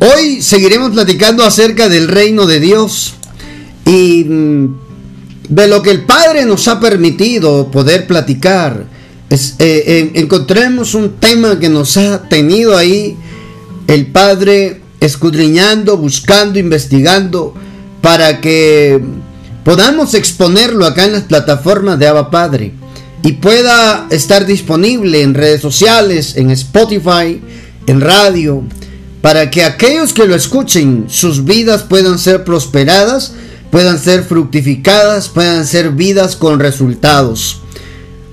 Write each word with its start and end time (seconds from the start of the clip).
Hoy 0.00 0.42
seguiremos 0.42 0.92
platicando 0.92 1.44
acerca 1.44 1.88
del 1.88 2.06
reino 2.06 2.46
de 2.46 2.60
Dios 2.60 3.14
y 3.84 4.24
mm, 4.24 4.76
de 5.48 5.66
lo 5.66 5.82
que 5.82 5.90
el 5.90 6.04
Padre 6.04 6.44
nos 6.44 6.68
ha 6.68 6.78
permitido 6.78 7.68
poder 7.68 8.06
platicar. 8.06 8.84
Eh, 9.30 10.12
encontremos 10.14 10.94
un 10.94 11.16
tema 11.16 11.58
que 11.58 11.68
nos 11.68 11.96
ha 11.96 12.28
tenido 12.28 12.76
ahí 12.76 13.16
el 13.88 14.06
Padre 14.06 14.82
escudriñando, 15.00 15.96
buscando, 15.96 16.60
investigando, 16.60 17.54
para 18.00 18.40
que 18.40 19.02
podamos 19.64 20.14
exponerlo 20.14 20.86
acá 20.86 21.06
en 21.06 21.12
las 21.12 21.24
plataformas 21.24 21.98
de 21.98 22.06
Aba 22.06 22.30
Padre 22.30 22.72
y 23.24 23.32
pueda 23.32 24.06
estar 24.10 24.46
disponible 24.46 25.22
en 25.22 25.34
redes 25.34 25.60
sociales, 25.60 26.36
en 26.36 26.52
Spotify, 26.52 27.40
en 27.86 28.00
radio, 28.00 28.62
para 29.20 29.50
que 29.50 29.64
aquellos 29.64 30.12
que 30.12 30.26
lo 30.26 30.34
escuchen, 30.34 31.06
sus 31.08 31.44
vidas 31.44 31.82
puedan 31.82 32.18
ser 32.18 32.44
prosperadas, 32.44 33.32
puedan 33.70 33.98
ser 33.98 34.22
fructificadas, 34.22 35.28
puedan 35.28 35.66
ser 35.66 35.90
vidas 35.90 36.36
con 36.36 36.60
resultados. 36.60 37.60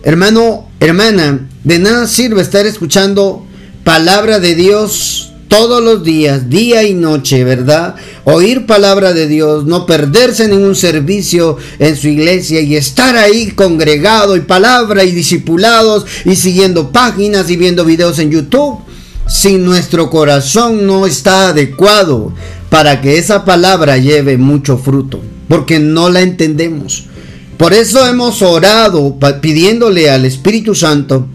Hermano, 0.04 0.70
hermana, 0.80 1.48
de 1.64 1.80
nada 1.80 2.08
sirve 2.08 2.42
estar 2.42 2.66
escuchando 2.66 3.46
palabra 3.84 4.40
de 4.40 4.56
Dios 4.56 5.32
todos 5.48 5.84
los 5.84 6.04
días, 6.04 6.50
día 6.50 6.84
y 6.84 6.94
noche, 6.94 7.44
¿verdad? 7.44 7.96
Oír 8.24 8.66
palabra 8.66 9.14
de 9.14 9.28
Dios, 9.28 9.66
no 9.66 9.86
perderse 9.86 10.48
ningún 10.48 10.76
servicio 10.76 11.58
en 11.80 11.96
su 11.96 12.08
iglesia 12.08 12.62
y 12.62 12.76
estar 12.76 13.16
ahí 13.16 13.52
congregado 13.52 14.36
y 14.36 14.42
palabra 14.42 15.04
y 15.04 15.12
discipulados 15.12 16.06
y 16.26 16.36
siguiendo 16.36 16.92
páginas 16.92 17.50
y 17.50 17.58
viendo 17.58 17.86
videos 17.86 18.20
en 18.20 18.32
YouTube. 18.32 18.80
Si 19.28 19.58
nuestro 19.58 20.10
corazón 20.10 20.86
no 20.86 21.06
está 21.06 21.50
adecuado 21.50 22.34
para 22.70 23.02
que 23.02 23.18
esa 23.18 23.46
palabra 23.46 23.98
lleve 23.98 24.38
mucho 24.38 24.78
fruto, 24.78 25.22
porque 25.48 25.80
no 25.80 26.10
la 26.10 26.22
entendemos. 26.22 27.06
Por 27.58 27.74
eso 27.74 28.06
hemos 28.08 28.42
orado 28.42 29.18
pidiéndole 29.42 30.10
al 30.10 30.26
Espíritu 30.26 30.76
Santo 30.76 31.28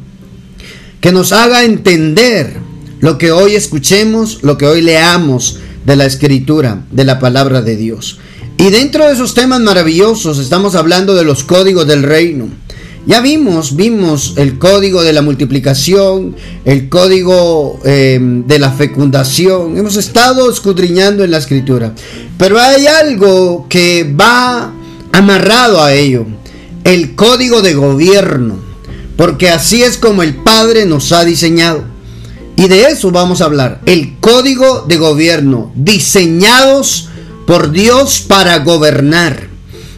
que 1.01 1.13
nos 1.13 1.33
haga 1.33 1.65
entender 1.65 2.59
lo 3.01 3.17
que 3.17 3.33
hoy 3.33 3.55
escuchemos, 3.55 4.41
lo 4.43 4.59
que 4.59 4.67
hoy 4.67 4.83
leamos 4.83 5.59
de 5.87 5.97
la 5.97 6.05
escritura, 6.05 6.85
de 6.91 7.05
la 7.05 7.19
palabra 7.19 7.63
de 7.63 7.77
Dios. 7.77 8.19
Y 8.59 8.69
dentro 8.69 9.07
de 9.07 9.15
esos 9.15 9.33
temas 9.33 9.61
maravillosos 9.61 10.39
estamos 10.39 10.75
hablando 10.75 11.15
de 11.15 11.25
los 11.25 11.45
códigos 11.45 11.87
del 11.87 12.03
reino. 12.03 12.49
Ya 13.07 13.21
vimos, 13.21 13.77
vimos 13.77 14.35
el 14.37 14.59
código 14.59 15.03
de 15.03 15.15
la 15.15 15.23
multiplicación, 15.23 16.37
el 16.67 16.91
código 16.91 17.81
em, 17.85 18.47
de 18.47 18.59
la 18.59 18.71
fecundación. 18.73 19.79
Hemos 19.79 19.97
estado 19.97 20.51
escudriñando 20.51 21.25
en 21.25 21.31
la 21.31 21.39
escritura. 21.39 21.95
Pero 22.37 22.61
hay 22.61 22.87
algo 22.87 23.67
que 23.69 24.05
va 24.05 24.73
amarrado 25.13 25.83
a 25.83 25.95
ello. 25.95 26.27
El 26.85 27.15
código 27.15 27.63
de 27.63 27.75
gobierno. 27.75 28.59
Porque 29.17 29.49
así 29.49 29.83
es 29.83 29.97
como 29.97 30.23
el 30.23 30.37
Padre 30.37 30.85
nos 30.85 31.13
ha 31.13 31.25
diseñado. 31.25 31.85
Y 32.57 32.69
de 32.69 32.83
eso 32.85 33.11
vamos 33.11 33.41
a 33.41 33.47
hablar. 33.47 33.81
El 33.87 34.19
código 34.21 34.85
de 34.87 34.99
gobierno, 34.99 35.73
diseñados 35.75 37.09
por 37.47 37.71
Dios 37.71 38.21
para 38.21 38.59
gobernar. 38.59 39.49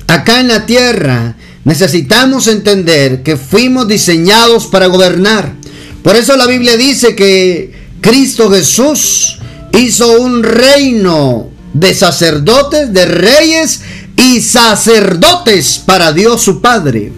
Acá 0.07 0.41
en 0.41 0.49
la 0.49 0.67
tierra 0.67 1.37
necesitamos 1.65 2.47
entender 2.47 3.23
que 3.23 3.37
fuimos 3.37 3.89
diseñados 3.89 4.67
para 4.67 4.87
gobernar. 4.87 5.55
Por 6.03 6.17
eso 6.17 6.37
la 6.37 6.47
Biblia 6.47 6.77
dice 6.77 7.15
que 7.15 7.73
Cristo 8.01 8.51
Jesús 8.51 9.39
hizo 9.73 10.21
un 10.21 10.43
reino 10.43 11.51
de 11.73 11.95
sacerdotes, 11.95 12.93
de 12.93 13.07
reyes 13.07 13.81
y 14.17 14.41
sacerdotes 14.41 15.81
para 15.85 16.13
Dios 16.13 16.43
su 16.43 16.61
Padre. 16.61 17.13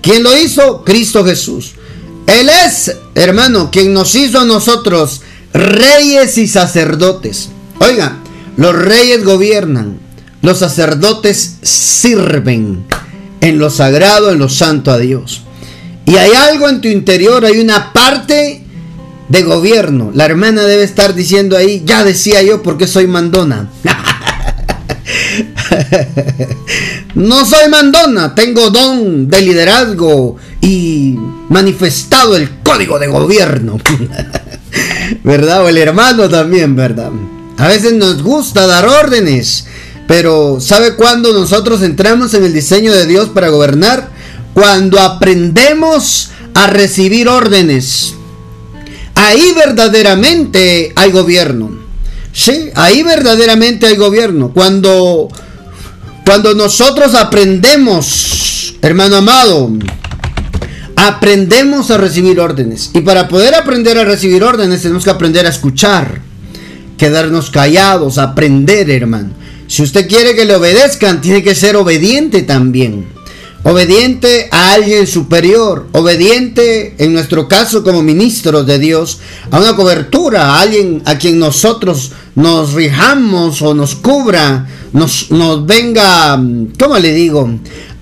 ¿Quién 0.00 0.22
lo 0.22 0.36
hizo? 0.38 0.84
Cristo 0.84 1.24
Jesús. 1.24 1.72
Él 2.26 2.48
es, 2.48 2.96
hermano, 3.14 3.70
quien 3.70 3.92
nos 3.92 4.14
hizo 4.14 4.40
a 4.40 4.44
nosotros 4.44 5.22
reyes 5.52 6.38
y 6.38 6.46
sacerdotes. 6.46 7.48
Oiga, 7.80 8.18
los 8.56 8.74
reyes 8.74 9.24
gobiernan, 9.24 9.98
los 10.42 10.58
sacerdotes 10.58 11.56
sirven 11.62 12.84
en 13.40 13.58
lo 13.58 13.70
sagrado, 13.70 14.30
en 14.30 14.38
lo 14.38 14.48
santo 14.48 14.90
a 14.90 14.98
Dios. 14.98 15.42
Y 16.06 16.16
hay 16.16 16.32
algo 16.32 16.68
en 16.68 16.80
tu 16.80 16.88
interior, 16.88 17.44
hay 17.44 17.58
una 17.58 17.92
parte 17.92 18.64
de 19.28 19.42
gobierno. 19.42 20.10
La 20.12 20.24
hermana 20.24 20.64
debe 20.64 20.82
estar 20.82 21.14
diciendo 21.14 21.56
ahí, 21.56 21.82
ya 21.84 22.04
decía 22.04 22.42
yo 22.42 22.62
porque 22.62 22.86
soy 22.86 23.06
mandona. 23.06 23.70
no 27.14 27.44
soy 27.44 27.68
mandona, 27.70 28.34
tengo 28.34 28.70
don 28.70 29.28
de 29.28 29.40
liderazgo 29.40 30.36
y 30.60 31.16
manifestado 31.48 32.36
el 32.36 32.50
código 32.62 32.98
de 32.98 33.06
gobierno. 33.06 33.78
¿Verdad? 35.24 35.64
O 35.64 35.68
el 35.68 35.78
hermano 35.78 36.28
también, 36.28 36.74
¿verdad? 36.74 37.10
A 37.56 37.68
veces 37.68 37.92
nos 37.92 38.22
gusta 38.22 38.66
dar 38.66 38.86
órdenes, 38.86 39.66
pero 40.10 40.58
¿sabe 40.58 40.96
cuándo 40.96 41.32
nosotros 41.32 41.82
entramos 41.82 42.34
en 42.34 42.42
el 42.42 42.52
diseño 42.52 42.92
de 42.92 43.06
Dios 43.06 43.28
para 43.28 43.48
gobernar? 43.48 44.10
Cuando 44.54 44.98
aprendemos 44.98 46.30
a 46.52 46.66
recibir 46.66 47.28
órdenes. 47.28 48.14
Ahí 49.14 49.52
verdaderamente 49.54 50.92
hay 50.96 51.12
gobierno. 51.12 51.78
Sí, 52.32 52.70
ahí 52.74 53.04
verdaderamente 53.04 53.86
hay 53.86 53.94
gobierno. 53.94 54.50
Cuando, 54.52 55.28
cuando 56.24 56.54
nosotros 56.56 57.14
aprendemos, 57.14 58.74
hermano 58.82 59.14
amado, 59.14 59.70
aprendemos 60.96 61.92
a 61.92 61.98
recibir 61.98 62.40
órdenes. 62.40 62.90
Y 62.94 63.02
para 63.02 63.28
poder 63.28 63.54
aprender 63.54 63.96
a 63.96 64.04
recibir 64.04 64.42
órdenes 64.42 64.82
tenemos 64.82 65.04
que 65.04 65.10
aprender 65.10 65.46
a 65.46 65.50
escuchar, 65.50 66.20
quedarnos 66.98 67.50
callados, 67.50 68.18
aprender, 68.18 68.90
hermano. 68.90 69.38
Si 69.70 69.84
usted 69.84 70.08
quiere 70.08 70.34
que 70.34 70.46
le 70.46 70.56
obedezcan, 70.56 71.20
tiene 71.20 71.44
que 71.44 71.54
ser 71.54 71.76
obediente 71.76 72.42
también. 72.42 73.06
Obediente 73.62 74.48
a 74.50 74.72
alguien 74.72 75.06
superior, 75.06 75.86
obediente 75.92 76.96
en 76.98 77.12
nuestro 77.12 77.46
caso 77.46 77.84
como 77.84 78.02
ministros 78.02 78.66
de 78.66 78.80
Dios, 78.80 79.20
a 79.48 79.60
una 79.60 79.76
cobertura, 79.76 80.46
a 80.46 80.60
alguien 80.62 81.02
a 81.04 81.18
quien 81.18 81.38
nosotros 81.38 82.10
nos 82.34 82.72
rijamos 82.72 83.62
o 83.62 83.72
nos 83.72 83.94
cubra, 83.94 84.66
nos, 84.92 85.30
nos 85.30 85.64
venga, 85.64 86.42
¿cómo 86.76 86.98
le 86.98 87.12
digo?, 87.12 87.48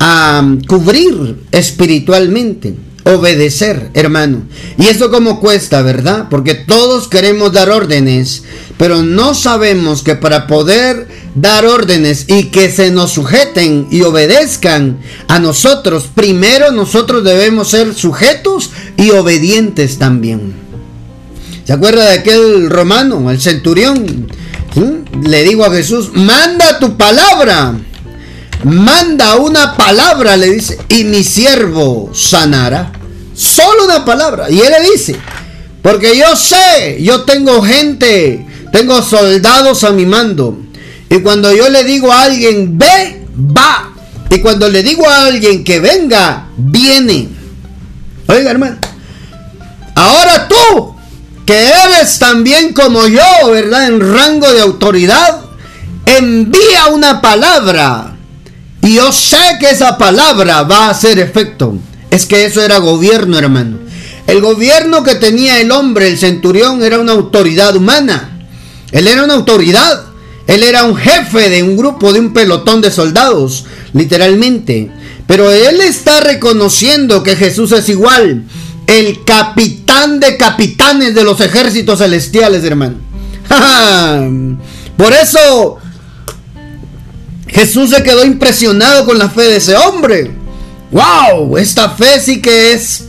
a 0.01 0.43
cubrir 0.67 1.37
espiritualmente 1.53 2.88
obedecer, 3.05 3.91
hermano. 3.95 4.43
Y 4.79 4.87
eso 4.89 5.11
como 5.11 5.41
cuesta, 5.41 5.83
¿verdad? 5.83 6.27
Porque 6.31 6.55
todos 6.55 7.09
queremos 7.09 7.53
dar 7.53 7.71
órdenes, 7.71 8.43
pero 8.77 9.03
no 9.03 9.35
sabemos 9.35 10.03
que 10.03 10.15
para 10.15 10.47
poder 10.47 11.09
dar 11.35 11.65
órdenes 11.67 12.27
y 12.29 12.45
que 12.45 12.71
se 12.71 12.91
nos 12.91 13.13
sujeten 13.13 13.89
y 13.91 14.03
obedezcan 14.03 14.99
a 15.29 15.39
nosotros, 15.39 16.09
primero 16.15 16.73
nosotros 16.73 17.25
debemos 17.25 17.71
ser 17.71 17.95
sujetos 17.95 18.71
y 18.97 19.11
obedientes 19.11 19.99
también. 19.99 20.55
¿Se 21.65 21.73
acuerda 21.73 22.05
de 22.05 22.19
aquel 22.19 22.71
romano, 22.71 23.31
el 23.31 23.41
centurión? 23.41 24.29
Le 25.23 25.43
digo 25.43 25.65
a 25.65 25.71
Jesús, 25.71 26.11
manda 26.15 26.79
tu 26.79 26.97
palabra. 26.97 27.75
Manda 28.65 29.37
una 29.37 29.77
palabra, 29.77 30.37
le 30.37 30.51
dice, 30.51 30.79
y 30.89 31.05
mi 31.05 31.23
siervo 31.23 32.11
sanará. 32.15 32.93
Solo 33.35 33.85
una 33.85 34.05
palabra. 34.05 34.51
Y 34.51 34.61
él 34.61 34.73
le 34.83 34.91
dice, 34.91 35.17
porque 35.83 36.17
yo 36.17 36.37
sé, 36.37 36.99
yo 37.01 37.23
tengo 37.23 37.63
gente, 37.63 38.45
tengo 38.73 39.01
soldados 39.01 39.85
a 39.85 39.91
mi 39.91 40.07
mando. 40.07 40.59
Y 41.09 41.21
cuando 41.21 41.53
yo 41.55 41.69
le 41.69 41.85
digo 41.85 42.13
a 42.13 42.25
alguien, 42.25 42.77
ve, 42.77 43.27
va. 43.37 43.93
Y 44.31 44.41
cuando 44.41 44.69
le 44.69 44.83
digo 44.83 45.09
a 45.09 45.27
alguien 45.27 45.65
que 45.65 45.81
venga, 45.81 46.49
viene. 46.57 47.29
Oiga, 48.27 48.51
hermano. 48.51 48.77
Ahora 49.95 50.49
tú, 50.49 50.95
que 51.47 51.69
eres 51.69 52.19
también 52.19 52.75
como 52.75 53.07
yo, 53.07 53.51
¿verdad? 53.51 53.87
En 53.87 54.01
rango 54.01 54.53
de 54.53 54.61
autoridad, 54.61 55.41
envía 56.05 56.89
una 56.89 57.23
palabra. 57.23 58.18
Y 58.83 58.95
yo 58.95 59.13
sé 59.13 59.37
que 59.61 59.71
esa 59.71 59.99
palabra 59.99 60.63
va 60.63 60.87
a 60.87 60.91
hacer 60.91 61.19
efecto. 61.19 61.77
Es 62.11 62.27
que 62.27 62.45
eso 62.45 62.63
era 62.63 62.79
gobierno, 62.79 63.39
hermano. 63.39 63.79
El 64.27 64.41
gobierno 64.41 65.03
que 65.03 65.15
tenía 65.15 65.61
el 65.61 65.73
hombre, 65.73 66.09
el 66.09 66.19
centurión, 66.19 66.83
era 66.83 66.99
una 66.99 67.13
autoridad 67.13 67.75
humana. 67.77 68.47
Él 68.93 69.09
era 69.09 69.25
una 69.25 69.35
autoridad. 69.35 70.05
Él 70.47 70.63
era 70.63 70.85
un 70.85 70.97
jefe 70.97 71.51
de 71.51 71.63
un 71.63 71.77
grupo, 71.77 72.13
de 72.13 72.21
un 72.21 72.33
pelotón 72.33 72.81
de 72.81 72.91
soldados, 72.91 73.67
literalmente. 73.93 74.91
Pero 75.27 75.51
él 75.51 75.81
está 75.83 76.21
reconociendo 76.21 77.23
que 77.23 77.37
Jesús 77.37 77.73
es 77.73 77.89
igual. 77.91 78.45
El 78.87 79.25
capitán 79.25 80.21
de 80.21 80.39
capitanes 80.39 81.15
de 81.15 81.25
los 81.25 81.41
ejércitos 81.41 81.99
celestiales, 81.99 82.65
hermano. 82.65 82.97
Por 84.97 85.13
eso 85.13 85.79
Jesús 87.49 87.91
se 87.91 88.03
quedó 88.03 88.25
impresionado 88.25 89.05
con 89.05 89.19
la 89.19 89.29
fe 89.29 89.43
de 89.43 89.57
ese 89.57 89.77
hombre. 89.77 90.31
¡Wow! 90.91 91.59
Esta 91.59 91.91
fe 91.91 92.21
sí 92.21 92.41
que 92.41 92.73
es 92.73 93.05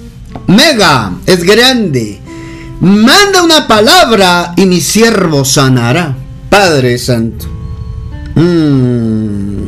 mega, 0.47 1.13
es 1.25 1.43
grande. 1.43 2.19
Manda 2.81 3.43
una 3.43 3.67
palabra 3.67 4.53
y 4.55 4.65
mi 4.65 4.81
siervo 4.81 5.45
sanará. 5.45 6.15
Padre 6.49 6.97
Santo. 6.97 7.45
Mm. 8.35 9.65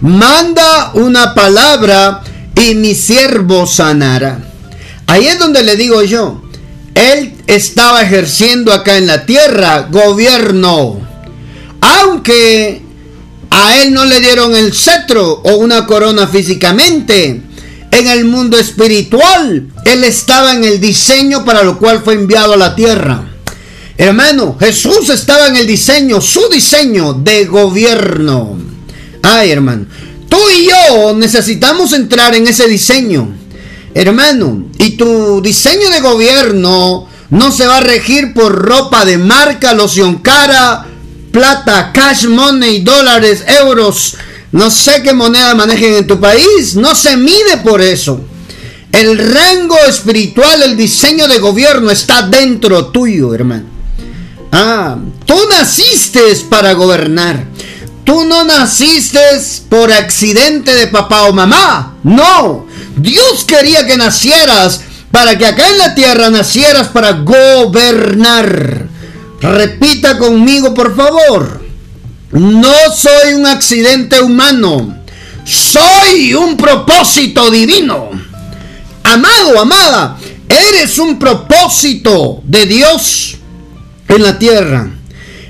Manda 0.00 0.92
una 0.94 1.34
palabra 1.34 2.22
y 2.54 2.74
mi 2.74 2.94
siervo 2.94 3.66
sanará. 3.66 4.38
Ahí 5.06 5.26
es 5.26 5.38
donde 5.38 5.62
le 5.62 5.76
digo 5.76 6.02
yo. 6.02 6.42
Él 6.94 7.34
estaba 7.46 8.02
ejerciendo 8.02 8.72
acá 8.72 8.96
en 8.96 9.06
la 9.06 9.24
tierra 9.26 9.88
gobierno. 9.90 11.00
Aunque 11.80 12.82
a 13.50 13.82
él 13.82 13.92
no 13.92 14.04
le 14.04 14.20
dieron 14.20 14.54
el 14.54 14.74
cetro 14.74 15.40
o 15.44 15.56
una 15.56 15.86
corona 15.86 16.26
físicamente. 16.26 17.42
En 17.90 18.06
el 18.06 18.24
mundo 18.26 18.58
espiritual, 18.58 19.68
él 19.84 20.04
estaba 20.04 20.52
en 20.52 20.64
el 20.64 20.80
diseño 20.80 21.44
para 21.44 21.62
lo 21.62 21.78
cual 21.78 22.02
fue 22.04 22.14
enviado 22.14 22.52
a 22.52 22.58
la 22.58 22.74
tierra. 22.74 23.24
Hermano, 23.96 24.56
Jesús 24.60 25.08
estaba 25.08 25.48
en 25.48 25.56
el 25.56 25.66
diseño, 25.66 26.20
su 26.20 26.48
diseño 26.48 27.14
de 27.14 27.46
gobierno. 27.46 28.58
Ay, 29.22 29.50
hermano, 29.50 29.86
tú 30.28 30.38
y 30.56 30.66
yo 30.66 31.14
necesitamos 31.14 31.92
entrar 31.92 32.34
en 32.34 32.46
ese 32.46 32.68
diseño. 32.68 33.34
Hermano, 33.94 34.66
y 34.78 34.90
tu 34.90 35.40
diseño 35.42 35.90
de 35.90 36.00
gobierno 36.00 37.08
no 37.30 37.52
se 37.52 37.66
va 37.66 37.78
a 37.78 37.80
regir 37.80 38.32
por 38.34 38.52
ropa 38.54 39.04
de 39.04 39.18
marca, 39.18 39.74
loción 39.74 40.18
cara, 40.18 40.86
plata, 41.30 41.90
cash 41.92 42.26
money, 42.26 42.80
dólares, 42.80 43.44
euros, 43.60 44.16
no 44.52 44.70
sé 44.70 45.02
qué 45.02 45.12
moneda 45.12 45.54
manejen 45.54 45.94
en 45.94 46.06
tu 46.06 46.18
país, 46.20 46.74
no 46.74 46.94
se 46.94 47.16
mide 47.16 47.58
por 47.62 47.80
eso. 47.80 48.20
El 48.92 49.18
rango 49.18 49.78
espiritual, 49.86 50.62
el 50.62 50.76
diseño 50.76 51.28
de 51.28 51.38
gobierno 51.38 51.90
está 51.90 52.22
dentro 52.22 52.86
tuyo, 52.86 53.34
hermano. 53.34 53.64
Ah, 54.50 54.96
tú 55.26 55.36
naciste 55.50 56.20
para 56.48 56.72
gobernar. 56.72 57.44
Tú 58.04 58.24
no 58.24 58.44
naciste 58.44 59.20
por 59.68 59.92
accidente 59.92 60.74
de 60.74 60.86
papá 60.86 61.24
o 61.24 61.32
mamá. 61.34 61.96
No, 62.02 62.66
Dios 62.96 63.44
quería 63.44 63.86
que 63.86 63.98
nacieras 63.98 64.80
para 65.10 65.36
que 65.36 65.46
acá 65.46 65.68
en 65.68 65.78
la 65.78 65.94
tierra 65.94 66.30
nacieras 66.30 66.88
para 66.88 67.12
gobernar. 67.12 68.88
Repita 69.40 70.18
conmigo, 70.18 70.74
por 70.74 70.96
favor. 70.96 71.62
No 72.32 72.74
soy 72.94 73.34
un 73.34 73.46
accidente 73.46 74.20
humano. 74.20 74.98
Soy 75.44 76.34
un 76.34 76.56
propósito 76.56 77.50
divino. 77.50 78.10
Amado, 79.04 79.60
amada, 79.60 80.18
eres 80.48 80.98
un 80.98 81.18
propósito 81.18 82.42
de 82.44 82.66
Dios 82.66 83.38
en 84.08 84.22
la 84.22 84.38
tierra. 84.38 84.90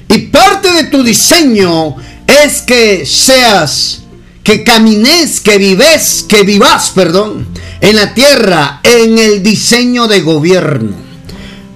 Y 0.08 0.18
parte 0.18 0.72
de 0.72 0.84
tu 0.84 1.02
diseño 1.02 1.96
es 2.26 2.60
que 2.60 3.04
seas, 3.04 4.02
que 4.44 4.62
camines, 4.62 5.40
que 5.40 5.58
vives, 5.58 6.24
que 6.28 6.44
vivas, 6.44 6.92
perdón, 6.94 7.48
en 7.80 7.96
la 7.96 8.14
tierra, 8.14 8.80
en 8.84 9.18
el 9.18 9.42
diseño 9.42 10.06
de 10.06 10.20
gobierno. 10.20 11.07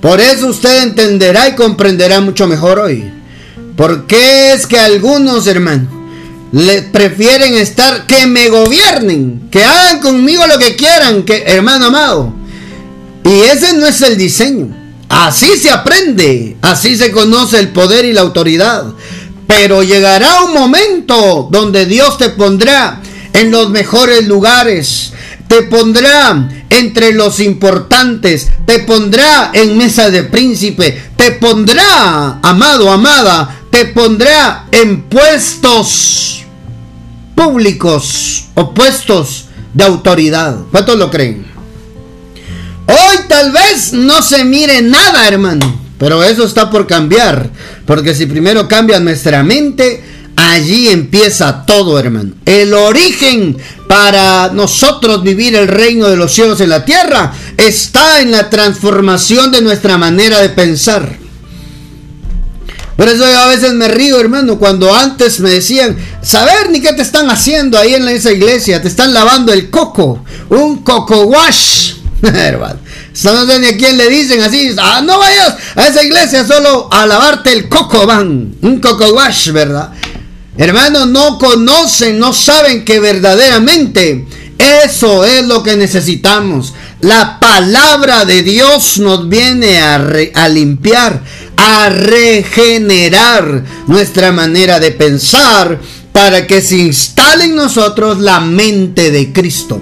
Por 0.03 0.21
eso 0.21 0.49
usted 0.49 0.83
entenderá 0.83 1.49
y 1.49 1.55
comprenderá 1.55 2.21
mucho 2.21 2.49
mejor 2.49 2.81
hoy. 2.81 3.09
¿Por 3.77 4.09
qué 4.09 4.53
es 4.53 4.67
que 4.67 4.77
algunos, 4.77 5.47
hermanos, 5.47 5.87
prefieren 6.91 7.55
estar 7.55 8.05
que 8.09 8.27
me 8.27 8.49
gobiernen, 8.49 9.49
que 9.49 9.65
hagan 9.65 10.01
conmigo 10.01 10.45
lo 10.49 10.59
que 10.59 10.75
quieran, 10.75 11.23
que 11.23 11.45
hermano 11.47 11.87
amado? 11.87 12.35
Y 13.25 13.43
ese 13.43 13.75
no 13.75 13.87
es 13.87 14.03
el 14.03 14.19
diseño. 14.19 14.77
Así 15.09 15.57
se 15.57 15.71
aprende, 15.71 16.57
así 16.63 16.97
se 16.97 17.13
conoce 17.13 17.61
el 17.61 17.69
poder 17.69 18.05
y 18.05 18.13
la 18.13 18.23
autoridad. 18.23 18.85
Pero 19.47 19.85
llegará 19.85 20.43
un 20.43 20.53
momento 20.53 21.49
donde 21.49 21.87
Dios 21.87 22.19
te 22.19 22.31
pondrá 22.31 23.01
en 23.33 23.53
los 23.53 23.71
mejores 23.71 24.27
lugares, 24.27 25.13
te 25.53 25.65
pondrá 25.65 26.49
entre 26.71 27.13
los 27.13 27.39
importantes, 27.39 28.51
te 28.65 28.79
pondrá 28.79 29.51
en 29.53 29.77
mesa 29.77 30.09
de 30.09 30.23
príncipe, 30.23 30.99
te 31.15 31.33
pondrá, 31.33 32.39
amado, 32.43 32.91
amada, 32.91 33.61
te 33.69 33.85
pondrá 33.85 34.65
en 34.73 35.03
puestos 35.03 36.45
públicos 37.35 38.47
o 38.55 38.73
puestos 38.73 39.45
de 39.75 39.85
autoridad. 39.85 40.57
¿Cuántos 40.71 40.97
lo 40.97 41.11
creen? 41.11 41.45
Hoy 42.87 43.17
tal 43.29 43.53
vez 43.53 43.93
no 43.93 44.23
se 44.23 44.45
mire 44.47 44.81
nada, 44.81 45.29
hermano, 45.29 45.81
pero 45.99 46.25
eso 46.25 46.47
está 46.47 46.71
por 46.71 46.87
cambiar, 46.87 47.51
porque 47.85 48.15
si 48.15 48.25
primero 48.25 48.69
cambia 48.69 49.01
nuestra 49.01 49.43
mente, 49.43 50.03
Allí 50.50 50.89
empieza 50.89 51.65
todo, 51.65 52.00
hermano. 52.00 52.33
El 52.44 52.75
origen 52.75 53.56
para 53.87 54.50
nosotros 54.53 55.23
vivir 55.23 55.55
el 55.55 55.69
reino 55.69 56.09
de 56.09 56.17
los 56.17 56.33
cielos 56.33 56.61
en 56.61 56.69
la 56.69 56.85
tierra 56.85 57.33
está 57.56 58.21
en 58.21 58.33
la 58.33 58.50
transformación 58.50 59.53
de 59.53 59.62
nuestra 59.62 59.99
manera 59.99 60.41
de 60.41 60.49
pensar. 60.49 61.17
Por 62.97 63.09
eso 63.09 63.25
yo 63.25 63.39
a 63.39 63.47
veces 63.47 63.73
me 63.75 63.87
río, 63.87 64.19
hermano, 64.19 64.59
cuando 64.59 64.93
antes 64.93 65.39
me 65.39 65.49
decían, 65.49 65.97
saber 66.23 66.71
ni 66.71 66.81
qué 66.81 66.93
te 66.93 67.03
están 67.03 67.31
haciendo 67.31 67.79
ahí 67.79 67.94
en 67.94 68.09
esa 68.09 68.33
iglesia, 68.33 68.83
te 68.83 68.89
están 68.89 69.15
lavando 69.15 69.53
el 69.53 69.71
coco, 69.71 70.25
un 70.50 70.83
coco 70.83 71.23
wash. 71.23 71.94
hermano, 72.23 72.79
no 73.25 73.31
a 73.31 73.77
quién 73.79 73.97
le 73.97 74.09
dicen 74.09 74.43
así, 74.43 74.75
ah, 74.79 75.03
no 75.05 75.19
vayas 75.19 75.55
a 75.77 75.87
esa 75.87 76.03
iglesia 76.03 76.44
solo 76.44 76.89
a 76.91 77.06
lavarte 77.06 77.53
el 77.53 77.69
coco, 77.69 78.06
van, 78.06 78.56
un 78.61 78.81
coco 78.81 79.12
wash, 79.12 79.50
¿verdad? 79.50 79.93
Hermanos, 80.57 81.09
no 81.09 81.39
conocen, 81.39 82.19
no 82.19 82.33
saben 82.33 82.85
que 82.85 83.01
verdaderamente 83.01 84.27
eso 84.59 85.25
es 85.25 85.47
lo 85.47 85.63
que 85.63 85.77
necesitamos. 85.77 86.75
La 87.01 87.41
palabra 87.41 88.25
de 88.25 88.43
Dios 88.43 88.99
nos 88.99 89.29
viene 89.29 89.81
a, 89.81 89.94
a, 90.35 90.49
limpiar, 90.49 91.23
a 91.56 91.89
regenerar 91.89 93.65
nuestra 93.87 94.31
manera 94.31 94.79
de 94.79 94.93
pensar 94.93 95.81
para 96.13 96.47
que 96.47 96.61
se 96.61 96.77
instale 96.77 97.44
en 97.44 97.56
nosotros 97.56 98.21
la 98.21 98.41
mente 98.41 99.11
de 99.11 99.32
Cristo. 99.32 99.81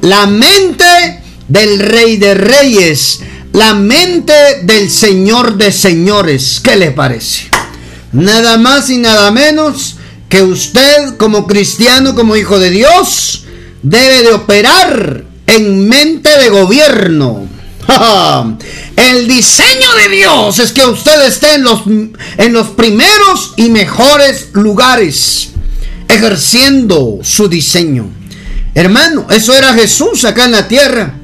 La 0.00 0.26
mente 0.26 1.22
del 1.48 1.78
Rey 1.78 2.16
de 2.16 2.34
Reyes. 2.34 3.20
La 3.52 3.74
mente 3.74 4.32
del 4.62 4.90
Señor 4.90 5.56
de 5.56 5.70
Señores. 5.70 6.60
¿Qué 6.62 6.76
le 6.76 6.90
parece? 6.90 7.50
Nada 8.12 8.56
más 8.56 8.88
y 8.90 8.98
nada 8.98 9.30
menos 9.30 9.96
que 10.28 10.42
usted 10.42 11.16
como 11.16 11.46
cristiano, 11.46 12.14
como 12.14 12.36
hijo 12.36 12.58
de 12.58 12.70
Dios, 12.70 13.44
debe 13.82 14.22
de 14.22 14.32
operar 14.32 15.24
en 15.46 15.88
mente 15.88 16.30
de 16.38 16.48
gobierno. 16.48 17.46
El 18.96 19.28
diseño 19.28 19.94
de 19.94 20.16
Dios 20.16 20.58
es 20.58 20.72
que 20.72 20.84
usted 20.84 21.26
esté 21.26 21.54
en 21.54 21.62
los, 21.62 21.82
en 21.86 22.52
los 22.52 22.68
primeros 22.68 23.54
y 23.56 23.68
mejores 23.68 24.48
lugares, 24.52 25.50
ejerciendo 26.08 27.20
su 27.22 27.48
diseño. 27.48 28.10
Hermano, 28.74 29.26
eso 29.30 29.54
era 29.54 29.72
Jesús 29.72 30.24
acá 30.24 30.44
en 30.44 30.52
la 30.52 30.68
tierra. 30.68 31.14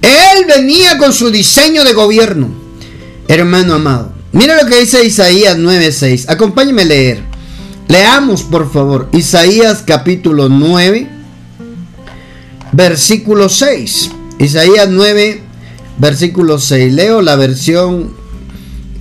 Él 0.00 0.44
venía 0.46 0.98
con 0.98 1.12
su 1.12 1.30
diseño 1.30 1.84
de 1.84 1.92
gobierno. 1.92 2.48
Hermano 3.28 3.74
amado, 3.74 4.12
Mira 4.36 4.62
lo 4.62 4.68
que 4.68 4.80
dice 4.80 5.02
Isaías 5.02 5.56
9:6. 5.56 6.26
Acompáñeme 6.28 6.82
a 6.82 6.84
leer. 6.84 7.22
Leamos, 7.88 8.42
por 8.42 8.70
favor, 8.70 9.08
Isaías 9.12 9.82
capítulo 9.86 10.50
9, 10.50 11.08
versículo 12.72 13.48
6. 13.48 14.10
Isaías 14.38 14.88
9, 14.90 15.40
versículo 15.96 16.58
6. 16.58 16.92
Leo 16.92 17.22
la 17.22 17.36
versión, 17.36 18.12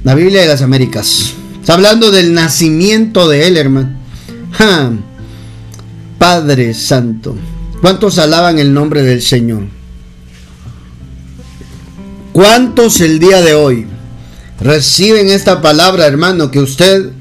la 0.06 0.15
Biblia 0.15 0.42
de 0.42 0.48
las 0.48 0.62
Américas. 0.62 1.34
Está 1.60 1.74
hablando 1.74 2.12
del 2.12 2.34
nacimiento 2.34 3.27
de 3.27 3.48
él, 3.48 3.58
hermano. 3.58 3.89
Padre 6.18 6.74
Santo. 6.74 7.36
¿Cuántos 7.82 8.20
alaban 8.20 8.58
el 8.58 8.74
nombre 8.74 9.04
del 9.04 9.22
Señor? 9.22 9.63
¿Cuántos 12.32 13.01
el 13.01 13.20
día 13.20 13.42
de 13.42 13.54
hoy 13.54 13.88
reciben 14.60 15.30
esta 15.30 15.62
palabra, 15.62 16.06
hermano, 16.06 16.52
que 16.52 16.60
usted 16.60 17.12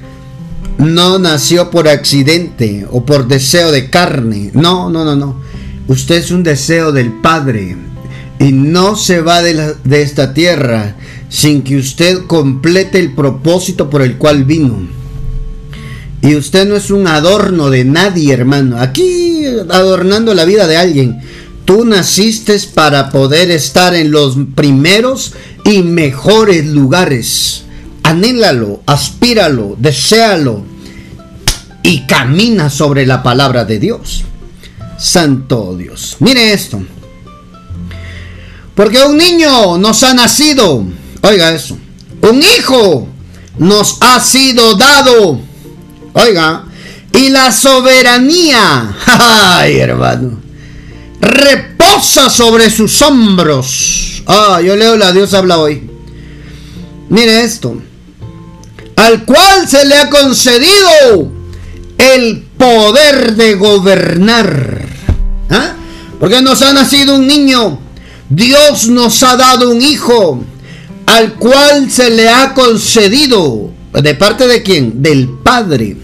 no 0.79 1.19
nació 1.19 1.71
por 1.71 1.89
accidente 1.89 2.87
o 2.91 3.05
por 3.05 3.29
deseo 3.29 3.73
de 3.73 3.91
carne. 3.91 4.51
No, 4.55 4.91
no, 4.91 5.05
no, 5.05 5.17
no. 5.17 5.41
Usted 5.89 6.17
es 6.17 6.31
un 6.31 6.43
deseo 6.43 6.93
del 6.93 7.13
Padre. 7.13 7.77
Y 8.39 8.53
no 8.53 8.97
se 8.97 9.21
va 9.21 9.43
de, 9.43 9.77
esta 9.91 10.35
tierra 10.35 10.97
sin 11.29 11.63
que 11.63 11.77
usted 11.77 12.27
complete 12.27 12.99
el 12.99 13.15
propósito 13.15 13.89
por 13.89 14.03
el 14.03 14.17
cual 14.19 14.45
vino. 14.45 14.87
Y 16.21 16.37
usted 16.37 16.67
no 16.67 16.75
es 16.75 16.91
un 16.91 17.07
adorno 17.07 17.71
de 17.71 17.85
nadie, 17.85 18.33
hermano. 18.33 18.79
Aquí 18.79 19.45
adornando 19.71 20.35
la 20.35 20.45
vida 20.45 20.67
de 20.67 20.77
alguien. 20.77 21.21
Tú 21.65 21.85
naciste 21.87 22.59
para 22.75 23.11
poder 23.11 23.51
estar 23.51 23.95
en 23.95 24.11
los 24.11 24.37
primeros 24.55 25.33
y 25.65 25.83
mejores 25.83 26.67
lugares. 26.67 27.65
Anhélalo, 28.03 28.83
aspíralo, 28.85 29.75
deséalo 29.79 30.63
y 31.83 32.07
camina 32.07 32.69
sobre 32.69 33.07
la 33.07 33.23
palabra 33.23 33.65
de 33.65 33.79
Dios. 33.79 34.25
Santo 34.99 35.75
Dios. 35.77 36.17
Mire 36.21 36.53
esto. 36.53 36.83
Porque 38.75 39.03
un 39.03 39.17
niño 39.17 39.79
nos 39.79 40.03
ha 40.03 40.13
nacido. 40.13 40.85
Oiga 41.23 41.55
eso. 41.55 41.79
Un 42.21 42.43
hijo 42.43 43.09
nos 43.57 43.97
ha 44.01 44.21
sido 44.21 44.75
dado. 44.75 45.41
Oiga. 46.13 46.67
Y 47.13 47.31
la 47.31 47.51
soberanía. 47.53 48.95
Ay, 49.07 49.79
hermano 49.79 50.44
reposa 51.25 52.31
sobre 52.31 52.71
sus 52.71 53.01
hombros. 53.03 54.23
Ah, 54.27 54.61
yo 54.65 54.77
leo 54.77 54.97
la 54.97 55.13
Dios 55.13 55.35
habla 55.35 55.59
hoy. 55.59 55.91
Mire 57.09 57.43
esto. 57.43 57.81
Al 58.97 59.25
cual 59.25 59.69
se 59.69 59.85
le 59.85 59.97
ha 59.97 60.09
concedido 60.09 61.33
el 61.99 62.45
poder 62.57 63.35
de 63.35 63.55
gobernar. 63.55 64.87
¿Ah? 65.51 65.75
Porque 66.21 66.41
nos 66.43 66.63
ha 66.63 66.73
nacido 66.73 67.17
un 67.17 67.27
niño. 67.27 67.79
Dios 68.29 68.89
nos 68.89 69.23
ha 69.23 69.37
dado 69.37 69.71
un 69.71 69.83
hijo 69.83 70.45
al 71.07 71.35
cual 71.35 71.91
se 71.91 72.11
le 72.11 72.29
ha 72.29 72.55
concedido, 72.55 73.71
¿de 73.93 74.15
parte 74.15 74.47
de 74.47 74.63
quién? 74.63 75.03
Del 75.03 75.29
Padre, 75.29 75.97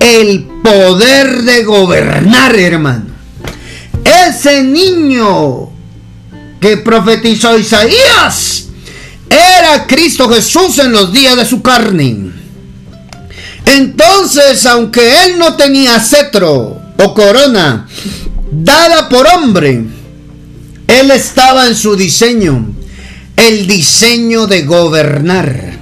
el 0.00 0.46
poder 0.62 1.42
de 1.42 1.64
gobernar, 1.64 2.54
hermano. 2.56 3.15
Ese 4.06 4.62
niño 4.62 5.70
que 6.60 6.76
profetizó 6.76 7.58
Isaías 7.58 8.66
era 9.28 9.86
Cristo 9.86 10.28
Jesús 10.28 10.78
en 10.78 10.92
los 10.92 11.12
días 11.12 11.36
de 11.36 11.44
su 11.44 11.60
carne. 11.60 12.30
Entonces, 13.64 14.64
aunque 14.66 15.24
él 15.24 15.38
no 15.38 15.56
tenía 15.56 15.98
cetro 15.98 16.80
o 16.98 17.14
corona 17.14 17.88
dada 18.52 19.08
por 19.08 19.26
hombre, 19.26 19.84
él 20.86 21.10
estaba 21.10 21.66
en 21.66 21.74
su 21.74 21.96
diseño, 21.96 22.64
el 23.36 23.66
diseño 23.66 24.46
de 24.46 24.62
gobernar. 24.62 25.75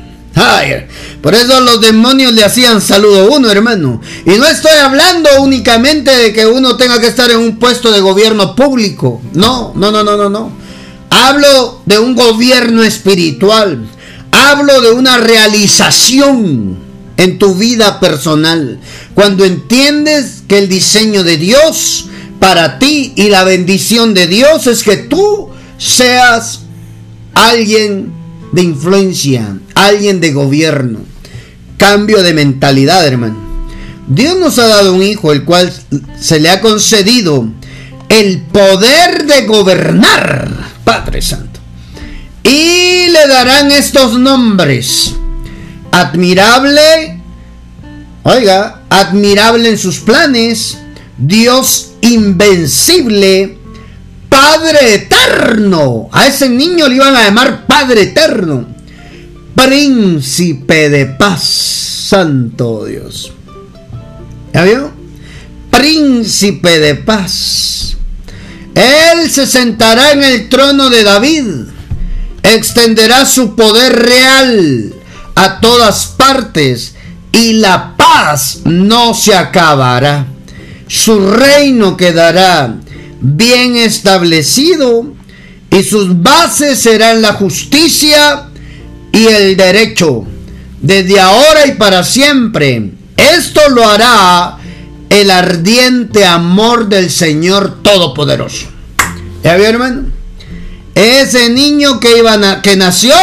Por 1.23 1.35
eso 1.35 1.61
los 1.61 1.81
demonios 1.81 2.33
le 2.33 2.45
hacían 2.45 2.81
saludo 2.81 3.31
uno, 3.33 3.51
hermano. 3.51 4.01
Y 4.27 4.31
no 4.31 4.47
estoy 4.47 4.73
hablando 4.73 5.31
únicamente 5.41 6.15
de 6.15 6.33
que 6.33 6.47
uno 6.47 6.77
tenga 6.77 7.01
que 7.01 7.07
estar 7.07 7.31
en 7.31 7.39
un 7.39 7.59
puesto 7.59 7.91
de 7.93 8.01
gobierno 8.01 8.55
público. 8.55 9.23
No, 9.33 9.73
no, 9.75 9.91
no, 9.91 10.03
no, 10.03 10.17
no, 10.17 10.29
no. 10.29 10.53
Hablo 11.11 11.83
de 11.87 11.99
un 11.99 12.15
gobierno 12.15 12.83
espiritual. 12.83 13.87
Hablo 14.33 14.81
de 14.81 14.91
una 14.91 15.19
realización 15.19 16.79
en 17.17 17.39
tu 17.39 17.55
vida 17.55 18.01
personal. 18.01 18.81
Cuando 19.15 19.45
entiendes 19.45 20.43
que 20.49 20.59
el 20.59 20.69
diseño 20.69 21.23
de 21.23 21.37
Dios 21.37 22.07
para 22.41 22.79
ti 22.79 23.13
y 23.17 23.31
la 23.31 23.45
bendición 23.45 24.13
de 24.13 24.27
Dios 24.27 24.67
es 24.67 24.83
que 24.83 24.97
tú 24.97 25.49
seas 25.79 26.61
alguien 27.33 28.24
de 28.55 28.63
influencia, 28.63 29.59
alguien 29.75 30.21
de 30.21 30.33
gobierno 30.33 31.15
cambio 31.77 32.23
de 32.23 32.33
mentalidad, 32.33 33.07
hermano. 33.07 33.37
Dios 34.09 34.39
nos 34.39 34.59
ha 34.59 34.67
dado 34.67 34.95
un 34.95 35.03
hijo, 35.03 35.33
el 35.33 35.45
cual 35.45 35.73
se 36.19 36.41
le 36.41 36.51
ha 36.51 36.61
concedido 36.61 37.47
el 38.09 38.43
poder 38.43 39.27
de 39.27 39.47
gobernar, 39.47 40.49
Padre 40.85 41.23
Santo. 41.23 41.61
Y 42.43 43.09
le 43.09 43.27
darán 43.29 43.71
estos 43.71 44.19
nombres. 44.19 45.15
Admirable, 45.91 47.21
oiga, 48.23 48.83
admirable 48.91 49.71
en 49.71 49.79
sus 49.79 50.01
planes, 50.01 50.79
Dios 51.17 51.93
invencible, 52.01 53.59
Padre 54.45 54.95
eterno. 54.95 56.09
A 56.13 56.27
ese 56.27 56.49
niño 56.49 56.87
le 56.89 56.97
iban 56.97 57.17
a 57.17 57.25
llamar 57.25 57.67
Padre 57.67 58.03
eterno 58.03 58.75
príncipe 59.55 60.91
de 60.91 61.07
paz, 61.07 61.43
santo 62.09 62.85
Dios. 62.85 63.33
¿Ya 64.53 64.65
vio? 64.65 64.93
Príncipe 65.71 66.79
de 66.81 66.95
paz. 66.97 67.97
Él 68.75 69.31
se 69.31 69.47
sentará 69.47 70.13
en 70.13 70.23
el 70.23 70.49
trono 70.49 70.91
de 70.91 71.05
David, 71.05 71.45
extenderá 72.43 73.25
su 73.25 73.55
poder 73.55 73.95
real 73.95 74.95
a 75.37 75.61
todas 75.61 76.07
partes 76.07 76.95
y 77.33 77.55
la 77.55 77.97
paz 77.97 78.61
no 78.65 79.15
se 79.15 79.35
acabará. 79.35 80.27
Su 80.89 81.31
reino 81.31 81.97
quedará 81.97 82.75
bien 83.25 83.77
establecido 83.77 85.07
y 85.71 85.83
sus 85.83 86.23
bases 86.23 86.79
serán 86.79 87.23
la 87.23 87.33
justicia 87.33 88.45
y 89.13 89.27
el 89.27 89.57
derecho, 89.57 90.25
desde 90.81 91.19
ahora 91.19 91.67
y 91.67 91.73
para 91.73 92.05
siempre. 92.05 92.91
Esto 93.17 93.61
lo 93.71 93.89
hará 93.89 94.59
el 95.09 95.31
ardiente 95.31 96.27
amor 96.27 96.89
del 96.89 97.11
Señor 97.11 97.83
Todopoderoso. 97.83 98.67
¿Ya 99.43 99.57
vio? 99.57 100.05
Ese 100.95 101.49
niño 101.49 101.99
que, 101.99 102.19
iba 102.19 102.63
que 102.63 102.77
nació 102.77 103.15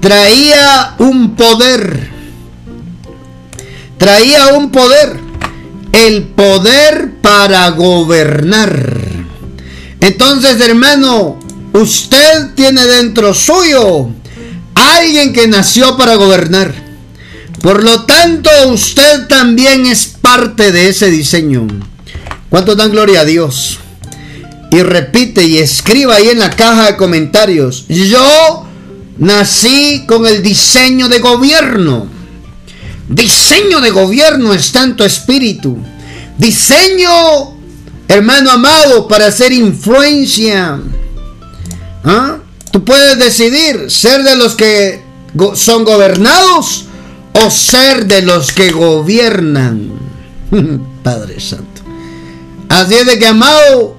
traía 0.00 0.94
un 0.98 1.36
poder. 1.36 2.10
Traía 3.98 4.48
un 4.48 4.70
poder. 4.70 5.29
El 5.92 6.24
poder 6.28 7.14
para 7.20 7.68
gobernar. 7.70 8.90
Entonces, 10.00 10.60
hermano, 10.60 11.38
usted 11.72 12.54
tiene 12.54 12.86
dentro 12.86 13.34
suyo 13.34 14.08
alguien 14.74 15.32
que 15.32 15.46
nació 15.46 15.96
para 15.96 16.14
gobernar. 16.14 16.74
Por 17.62 17.84
lo 17.84 18.04
tanto, 18.04 18.50
usted 18.68 19.26
también 19.26 19.84
es 19.86 20.06
parte 20.06 20.72
de 20.72 20.88
ese 20.88 21.10
diseño. 21.10 21.66
¿Cuánto 22.48 22.74
dan 22.74 22.90
gloria 22.90 23.20
a 23.20 23.24
Dios? 23.24 23.78
Y 24.70 24.82
repite 24.82 25.44
y 25.44 25.58
escriba 25.58 26.16
ahí 26.16 26.28
en 26.28 26.38
la 26.38 26.50
caja 26.50 26.86
de 26.86 26.96
comentarios. 26.96 27.86
Yo 27.88 28.66
nací 29.18 30.04
con 30.06 30.26
el 30.26 30.42
diseño 30.42 31.08
de 31.08 31.18
gobierno. 31.18 32.06
Diseño 33.10 33.80
de 33.80 33.90
gobierno 33.90 34.54
está 34.54 34.84
en 34.84 34.94
tu 34.94 35.02
espíritu. 35.02 35.76
Diseño, 36.38 37.56
hermano 38.06 38.52
amado, 38.52 39.08
para 39.08 39.26
hacer 39.26 39.52
influencia. 39.52 40.80
¿Ah? 42.04 42.38
Tú 42.70 42.84
puedes 42.84 43.18
decidir 43.18 43.90
ser 43.90 44.22
de 44.22 44.36
los 44.36 44.54
que 44.54 45.02
son 45.54 45.84
gobernados 45.84 46.86
o 47.32 47.50
ser 47.50 48.06
de 48.06 48.22
los 48.22 48.52
que 48.52 48.70
gobiernan. 48.70 49.90
Padre 51.02 51.40
Santo. 51.40 51.82
Así 52.68 52.94
es 52.94 53.06
de 53.06 53.18
que, 53.18 53.26
amado, 53.26 53.96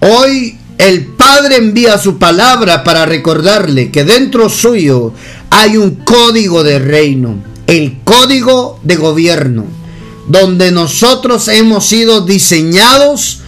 hoy 0.00 0.58
el 0.76 1.06
Padre 1.06 1.56
envía 1.56 1.96
su 1.96 2.18
palabra 2.18 2.84
para 2.84 3.06
recordarle 3.06 3.90
que 3.90 4.04
dentro 4.04 4.50
suyo 4.50 5.14
hay 5.48 5.78
un 5.78 5.92
código 5.96 6.62
de 6.62 6.78
reino, 6.78 7.36
el 7.66 7.98
código 8.04 8.78
de 8.82 8.96
gobierno, 8.96 9.64
donde 10.28 10.70
nosotros 10.70 11.48
hemos 11.48 11.86
sido 11.86 12.22
diseñados 12.22 13.40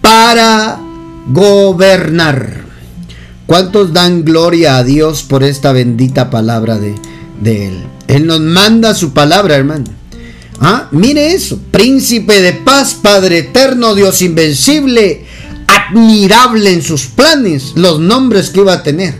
para 0.00 0.80
gobernar. 1.28 2.64
¿Cuántos 3.46 3.92
dan 3.92 4.24
gloria 4.24 4.76
a 4.76 4.84
Dios 4.84 5.22
por 5.22 5.44
esta 5.44 5.72
bendita 5.72 6.30
palabra 6.30 6.78
de, 6.78 6.94
Él? 7.44 7.84
Él 8.08 8.26
nos 8.26 8.40
manda 8.40 8.94
su 8.94 9.12
palabra, 9.12 9.54
hermano. 9.54 9.84
Ah, 10.60 10.88
mire 10.90 11.32
eso. 11.32 11.60
Príncipe 11.70 12.40
de 12.40 12.54
paz, 12.54 12.94
Padre 12.94 13.38
eterno, 13.38 13.94
Dios 13.94 14.20
invencible, 14.22 15.24
admirable 15.68 16.72
en 16.72 16.82
sus 16.82 17.06
planes, 17.06 17.72
los 17.76 18.00
nombres 18.00 18.50
que 18.50 18.60
iba 18.60 18.72
a 18.72 18.82
tener. 18.82 19.14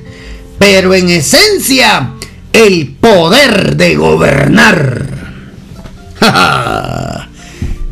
Pero 0.58 0.94
en 0.94 1.08
esencia, 1.08 2.15
el 2.56 2.96
poder 2.96 3.76
de 3.76 3.96
gobernar. 3.96 5.06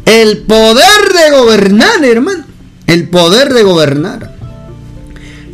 el 0.07 0.39
poder 0.39 1.13
de 1.13 1.37
gobernar, 1.37 2.03
hermano. 2.03 2.45
El 2.87 3.11
poder 3.11 3.53
de 3.53 3.63
gobernar. 3.63 4.35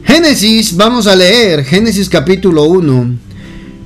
Génesis, 0.04 0.76
vamos 0.76 1.08
a 1.08 1.16
leer 1.16 1.64
Génesis 1.64 2.08
capítulo 2.08 2.64
1, 2.64 3.16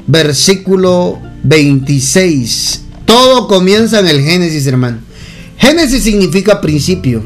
versículo 0.06 1.18
26. 1.42 2.82
Todo 3.06 3.48
comienza 3.48 4.00
en 4.00 4.08
el 4.08 4.20
Génesis, 4.20 4.66
hermano. 4.66 4.98
Génesis 5.56 6.02
significa 6.02 6.60
principio, 6.60 7.22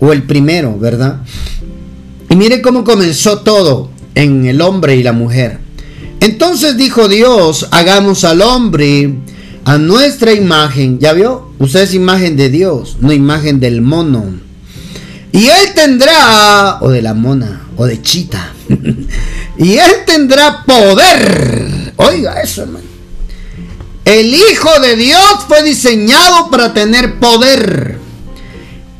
o 0.00 0.12
el 0.12 0.24
primero, 0.24 0.76
¿verdad? 0.76 1.20
Y 2.28 2.34
mire 2.34 2.60
cómo 2.62 2.82
comenzó 2.82 3.42
todo 3.42 3.90
en 4.16 4.44
el 4.46 4.60
hombre 4.60 4.96
y 4.96 5.04
la 5.04 5.12
mujer. 5.12 5.61
Entonces 6.22 6.76
dijo 6.76 7.08
Dios, 7.08 7.66
hagamos 7.72 8.22
al 8.22 8.42
hombre 8.42 9.12
a 9.64 9.76
nuestra 9.76 10.32
imagen. 10.32 11.00
¿Ya 11.00 11.14
vio? 11.14 11.50
Usted 11.58 11.80
es 11.80 11.94
imagen 11.94 12.36
de 12.36 12.48
Dios, 12.48 12.98
no 13.00 13.12
imagen 13.12 13.58
del 13.58 13.82
mono. 13.82 14.26
Y 15.32 15.48
él 15.48 15.74
tendrá, 15.74 16.78
o 16.80 16.90
de 16.90 17.02
la 17.02 17.14
mona, 17.14 17.62
o 17.76 17.86
de 17.86 18.00
chita. 18.00 18.52
y 19.58 19.72
él 19.72 19.90
tendrá 20.06 20.62
poder. 20.64 21.92
Oiga 21.96 22.40
eso, 22.40 22.62
hermano. 22.62 22.86
El 24.04 24.32
Hijo 24.32 24.78
de 24.80 24.94
Dios 24.94 25.44
fue 25.48 25.64
diseñado 25.64 26.50
para 26.50 26.72
tener 26.72 27.18
poder. 27.18 27.98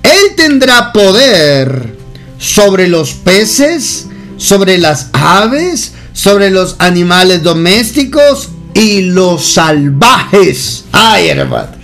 Él 0.02 0.34
tendrá 0.36 0.92
poder 0.92 1.96
sobre 2.38 2.88
los 2.88 3.12
peces, 3.12 4.08
sobre 4.38 4.78
las 4.78 5.10
aves, 5.12 5.92
sobre 6.12 6.50
los 6.50 6.76
animales 6.78 7.42
domésticos 7.42 8.50
y 8.74 9.02
los 9.02 9.52
salvajes. 9.52 10.84
Ay, 10.92 11.28
hermano. 11.28 11.82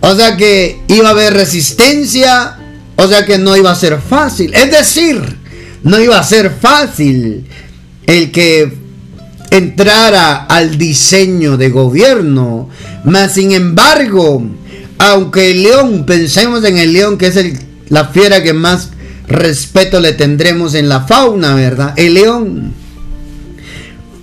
O 0.00 0.14
sea 0.14 0.36
que 0.36 0.80
iba 0.88 1.08
a 1.08 1.12
haber 1.12 1.32
resistencia, 1.32 2.58
o 2.96 3.08
sea 3.08 3.24
que 3.24 3.38
no 3.38 3.56
iba 3.56 3.70
a 3.70 3.74
ser 3.74 3.98
fácil. 4.00 4.52
Es 4.54 4.70
decir, 4.70 5.20
no 5.82 5.98
iba 5.98 6.18
a 6.18 6.24
ser 6.24 6.50
fácil 6.50 7.46
el 8.06 8.30
que 8.30 8.84
entrara 9.50 10.44
al 10.44 10.76
diseño 10.76 11.56
de 11.56 11.70
gobierno. 11.70 12.68
Mas 13.04 13.32
sin 13.32 13.52
embargo, 13.52 14.42
aunque 14.98 15.52
el 15.52 15.62
león, 15.62 16.04
pensemos 16.06 16.64
en 16.64 16.78
el 16.78 16.92
león 16.92 17.18
que 17.18 17.28
es 17.28 17.38
la 17.88 18.08
fiera 18.08 18.42
que 18.42 18.52
más 18.52 18.90
respeto 19.28 20.00
le 20.00 20.12
tendremos 20.12 20.74
en 20.74 20.88
la 20.88 21.00
fauna, 21.02 21.54
¿verdad? 21.54 21.94
El 21.96 22.14
león. 22.14 22.83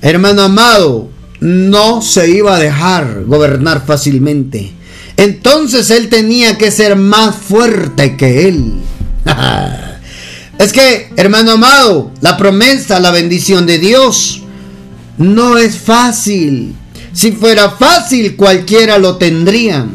Hermano 0.02 0.44
amado, 0.44 1.10
no 1.40 2.02
se 2.02 2.30
iba 2.30 2.56
a 2.56 2.60
dejar 2.60 3.24
gobernar 3.26 3.86
fácilmente. 3.86 4.72
Entonces 5.18 5.92
él 5.92 6.10
tenía 6.10 6.58
que 6.58 6.72
ser 6.72 6.96
más 6.96 7.36
fuerte 7.36 8.18
que 8.18 8.48
él. 8.48 8.74
es 10.58 10.74
que, 10.74 11.12
hermano 11.18 11.52
amado, 11.52 12.12
la 12.22 12.38
promesa, 12.38 13.00
la 13.00 13.12
bendición 13.12 13.68
de 13.68 13.78
Dios 13.78 14.42
no 15.18 15.58
es 15.58 15.78
fácil. 15.78 16.76
Si 17.14 17.34
fuera 17.34 17.70
fácil, 17.72 18.36
cualquiera 18.36 18.98
lo 18.98 19.18
tendría. 19.18 19.86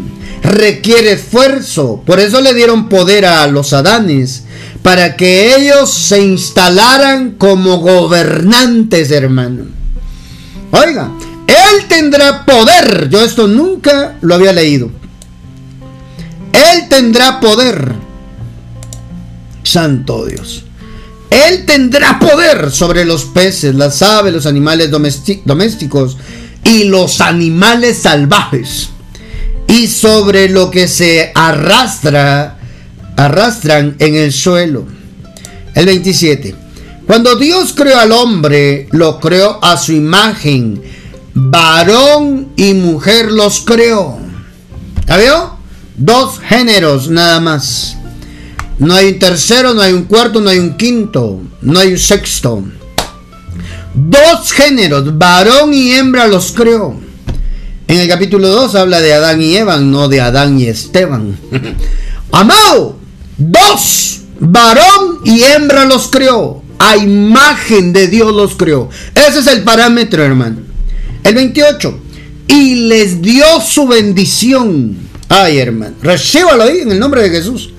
Requiere 0.42 1.12
esfuerzo. 1.12 2.02
Por 2.06 2.20
eso 2.20 2.40
le 2.40 2.54
dieron 2.54 2.88
poder 2.88 3.26
a 3.26 3.46
los 3.48 3.72
Adanes 3.72 4.44
para 4.82 5.16
que 5.16 5.56
ellos 5.56 5.92
se 5.92 6.22
instalaran 6.22 7.32
como 7.32 7.78
gobernantes, 7.78 9.10
hermano. 9.10 9.85
Oiga, 10.84 11.10
Él 11.46 11.86
tendrá 11.88 12.44
poder. 12.44 13.08
Yo 13.08 13.24
esto 13.24 13.46
nunca 13.46 14.16
lo 14.20 14.34
había 14.34 14.52
leído. 14.52 14.90
Él 16.52 16.88
tendrá 16.88 17.40
poder. 17.40 17.94
Santo 19.62 20.26
Dios. 20.26 20.64
Él 21.30 21.64
tendrá 21.66 22.18
poder 22.18 22.70
sobre 22.70 23.04
los 23.04 23.24
peces, 23.24 23.74
las 23.74 24.00
aves, 24.02 24.32
los 24.32 24.46
animales 24.46 24.90
domésticos 24.90 26.16
y 26.64 26.84
los 26.84 27.20
animales 27.20 27.98
salvajes. 27.98 28.90
Y 29.68 29.88
sobre 29.88 30.48
lo 30.48 30.70
que 30.70 30.88
se 30.88 31.32
arrastra 31.34 32.58
arrastran 33.16 33.96
en 33.98 34.14
el 34.14 34.32
suelo. 34.32 34.86
El 35.74 35.86
27. 35.86 36.65
Cuando 37.06 37.36
Dios 37.36 37.72
creó 37.74 37.98
al 37.98 38.12
hombre, 38.12 38.88
lo 38.90 39.20
creó 39.20 39.58
a 39.62 39.76
su 39.76 39.92
imagen. 39.92 40.82
Varón 41.34 42.48
y 42.56 42.74
mujer 42.74 43.30
los 43.30 43.60
creó. 43.60 44.18
¿Ya? 45.06 45.52
Dos 45.96 46.40
géneros 46.40 47.08
nada 47.08 47.40
más. 47.40 47.96
No 48.78 48.94
hay 48.94 49.12
un 49.12 49.18
tercero, 49.18 49.72
no 49.72 49.80
hay 49.80 49.92
un 49.92 50.04
cuarto, 50.04 50.40
no 50.40 50.50
hay 50.50 50.58
un 50.58 50.76
quinto, 50.76 51.40
no 51.62 51.78
hay 51.78 51.92
un 51.92 51.98
sexto. 51.98 52.62
Dos 53.94 54.52
géneros, 54.52 55.16
varón 55.16 55.72
y 55.72 55.92
hembra 55.92 56.26
los 56.26 56.52
creó. 56.52 57.00
En 57.88 58.00
el 58.00 58.08
capítulo 58.08 58.48
2 58.48 58.74
habla 58.74 59.00
de 59.00 59.14
Adán 59.14 59.40
y 59.40 59.56
Eva, 59.56 59.78
no 59.78 60.08
de 60.08 60.20
Adán 60.20 60.58
y 60.58 60.66
Esteban. 60.66 61.38
Amado, 62.32 62.96
Dos, 63.38 64.22
varón 64.40 65.20
y 65.24 65.42
hembra 65.42 65.84
los 65.84 66.08
creó. 66.08 66.62
A 66.78 66.96
imagen 66.96 67.92
de 67.92 68.08
Dios 68.08 68.34
los 68.34 68.56
creó. 68.56 68.88
Ese 69.14 69.40
es 69.40 69.46
el 69.46 69.62
parámetro, 69.62 70.22
hermano. 70.22 70.58
El 71.24 71.34
28. 71.34 71.98
Y 72.48 72.86
les 72.88 73.20
dio 73.22 73.60
su 73.60 73.86
bendición. 73.86 74.96
Ay, 75.28 75.58
hermano. 75.58 75.96
Recíbalo 76.02 76.64
ahí 76.64 76.80
en 76.80 76.92
el 76.92 76.98
nombre 76.98 77.22
de 77.22 77.30
Jesús. 77.30 77.70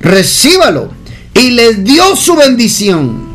Recíbalo. 0.00 0.90
Y 1.34 1.50
les 1.50 1.84
dio 1.84 2.16
su 2.16 2.34
bendición. 2.34 3.28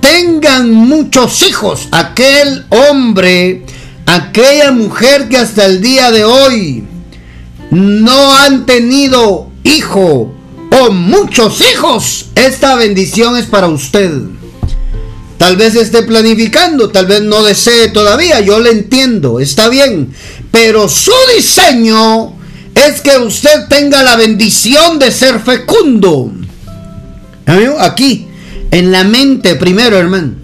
Tengan 0.00 0.72
muchos 0.72 1.42
hijos. 1.42 1.88
Aquel 1.90 2.66
hombre, 2.68 3.64
aquella 4.06 4.70
mujer 4.72 5.28
que 5.28 5.38
hasta 5.38 5.66
el 5.66 5.80
día 5.80 6.10
de 6.10 6.24
hoy 6.24 6.84
no 7.70 8.36
han 8.36 8.64
tenido 8.66 9.50
hijo 9.64 10.32
o 10.70 10.90
muchos 10.90 11.60
hijos, 11.72 12.26
esta 12.34 12.74
bendición 12.76 13.36
es 13.36 13.46
para 13.46 13.68
usted. 13.68 14.12
Tal 15.38 15.56
vez 15.56 15.76
esté 15.76 16.02
planificando, 16.02 16.90
tal 16.90 17.06
vez 17.06 17.22
no 17.22 17.44
desee 17.44 17.88
todavía, 17.88 18.40
yo 18.40 18.58
le 18.58 18.70
entiendo, 18.70 19.38
está 19.38 19.68
bien. 19.68 20.12
Pero 20.50 20.88
su 20.88 21.12
diseño 21.36 22.34
es 22.74 23.00
que 23.00 23.16
usted 23.18 23.68
tenga 23.68 24.02
la 24.02 24.16
bendición 24.16 24.98
de 24.98 25.12
ser 25.12 25.40
fecundo. 25.40 26.32
Aquí, 27.78 28.26
en 28.70 28.90
la 28.90 29.04
mente 29.04 29.54
primero, 29.54 29.96
hermano. 29.96 30.34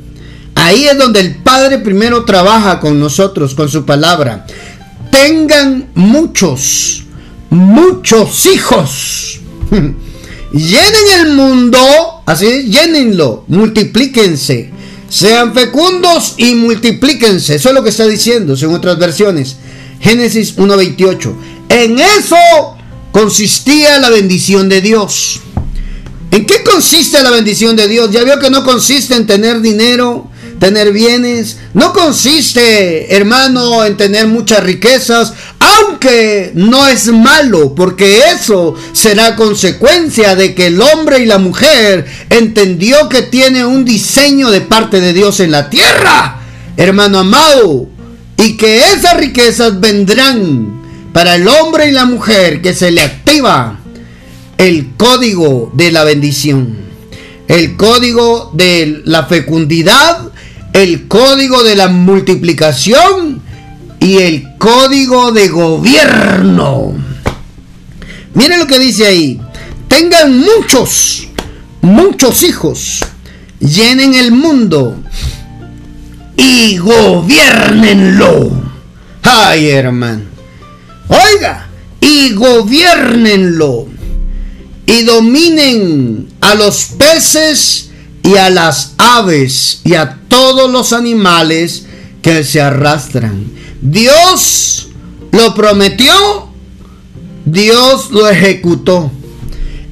Ahí 0.54 0.84
es 0.84 0.96
donde 0.96 1.20
el 1.20 1.36
Padre 1.36 1.80
primero 1.80 2.24
trabaja 2.24 2.78
con 2.78 3.00
nosotros, 3.00 3.54
con 3.54 3.68
su 3.68 3.84
palabra. 3.84 4.46
Tengan 5.10 5.88
muchos, 5.94 7.02
muchos 7.50 8.46
hijos. 8.46 9.40
llenen 10.54 11.20
el 11.20 11.32
mundo, 11.32 11.78
así, 12.26 12.64
llénenlo, 12.64 13.44
multiplíquense, 13.48 14.70
sean 15.08 15.52
fecundos 15.54 16.34
y 16.36 16.54
multiplíquense. 16.54 17.56
Eso 17.56 17.68
es 17.68 17.74
lo 17.74 17.82
que 17.82 17.90
está 17.90 18.06
diciendo, 18.06 18.56
según 18.56 18.76
otras 18.76 18.98
versiones. 18.98 19.56
Génesis 20.00 20.56
1.28. 20.56 21.34
En 21.68 21.98
eso 21.98 22.36
consistía 23.10 23.98
la 23.98 24.10
bendición 24.10 24.68
de 24.68 24.80
Dios. 24.80 25.40
¿En 26.30 26.46
qué 26.46 26.64
consiste 26.64 27.22
la 27.22 27.30
bendición 27.30 27.76
de 27.76 27.86
Dios? 27.86 28.10
Ya 28.10 28.24
vio 28.24 28.38
que 28.40 28.50
no 28.50 28.64
consiste 28.64 29.14
en 29.14 29.26
tener 29.26 29.60
dinero, 29.60 30.28
tener 30.64 30.94
bienes. 30.94 31.58
No 31.74 31.92
consiste, 31.92 33.14
hermano, 33.14 33.84
en 33.84 33.98
tener 33.98 34.26
muchas 34.28 34.64
riquezas, 34.64 35.34
aunque 35.58 36.52
no 36.54 36.88
es 36.88 37.08
malo, 37.08 37.74
porque 37.74 38.20
eso 38.32 38.74
será 38.94 39.36
consecuencia 39.36 40.34
de 40.34 40.54
que 40.54 40.68
el 40.68 40.80
hombre 40.80 41.18
y 41.18 41.26
la 41.26 41.36
mujer 41.36 42.06
entendió 42.30 43.10
que 43.10 43.20
tiene 43.20 43.66
un 43.66 43.84
diseño 43.84 44.50
de 44.50 44.62
parte 44.62 45.02
de 45.02 45.12
Dios 45.12 45.38
en 45.40 45.50
la 45.50 45.68
tierra, 45.68 46.40
hermano 46.78 47.18
amado, 47.18 47.86
y 48.38 48.56
que 48.56 48.78
esas 48.78 49.18
riquezas 49.18 49.78
vendrán 49.80 50.80
para 51.12 51.34
el 51.34 51.46
hombre 51.46 51.90
y 51.90 51.92
la 51.92 52.06
mujer 52.06 52.62
que 52.62 52.72
se 52.72 52.90
le 52.90 53.02
activa 53.02 53.80
el 54.56 54.94
código 54.96 55.70
de 55.74 55.92
la 55.92 56.04
bendición, 56.04 56.74
el 57.48 57.76
código 57.76 58.50
de 58.54 59.02
la 59.04 59.26
fecundidad 59.26 60.30
el 60.74 61.06
código 61.06 61.62
de 61.62 61.76
la 61.76 61.88
multiplicación 61.88 63.40
y 64.00 64.18
el 64.18 64.58
código 64.58 65.32
de 65.32 65.48
gobierno. 65.48 66.94
Miren 68.34 68.58
lo 68.58 68.66
que 68.66 68.80
dice 68.80 69.06
ahí. 69.06 69.40
Tengan 69.88 70.36
muchos, 70.36 71.28
muchos 71.80 72.42
hijos. 72.42 73.04
Llenen 73.60 74.14
el 74.14 74.32
mundo 74.32 74.96
y 76.36 76.76
gobiernenlo. 76.78 78.50
Ay, 79.22 79.68
hermano. 79.70 80.24
Oiga, 81.06 81.68
y 82.00 82.32
gobiernenlo. 82.32 83.86
Y 84.86 85.04
dominen 85.04 86.28
a 86.40 86.56
los 86.56 86.86
peces 86.98 87.90
y 88.24 88.36
a 88.36 88.50
las 88.50 88.94
aves 88.98 89.80
y 89.84 89.94
a 89.94 90.18
todos 90.34 90.68
los 90.68 90.92
animales 90.92 91.86
que 92.20 92.42
se 92.42 92.60
arrastran. 92.60 93.46
Dios 93.80 94.88
lo 95.30 95.54
prometió, 95.54 96.12
Dios 97.44 98.10
lo 98.10 98.28
ejecutó. 98.28 99.12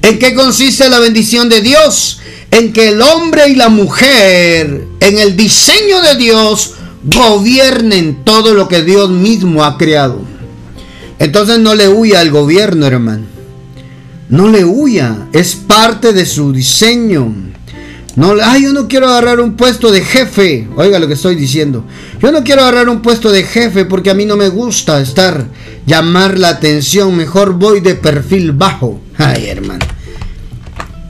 ¿En 0.01 0.19
qué 0.19 0.35
consiste 0.35 0.89
la 0.89 0.99
bendición 0.99 1.47
de 1.47 1.61
Dios? 1.61 2.19
En 2.51 2.73
que 2.73 2.89
el 2.89 3.01
hombre 3.01 3.47
y 3.51 3.55
la 3.55 3.69
mujer, 3.69 4.85
en 4.99 5.17
el 5.17 5.37
diseño 5.37 6.01
de 6.01 6.15
Dios, 6.15 6.73
gobiernen 7.05 8.25
todo 8.25 8.53
lo 8.53 8.67
que 8.67 8.83
Dios 8.83 9.11
mismo 9.11 9.63
ha 9.63 9.77
creado. 9.77 10.19
Entonces 11.19 11.59
no 11.59 11.73
le 11.73 11.87
huya 11.87 12.19
al 12.19 12.31
gobierno, 12.31 12.85
hermano. 12.85 13.27
No 14.27 14.49
le 14.49 14.65
huya. 14.65 15.29
Es 15.31 15.55
parte 15.55 16.11
de 16.11 16.25
su 16.25 16.51
diseño. 16.51 17.33
No, 18.15 18.35
ay, 18.43 18.63
yo 18.63 18.73
no 18.73 18.87
quiero 18.87 19.07
agarrar 19.07 19.39
un 19.39 19.55
puesto 19.55 19.91
de 19.91 20.01
jefe. 20.01 20.67
Oiga 20.75 20.99
lo 20.99 21.07
que 21.07 21.15
estoy 21.15 21.35
diciendo. 21.35 21.83
Yo 22.21 22.31
no 22.31 22.43
quiero 22.43 22.61
agarrar 22.61 22.87
un 22.89 23.01
puesto 23.01 23.31
de 23.31 23.43
jefe 23.43 23.85
porque 23.85 24.11
a 24.11 24.13
mí 24.13 24.25
no 24.25 24.37
me 24.37 24.49
gusta 24.49 25.01
estar, 25.01 25.47
llamar 25.87 26.37
la 26.37 26.49
atención. 26.49 27.15
Mejor 27.15 27.53
voy 27.53 27.79
de 27.79 27.95
perfil 27.95 28.51
bajo. 28.51 29.01
Ay, 29.17 29.47
hermano. 29.47 29.85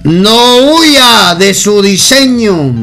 No 0.04 0.76
huya 0.76 1.36
de 1.36 1.54
su 1.54 1.82
diseño. 1.82 2.74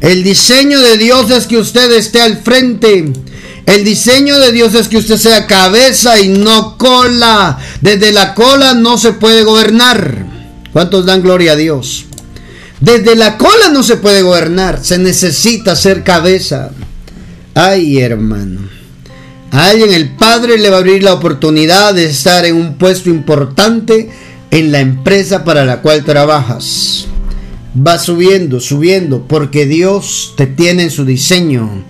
El 0.00 0.24
diseño 0.24 0.80
de 0.80 0.98
Dios 0.98 1.30
es 1.30 1.46
que 1.46 1.56
usted 1.56 1.90
esté 1.92 2.20
al 2.20 2.36
frente. 2.38 3.12
El 3.64 3.84
diseño 3.84 4.38
de 4.38 4.52
Dios 4.52 4.74
es 4.74 4.88
que 4.88 4.98
usted 4.98 5.16
sea 5.16 5.46
cabeza 5.46 6.20
y 6.20 6.28
no 6.28 6.76
cola. 6.76 7.58
Desde 7.80 8.12
la 8.12 8.34
cola 8.34 8.74
no 8.74 8.98
se 8.98 9.12
puede 9.12 9.42
gobernar. 9.42 10.26
¿Cuántos 10.72 11.06
dan 11.06 11.22
gloria 11.22 11.52
a 11.52 11.56
Dios? 11.56 12.06
Desde 12.82 13.14
la 13.14 13.38
cola 13.38 13.68
no 13.72 13.84
se 13.84 13.96
puede 13.96 14.22
gobernar, 14.22 14.84
se 14.84 14.98
necesita 14.98 15.76
ser 15.76 16.02
cabeza. 16.02 16.72
Ay, 17.54 18.00
hermano. 18.00 18.60
A 19.52 19.68
alguien 19.68 19.92
el 19.92 20.16
Padre 20.16 20.58
le 20.58 20.68
va 20.68 20.78
a 20.78 20.80
abrir 20.80 21.04
la 21.04 21.12
oportunidad 21.12 21.94
de 21.94 22.06
estar 22.06 22.44
en 22.44 22.56
un 22.56 22.78
puesto 22.78 23.08
importante 23.08 24.10
en 24.50 24.72
la 24.72 24.80
empresa 24.80 25.44
para 25.44 25.64
la 25.64 25.80
cual 25.80 26.02
trabajas. 26.02 27.06
Va 27.76 28.00
subiendo, 28.00 28.58
subiendo, 28.58 29.28
porque 29.28 29.64
Dios 29.64 30.34
te 30.36 30.48
tiene 30.48 30.82
en 30.82 30.90
su 30.90 31.04
diseño 31.04 31.84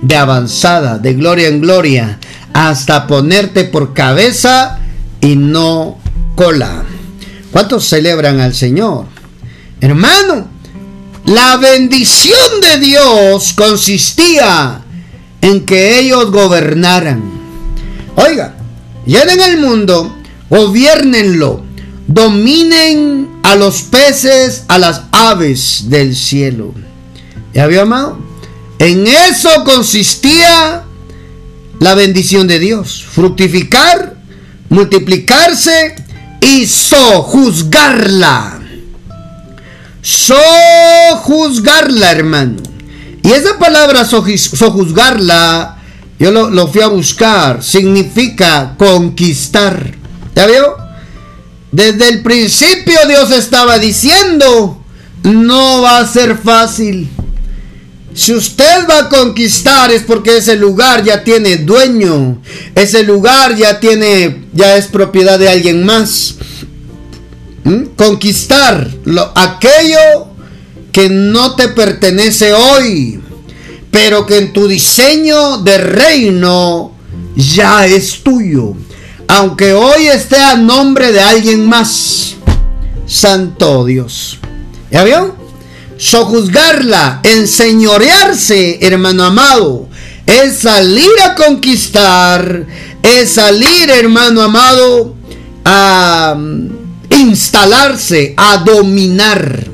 de 0.00 0.16
avanzada, 0.16 0.98
de 0.98 1.12
gloria 1.12 1.48
en 1.48 1.60
gloria, 1.60 2.18
hasta 2.54 3.06
ponerte 3.06 3.64
por 3.64 3.92
cabeza 3.92 4.78
y 5.20 5.36
no 5.36 5.98
cola. 6.34 6.84
¿Cuántos 7.52 7.86
celebran 7.86 8.40
al 8.40 8.54
Señor? 8.54 9.17
Hermano, 9.80 10.48
la 11.24 11.56
bendición 11.56 12.60
de 12.60 12.78
Dios 12.78 13.52
consistía 13.52 14.82
en 15.40 15.64
que 15.64 16.00
ellos 16.00 16.32
gobernaran. 16.32 17.22
Oiga, 18.16 18.56
llenen 19.06 19.40
el 19.40 19.58
mundo, 19.58 20.16
gobiernenlo, 20.50 21.62
dominen 22.08 23.28
a 23.44 23.54
los 23.54 23.82
peces, 23.82 24.64
a 24.66 24.78
las 24.78 25.02
aves 25.12 25.84
del 25.88 26.16
cielo. 26.16 26.74
¿Ya 27.54 27.68
vio, 27.68 27.82
amado? 27.82 28.18
En 28.80 29.06
eso 29.06 29.64
consistía 29.64 30.82
la 31.78 31.94
bendición 31.94 32.48
de 32.48 32.58
Dios. 32.58 33.04
Fructificar, 33.08 34.16
multiplicarse 34.70 35.94
y 36.40 36.66
sojuzgarla 36.66 38.57
sojuzgarla, 40.02 42.12
hermano. 42.12 42.56
Y 43.22 43.32
esa 43.32 43.58
palabra 43.58 44.04
sojuzgarla, 44.04 45.78
yo 46.18 46.30
lo, 46.30 46.68
fui 46.68 46.82
a 46.82 46.88
buscar, 46.88 47.62
significa 47.62 48.74
conquistar. 48.78 49.94
¿Ya 50.34 50.46
vio? 50.46 50.76
Desde 51.70 52.08
el 52.08 52.22
principio 52.22 52.98
Dios 53.06 53.30
estaba 53.30 53.78
diciendo, 53.78 54.82
no 55.22 55.82
va 55.82 55.98
a 55.98 56.08
ser 56.08 56.38
fácil. 56.38 57.08
Si 58.14 58.34
usted 58.34 58.88
va 58.88 59.00
a 59.00 59.08
conquistar 59.08 59.92
es 59.92 60.02
porque 60.02 60.38
ese 60.38 60.56
lugar 60.56 61.04
ya 61.04 61.22
tiene 61.22 61.58
dueño. 61.58 62.40
Ese 62.74 63.02
lugar 63.02 63.54
ya 63.54 63.78
tiene, 63.78 64.44
ya 64.54 64.76
es 64.76 64.86
propiedad 64.86 65.38
de 65.38 65.48
alguien 65.48 65.84
más. 65.84 66.36
¿Mm? 67.68 67.96
Conquistar 67.96 68.90
lo, 69.04 69.30
aquello 69.34 70.28
que 70.90 71.10
no 71.10 71.54
te 71.54 71.68
pertenece 71.68 72.54
hoy, 72.54 73.20
pero 73.90 74.24
que 74.24 74.38
en 74.38 74.54
tu 74.54 74.66
diseño 74.66 75.58
de 75.58 75.76
reino 75.76 76.92
ya 77.36 77.86
es 77.86 78.22
tuyo. 78.22 78.72
Aunque 79.28 79.74
hoy 79.74 80.06
esté 80.06 80.36
a 80.36 80.56
nombre 80.56 81.12
de 81.12 81.20
alguien 81.20 81.66
más. 81.66 82.36
Santo 83.06 83.84
Dios. 83.84 84.38
¿Ya 84.90 85.04
vio? 85.04 85.36
Sojuzgarla, 85.98 87.20
enseñorearse, 87.22 88.78
hermano 88.80 89.24
amado, 89.24 89.88
es 90.24 90.58
salir 90.58 91.10
a 91.22 91.34
conquistar, 91.34 92.64
es 93.02 93.32
salir, 93.32 93.90
hermano 93.90 94.42
amado, 94.42 95.14
a 95.64 96.34
instalarse, 97.28 98.34
a 98.36 98.58
dominar, 98.58 99.64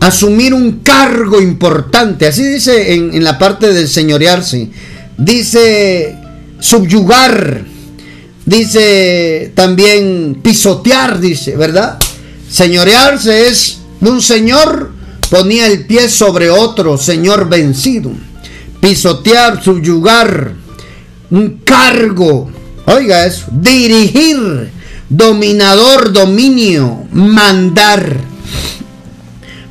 asumir 0.00 0.54
un 0.54 0.80
cargo 0.80 1.40
importante. 1.40 2.26
Así 2.26 2.42
dice 2.42 2.94
en, 2.94 3.22
la 3.22 3.38
parte 3.38 3.72
del 3.72 3.88
señorearse. 3.88 4.68
Dice 5.16 6.16
subyugar. 6.58 7.64
Dice 8.44 9.52
también 9.54 10.38
pisotear, 10.42 11.18
dice, 11.20 11.56
¿verdad? 11.56 11.98
Señorearse 12.48 13.48
es 13.48 13.78
un 14.00 14.22
señor 14.22 14.96
ponía 15.30 15.66
el 15.66 15.86
pie 15.86 16.08
sobre 16.08 16.50
otro, 16.50 16.96
señor 16.96 17.48
vencido. 17.48 18.12
Pisotear, 18.80 19.62
subyugar, 19.62 20.54
un 21.30 21.60
cargo. 21.64 22.50
Oiga 22.86 23.26
eso, 23.26 23.46
dirigir, 23.50 24.70
dominador, 25.08 26.12
dominio, 26.12 27.04
mandar. 27.12 28.16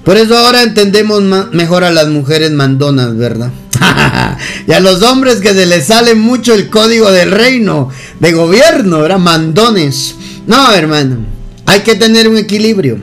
Por 0.04 0.18
eso 0.18 0.38
ahora 0.38 0.64
entendemos 0.64 1.22
mejor 1.52 1.84
a 1.84 1.92
las 1.92 2.08
mujeres 2.08 2.52
mandonas, 2.52 3.18
¿verdad? 3.18 3.52
y 4.68 4.72
a 4.72 4.80
los 4.80 5.02
hombres 5.02 5.42
que 5.42 5.54
se 5.54 5.66
les 5.66 5.88
sale 5.88 6.16
mucho 6.16 6.54
el 6.54 6.70
código 6.70 7.12
del 7.12 7.32
reino, 7.32 7.90
de 8.20 8.32
gobierno, 8.32 9.00
¿verdad? 9.00 9.18
Mandones. 9.18 10.16
No, 10.48 10.72
hermano, 10.72 11.26
hay 11.66 11.82
que 11.82 11.96
tener 11.96 12.28
un 12.28 12.38
equilibrio. 12.38 13.00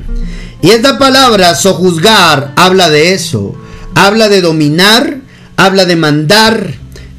Y 0.63 0.71
esta 0.71 0.97
palabra, 0.97 1.57
sojuzgar, 1.57 2.53
habla 2.57 2.89
de 2.89 3.15
eso. 3.15 3.57
Habla 3.97 4.29
de 4.29 4.41
dominar, 4.41 5.19
habla 5.57 5.85
de 5.85 5.97
mandar. 5.97 6.75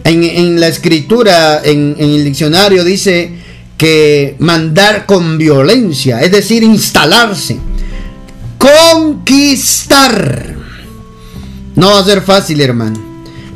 En, 0.05 0.59
la 0.59 0.67
escritura, 0.67 1.61
en 1.63 1.95
el 1.97 2.25
diccionario 2.25 2.83
dice 2.83 3.43
que 3.77 4.35
mandar 4.39 5.05
con 5.05 5.37
violencia, 5.37 6.21
es 6.21 6.31
decir, 6.31 6.63
instalarse, 6.63 7.57
conquistar. 8.57 10.55
No 11.75 11.91
va 11.91 11.99
a 11.99 12.05
ser 12.05 12.21
fácil, 12.21 12.61
hermano. 12.61 13.13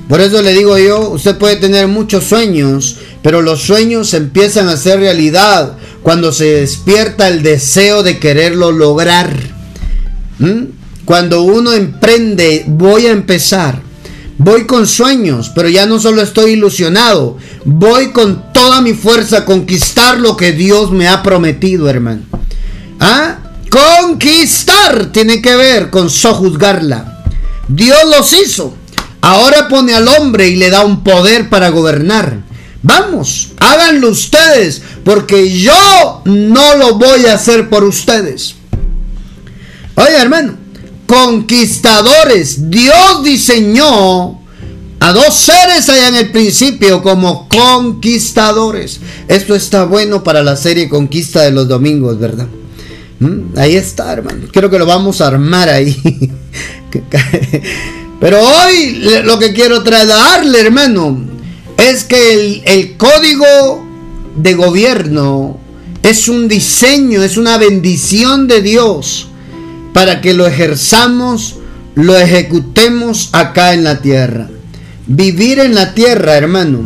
Por 0.09 0.21
eso 0.21 0.41
le 0.41 0.53
digo 0.53 0.77
yo, 0.77 1.09
usted 1.09 1.37
puede 1.37 1.57
tener 1.57 1.87
muchos 1.87 2.23
sueños, 2.23 2.97
pero 3.21 3.41
los 3.41 3.61
sueños 3.61 4.13
empiezan 4.13 4.69
a 4.69 4.77
ser 4.77 4.99
realidad 4.99 5.77
cuando 6.01 6.31
se 6.31 6.45
despierta 6.45 7.27
el 7.27 7.43
deseo 7.43 8.03
de 8.03 8.17
quererlo 8.17 8.71
lograr. 8.71 9.35
¿Mm? 10.39 10.63
Cuando 11.03 11.41
uno 11.43 11.73
emprende, 11.73 12.63
voy 12.67 13.07
a 13.07 13.11
empezar. 13.11 13.86
Voy 14.39 14.67
con 14.67 14.85
sueños, 14.85 15.51
pero 15.55 15.67
ya 15.67 15.85
no 15.85 15.99
solo 15.99 16.21
estoy 16.21 16.51
ilusionado, 16.51 17.37
voy 17.65 18.11
con 18.11 18.53
toda 18.53 18.81
mi 18.81 18.93
fuerza 18.93 19.39
a 19.39 19.45
conquistar 19.45 20.19
lo 20.19 20.37
que 20.37 20.51
Dios 20.51 20.91
me 20.91 21.07
ha 21.07 21.23
prometido, 21.23 21.89
hermano. 21.89 22.21
¿Ah? 22.99 23.39
Conquistar 23.69 25.07
tiene 25.07 25.41
que 25.41 25.55
ver 25.55 25.89
con 25.89 26.09
sojuzgarla. 26.09 27.23
Dios 27.67 27.99
los 28.15 28.31
hizo. 28.33 28.75
Ahora 29.21 29.67
pone 29.67 29.93
al 29.93 30.07
hombre 30.07 30.47
y 30.47 30.55
le 30.55 30.69
da 30.69 30.85
un 30.85 31.03
poder 31.03 31.49
para 31.49 31.69
gobernar. 31.69 32.41
Vamos, 32.83 33.49
háganlo 33.59 34.09
ustedes, 34.09 34.81
porque 35.03 35.51
yo 35.59 36.21
no 36.25 36.77
lo 36.77 36.95
voy 36.95 37.25
a 37.25 37.33
hacer 37.33 37.69
por 37.69 37.83
ustedes. 37.83 38.55
Oye, 39.95 40.15
hermano, 40.15 40.53
conquistadores. 41.07 42.69
Dios 42.69 43.23
diseñó 43.23 44.39
a 44.99 45.13
dos 45.13 45.33
seres 45.33 45.89
allá 45.89 46.09
en 46.09 46.15
el 46.15 46.31
principio 46.31 47.01
como 47.01 47.47
conquistadores. 47.49 48.99
Esto 49.27 49.55
está 49.55 49.85
bueno 49.85 50.23
para 50.23 50.43
la 50.43 50.55
serie 50.55 50.89
Conquista 50.89 51.41
de 51.41 51.51
los 51.51 51.67
Domingos, 51.67 52.19
¿verdad? 52.19 52.47
¿Mm? 53.19 53.57
Ahí 53.57 53.75
está, 53.75 54.13
hermano. 54.13 54.47
Creo 54.51 54.69
que 54.69 54.77
lo 54.77 54.85
vamos 54.85 55.21
a 55.21 55.27
armar 55.27 55.69
ahí. 55.69 55.95
Pero 58.19 58.39
hoy 58.41 59.01
lo 59.23 59.39
que 59.39 59.53
quiero 59.53 59.83
trasladarle, 59.83 60.59
hermano, 60.59 61.19
es 61.77 62.03
que 62.03 62.33
el, 62.33 62.61
el 62.65 62.97
código 62.97 63.85
de 64.35 64.53
gobierno 64.55 65.57
es 66.03 66.27
un 66.27 66.47
diseño, 66.47 67.23
es 67.23 67.37
una 67.37 67.57
bendición 67.57 68.47
de 68.47 68.61
Dios 68.61 69.27
para 69.97 70.21
que 70.21 70.35
lo 70.35 70.45
ejerzamos, 70.45 71.55
lo 71.95 72.15
ejecutemos 72.15 73.29
acá 73.31 73.73
en 73.73 73.83
la 73.83 73.99
tierra. 73.99 74.47
Vivir 75.07 75.57
en 75.57 75.73
la 75.73 75.95
tierra, 75.95 76.37
hermano, 76.37 76.83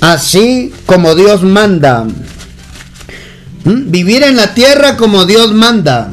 así 0.00 0.72
como 0.86 1.14
Dios 1.14 1.44
manda. 1.44 2.02
¿Mm? 3.62 3.92
Vivir 3.92 4.24
en 4.24 4.34
la 4.34 4.54
tierra 4.54 4.96
como 4.96 5.24
Dios 5.24 5.54
manda. 5.54 6.12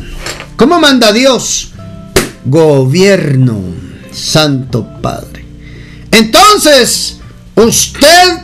¿Cómo 0.55 0.79
manda 0.79 1.11
Dios? 1.11 1.71
Gobierno, 2.45 3.59
Santo 4.11 4.87
Padre. 5.01 5.43
Entonces, 6.11 7.17
usted 7.55 8.37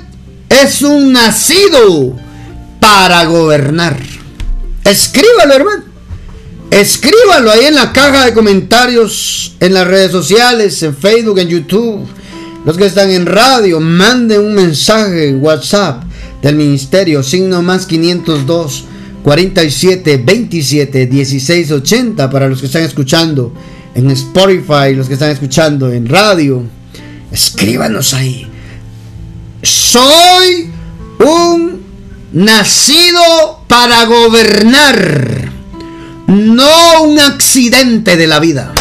es 0.49 0.81
un 0.81 1.13
nacido 1.13 2.17
para 2.79 3.25
gobernar. 3.25 3.95
Escríbalo, 4.83 5.53
hermano. 5.53 5.88
Escríbalo 6.71 7.51
ahí 7.51 7.65
en 7.65 7.75
la 7.75 7.91
caja 7.91 8.25
de 8.25 8.33
comentarios, 8.33 9.55
en 9.59 9.73
las 9.73 9.87
redes 9.87 10.11
sociales, 10.11 10.81
en 10.83 10.95
Facebook, 10.95 11.39
en 11.39 11.47
YouTube. 11.47 12.07
Los 12.65 12.77
que 12.77 12.85
están 12.85 13.09
en 13.09 13.25
radio, 13.25 13.79
manden 13.79 14.41
un 14.41 14.53
mensaje 14.53 15.29
en 15.29 15.43
WhatsApp 15.43 16.03
del 16.41 16.55
ministerio, 16.55 17.23
signo 17.23 17.61
más 17.61 17.85
502 17.85 18.85
47 19.23 20.21
27 20.23 21.07
16 21.07 21.71
80 21.71 22.29
para 22.29 22.47
los 22.47 22.59
que 22.59 22.67
están 22.67 22.83
escuchando 22.83 23.53
en 23.95 24.09
Spotify, 24.11 24.93
los 24.95 25.07
que 25.07 25.13
están 25.13 25.31
escuchando 25.31 25.91
en 25.91 26.07
radio. 26.07 26.63
Escríbanos 27.31 28.13
ahí. 28.13 28.47
Soy 29.61 30.71
un 31.19 31.81
nacido 32.31 33.63
para 33.67 34.05
gobernar, 34.05 35.48
no 36.29 37.03
un 37.03 37.19
accidente 37.19 38.15
de 38.15 38.27
la 38.27 38.39
vida. 38.39 38.73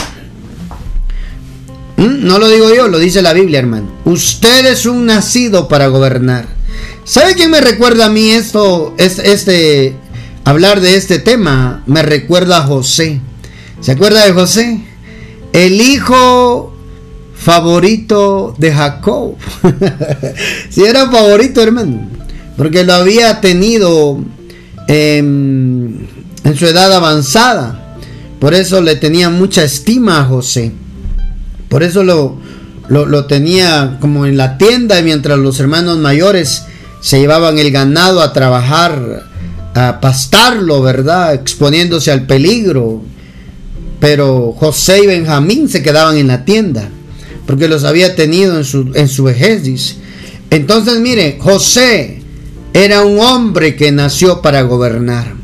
¿Mm? 1.97 2.27
No 2.27 2.39
lo 2.39 2.49
digo 2.49 2.73
yo, 2.73 2.89
lo 2.89 2.99
dice 2.99 3.23
la 3.23 3.33
Biblia, 3.33 3.59
hermano. 3.59 3.91
Usted 4.05 4.67
es 4.67 4.87
un 4.87 5.07
nacido 5.07 5.69
para 5.69 5.89
gobernar. 5.89 6.47
¿Sabe 7.05 7.35
quién 7.35 7.51
me 7.51 7.61
recuerda 7.61 8.07
a 8.07 8.11
mí 8.11 8.31
esto? 8.31 8.95
Es 8.99 9.19
este 9.19 9.97
hablar 10.45 10.81
de 10.81 10.97
este 10.97 11.19
tema 11.19 11.83
me 11.87 12.03
recuerda 12.03 12.59
a 12.59 12.63
José. 12.63 13.21
¿Se 13.81 13.93
acuerda 13.93 14.25
de 14.25 14.33
José? 14.33 14.81
El 15.53 15.81
hijo 15.81 16.75
favorito 17.35 18.55
de 18.59 18.73
Jacob. 18.73 19.37
si 20.71 20.85
era 20.85 21.11
favorito, 21.11 21.63
hermano 21.63 22.19
porque 22.59 22.83
lo 22.83 22.93
había 22.93 23.41
tenido 23.41 24.19
em, 24.89 26.07
en 26.45 26.57
su 26.57 26.67
edad 26.67 26.93
avanzada. 26.93 27.97
Por 28.41 28.55
eso 28.55 28.81
le 28.81 28.97
tenía 28.97 29.31
mucha 29.31 29.65
estima 29.65 30.21
a 30.21 30.25
José. 30.25 30.73
Por 31.69 31.83
eso 31.83 32.05
lo, 32.05 32.39
lo, 32.89 33.27
tenía 33.27 33.99
como 34.01 34.27
en 34.27 34.37
la 34.37 34.57
tienda 34.59 35.01
mientras 35.03 35.39
los 35.39 35.61
hermanos 35.61 35.99
mayores 35.99 36.63
se 37.01 37.21
llevaban 37.21 37.59
el 37.59 37.71
ganado 37.71 38.23
a 38.23 38.33
trabajar, 38.33 39.25
a 39.75 40.01
pastarlo, 40.01 40.83
¿verdad? 40.83 41.35
Exponiéndose 41.35 42.11
al 42.11 42.27
peligro. 42.27 43.03
Pero 44.01 44.55
José 44.57 45.03
y 45.03 45.07
Benjamín 45.07 45.69
se 45.69 45.83
quedaban 45.83 46.17
en 46.17 46.29
la 46.29 46.45
tienda, 46.45 46.89
porque 47.47 47.69
los 47.69 47.85
había 47.85 48.15
tenido 48.15 48.57
en 48.57 48.65
su, 48.65 48.93
en 48.95 49.09
su 49.09 49.25
vejez. 49.25 49.97
Entonces, 50.51 51.01
mire, 51.01 51.37
José 51.41 52.23
era 52.73 53.03
un 53.03 53.19
hombre 53.19 53.75
que 53.75 53.91
nació 53.91 54.41
para 54.41 54.63
gobernar. 54.63 55.35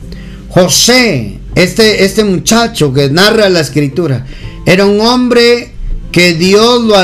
José, 0.54 1.40
este, 1.56 2.04
este 2.04 2.22
muchacho 2.22 2.92
que 2.92 3.10
narra 3.10 3.48
la 3.48 3.58
escritura, 3.58 4.24
era 4.64 4.86
un 4.86 5.00
hombre 5.00 5.72
que 6.12 6.34
Dios 6.34 6.84
lo, 6.84 6.94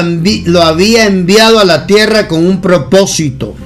lo 0.45 0.63
había 0.63 1.07
enviado 1.07 1.59
a 1.59 1.65
la 1.65 1.85
tierra 1.85 2.29
con 2.29 2.47
un 2.47 2.61
propósito. 2.61 3.57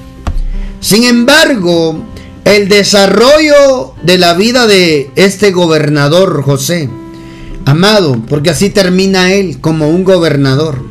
Sin 0.80 1.04
embargo, 1.04 2.02
el 2.46 2.70
desarrollo 2.70 3.92
de 4.02 4.16
la 4.16 4.32
vida 4.32 4.66
de 4.66 5.10
este 5.16 5.50
gobernador 5.50 6.42
José, 6.42 6.88
amado, 7.66 8.22
porque 8.26 8.48
así 8.48 8.70
termina 8.70 9.34
él 9.34 9.60
como 9.60 9.90
un 9.90 10.02
gobernador, 10.02 10.82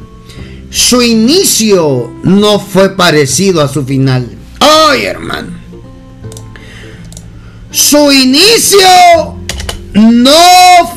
su 0.69 1.01
inicio 1.01 2.11
no 2.21 2.59
fue 2.59 2.95
parecido 2.95 3.63
a 3.63 3.67
su 3.67 3.83
final. 3.85 4.29
¡Ay, 4.59 5.05
hermano! 5.05 5.62
Su 7.73 8.11
inicio 8.11 8.79
no 9.93 10.31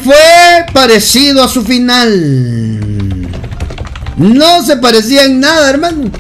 fue 0.04 0.66
parecido 0.74 1.42
a 1.42 1.48
su 1.48 1.62
final. 1.64 3.28
No 4.18 4.62
se 4.62 4.76
parecía 4.76 5.24
en 5.24 5.40
nada, 5.40 5.70
hermano. 5.70 6.10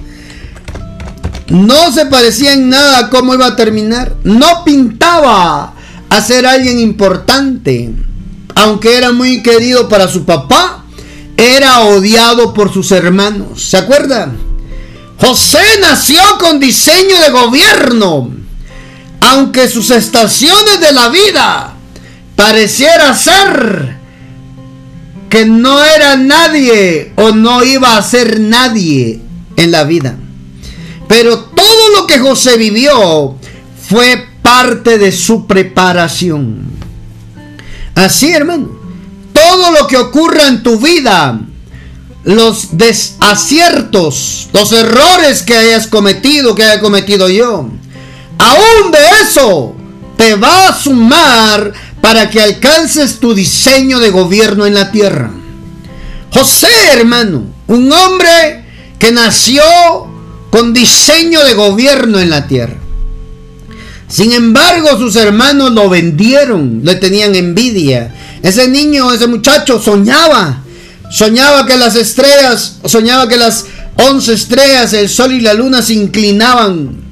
No 1.48 1.92
se 1.92 2.06
parecía 2.06 2.54
en 2.54 2.70
nada 2.70 2.98
a 3.00 3.10
cómo 3.10 3.34
iba 3.34 3.48
a 3.48 3.56
terminar. 3.56 4.16
No 4.24 4.64
pintaba 4.64 5.74
a 6.08 6.20
ser 6.22 6.46
alguien 6.46 6.80
importante. 6.80 7.92
Aunque 8.54 8.96
era 8.96 9.12
muy 9.12 9.42
querido 9.42 9.90
para 9.90 10.08
su 10.08 10.24
papá, 10.24 10.84
era 11.36 11.80
odiado 11.80 12.54
por 12.54 12.72
sus 12.72 12.92
hermanos. 12.92 13.62
¿Se 13.62 13.76
acuerdan? 13.76 14.38
José 15.18 15.60
nació 15.82 16.22
con 16.40 16.58
diseño 16.60 17.18
de 17.20 17.30
gobierno, 17.30 18.30
aunque 19.20 19.68
sus 19.68 19.90
estaciones 19.90 20.80
de 20.80 20.92
la 20.92 21.08
vida 21.08 21.74
pareciera 22.34 23.14
ser 23.14 23.96
que 25.28 25.44
no 25.44 25.82
era 25.82 26.16
nadie 26.16 27.12
o 27.16 27.32
no 27.32 27.64
iba 27.64 27.96
a 27.96 28.02
ser 28.02 28.40
nadie 28.40 29.20
en 29.56 29.70
la 29.70 29.84
vida. 29.84 30.16
Pero 31.08 31.38
todo 31.38 31.90
lo 31.94 32.06
que 32.06 32.18
José 32.18 32.56
vivió 32.56 33.36
fue 33.88 34.26
parte 34.42 34.98
de 34.98 35.12
su 35.12 35.46
preparación. 35.46 36.62
Así, 37.94 38.32
hermano, 38.32 38.68
todo 39.32 39.72
lo 39.72 39.86
que 39.86 39.96
ocurra 39.96 40.48
en 40.48 40.62
tu 40.62 40.78
vida 40.78 41.40
los 42.26 42.76
desaciertos, 42.76 44.48
los 44.52 44.72
errores 44.72 45.42
que 45.42 45.56
hayas 45.56 45.86
cometido, 45.86 46.56
que 46.56 46.64
haya 46.64 46.80
cometido 46.80 47.28
yo. 47.28 47.68
Aún 48.38 48.90
de 48.90 48.98
eso 49.22 49.74
te 50.16 50.34
va 50.36 50.68
a 50.68 50.78
sumar 50.78 51.72
para 52.00 52.30
que 52.30 52.40
alcances 52.40 53.18
tu 53.18 53.34
diseño 53.34 53.98
de 53.98 54.10
gobierno 54.10 54.66
en 54.66 54.74
la 54.74 54.90
tierra. 54.90 55.30
José, 56.30 56.68
hermano, 56.92 57.44
un 57.66 57.92
hombre 57.92 58.64
que 58.98 59.12
nació 59.12 59.62
con 60.50 60.72
diseño 60.72 61.44
de 61.44 61.54
gobierno 61.54 62.18
en 62.18 62.30
la 62.30 62.46
tierra. 62.46 62.76
Sin 64.08 64.32
embargo, 64.32 64.96
sus 64.98 65.16
hermanos 65.16 65.72
lo 65.72 65.88
vendieron, 65.88 66.82
le 66.84 66.94
tenían 66.96 67.34
envidia. 67.34 68.14
Ese 68.42 68.68
niño, 68.68 69.12
ese 69.12 69.26
muchacho 69.26 69.80
soñaba 69.82 70.62
Soñaba 71.10 71.66
que 71.66 71.76
las 71.76 71.94
estrellas, 71.94 72.78
soñaba 72.84 73.28
que 73.28 73.36
las 73.36 73.66
once 73.96 74.32
estrellas, 74.32 74.92
el 74.92 75.08
sol 75.08 75.32
y 75.32 75.40
la 75.40 75.54
luna 75.54 75.82
se 75.82 75.94
inclinaban 75.94 77.05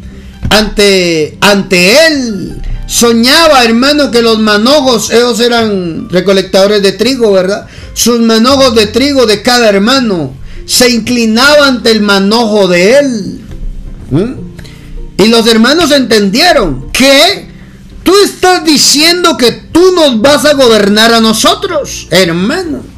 ante, 0.51 1.37
ante 1.41 2.07
él. 2.07 2.63
Soñaba, 2.87 3.65
hermano, 3.65 4.11
que 4.11 4.23
los 4.23 4.39
manojos, 4.39 5.11
ellos 5.11 5.41
eran 5.41 6.09
recolectadores 6.11 6.83
de 6.83 6.93
trigo, 6.93 7.33
¿verdad? 7.33 7.67
Sus 7.95 8.21
manojos 8.21 8.75
de 8.75 8.87
trigo 8.89 9.27
de 9.27 9.43
cada 9.43 9.69
hermano 9.69 10.35
se 10.67 10.91
inclinaban 10.91 11.77
ante 11.77 11.91
el 11.91 12.03
manojo 12.03 12.69
de 12.69 12.99
él. 12.99 13.41
¿Mm? 14.11 15.23
Y 15.23 15.29
los 15.29 15.47
hermanos 15.47 15.91
entendieron 15.93 16.91
que 16.93 17.49
tú 18.03 18.13
estás 18.25 18.65
diciendo 18.65 19.37
que 19.37 19.53
tú 19.53 19.93
nos 19.95 20.21
vas 20.21 20.45
a 20.45 20.55
gobernar 20.55 21.15
a 21.15 21.21
nosotros, 21.21 22.09
hermano 22.11 22.95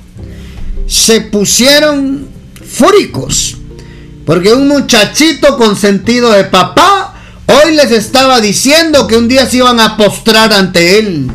se 0.86 1.20
pusieron 1.20 2.28
fúricos. 2.68 3.56
Porque 4.24 4.52
un 4.52 4.68
muchachito 4.68 5.56
con 5.56 5.76
sentido 5.76 6.32
de 6.32 6.44
papá 6.44 7.05
hoy 7.46 7.74
les 7.74 7.90
estaba 7.90 8.40
diciendo 8.40 9.06
que 9.06 9.16
un 9.16 9.28
día 9.28 9.46
se 9.46 9.58
iban 9.58 9.80
a 9.80 9.96
postrar 9.96 10.52
ante 10.52 10.98
él. 10.98 11.30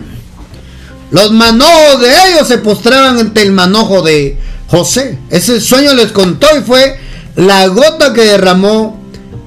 Los 1.11 1.31
manojos 1.31 2.01
de 2.01 2.09
ellos 2.29 2.47
se 2.47 2.57
postraban 2.57 3.19
ante 3.19 3.41
el 3.41 3.51
manojo 3.51 4.01
de 4.01 4.37
José. 4.67 5.17
Ese 5.29 5.59
sueño 5.59 5.93
les 5.93 6.11
contó 6.11 6.47
y 6.57 6.61
fue 6.61 6.97
la 7.35 7.67
gota 7.67 8.13
que 8.13 8.21
derramó 8.21 9.01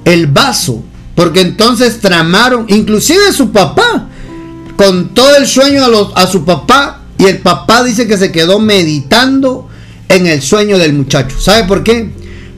el 0.05 0.27
vaso. 0.27 0.83
Porque 1.15 1.41
entonces 1.41 1.99
tramaron, 2.01 2.65
inclusive 2.67 3.31
su 3.31 3.51
papá, 3.51 4.09
contó 4.75 5.35
el 5.35 5.47
sueño 5.47 5.83
a, 5.83 6.21
a 6.21 6.27
su 6.27 6.45
papá 6.45 7.01
y 7.17 7.25
el 7.25 7.39
papá 7.39 7.83
dice 7.83 8.07
que 8.07 8.17
se 8.17 8.31
quedó 8.31 8.59
meditando 8.59 9.69
en 10.09 10.27
el 10.27 10.41
sueño 10.41 10.77
del 10.77 10.93
muchacho. 10.93 11.35
¿Sabe 11.39 11.63
por 11.63 11.83
qué? 11.83 12.11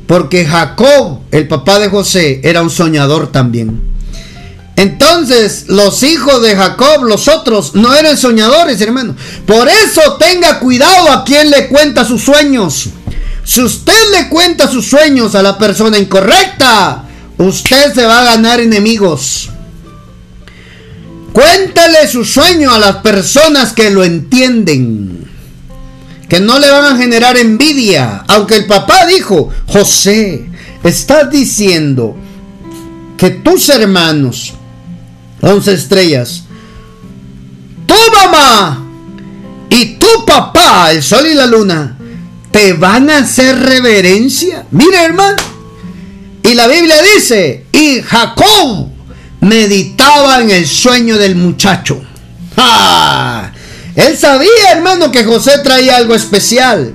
Porque 0.07 0.45
Jacob, 0.45 1.19
el 1.31 1.47
papá 1.47 1.79
de 1.79 1.89
José, 1.89 2.41
era 2.43 2.61
un 2.61 2.69
soñador 2.69 3.31
también. 3.31 3.96
Entonces, 4.77 5.65
los 5.69 6.03
hijos 6.03 6.43
de 6.43 6.55
Jacob, 6.55 7.03
los 7.03 7.27
otros, 7.27 7.73
no 7.73 7.95
eran 7.95 8.15
soñadores, 8.15 8.79
hermano. 8.79 9.15
Por 9.47 9.67
eso 9.67 10.17
tenga 10.19 10.59
cuidado 10.59 11.09
a 11.11 11.25
quien 11.25 11.49
le 11.49 11.67
cuenta 11.67 12.05
sus 12.05 12.23
sueños. 12.23 12.89
Si 13.43 13.59
usted 13.59 13.97
le 14.11 14.29
cuenta 14.29 14.67
sus 14.69 14.87
sueños 14.87 15.33
a 15.33 15.41
la 15.41 15.57
persona 15.57 15.97
incorrecta, 15.97 17.05
usted 17.39 17.91
se 17.91 18.05
va 18.05 18.21
a 18.21 18.35
ganar 18.35 18.59
enemigos. 18.59 19.49
Cuéntale 21.33 22.07
su 22.07 22.23
sueño 22.23 22.71
a 22.71 22.77
las 22.77 22.97
personas 22.97 23.73
que 23.73 23.89
lo 23.89 24.03
entienden. 24.03 25.27
Que 26.29 26.39
no 26.39 26.59
le 26.59 26.69
van 26.69 26.93
a 26.93 26.97
generar 26.97 27.35
envidia. 27.35 28.25
Aunque 28.27 28.57
el 28.57 28.67
papá 28.67 29.07
dijo, 29.07 29.49
José, 29.65 30.45
estás 30.83 31.31
diciendo 31.31 32.15
que 33.17 33.31
tus 33.31 33.69
hermanos 33.69 34.53
11 35.41 35.73
estrellas. 35.73 36.43
Tu 37.85 37.95
mamá 38.11 38.85
y 39.69 39.95
tu 39.95 40.25
papá, 40.25 40.91
el 40.91 41.03
sol 41.03 41.27
y 41.27 41.33
la 41.33 41.45
luna, 41.45 41.97
te 42.51 42.73
van 42.73 43.09
a 43.09 43.19
hacer 43.19 43.59
reverencia. 43.59 44.65
Mira, 44.71 45.03
hermano. 45.03 45.37
Y 46.43 46.53
la 46.53 46.67
Biblia 46.67 46.95
dice, 47.15 47.65
y 47.71 48.01
Jacob 48.01 48.87
meditaba 49.41 50.41
en 50.41 50.51
el 50.51 50.65
sueño 50.65 51.17
del 51.17 51.35
muchacho. 51.35 52.01
Él 53.95 54.17
sabía, 54.17 54.71
hermano, 54.71 55.11
que 55.11 55.25
José 55.25 55.59
traía 55.63 55.97
algo 55.97 56.15
especial. 56.15 56.93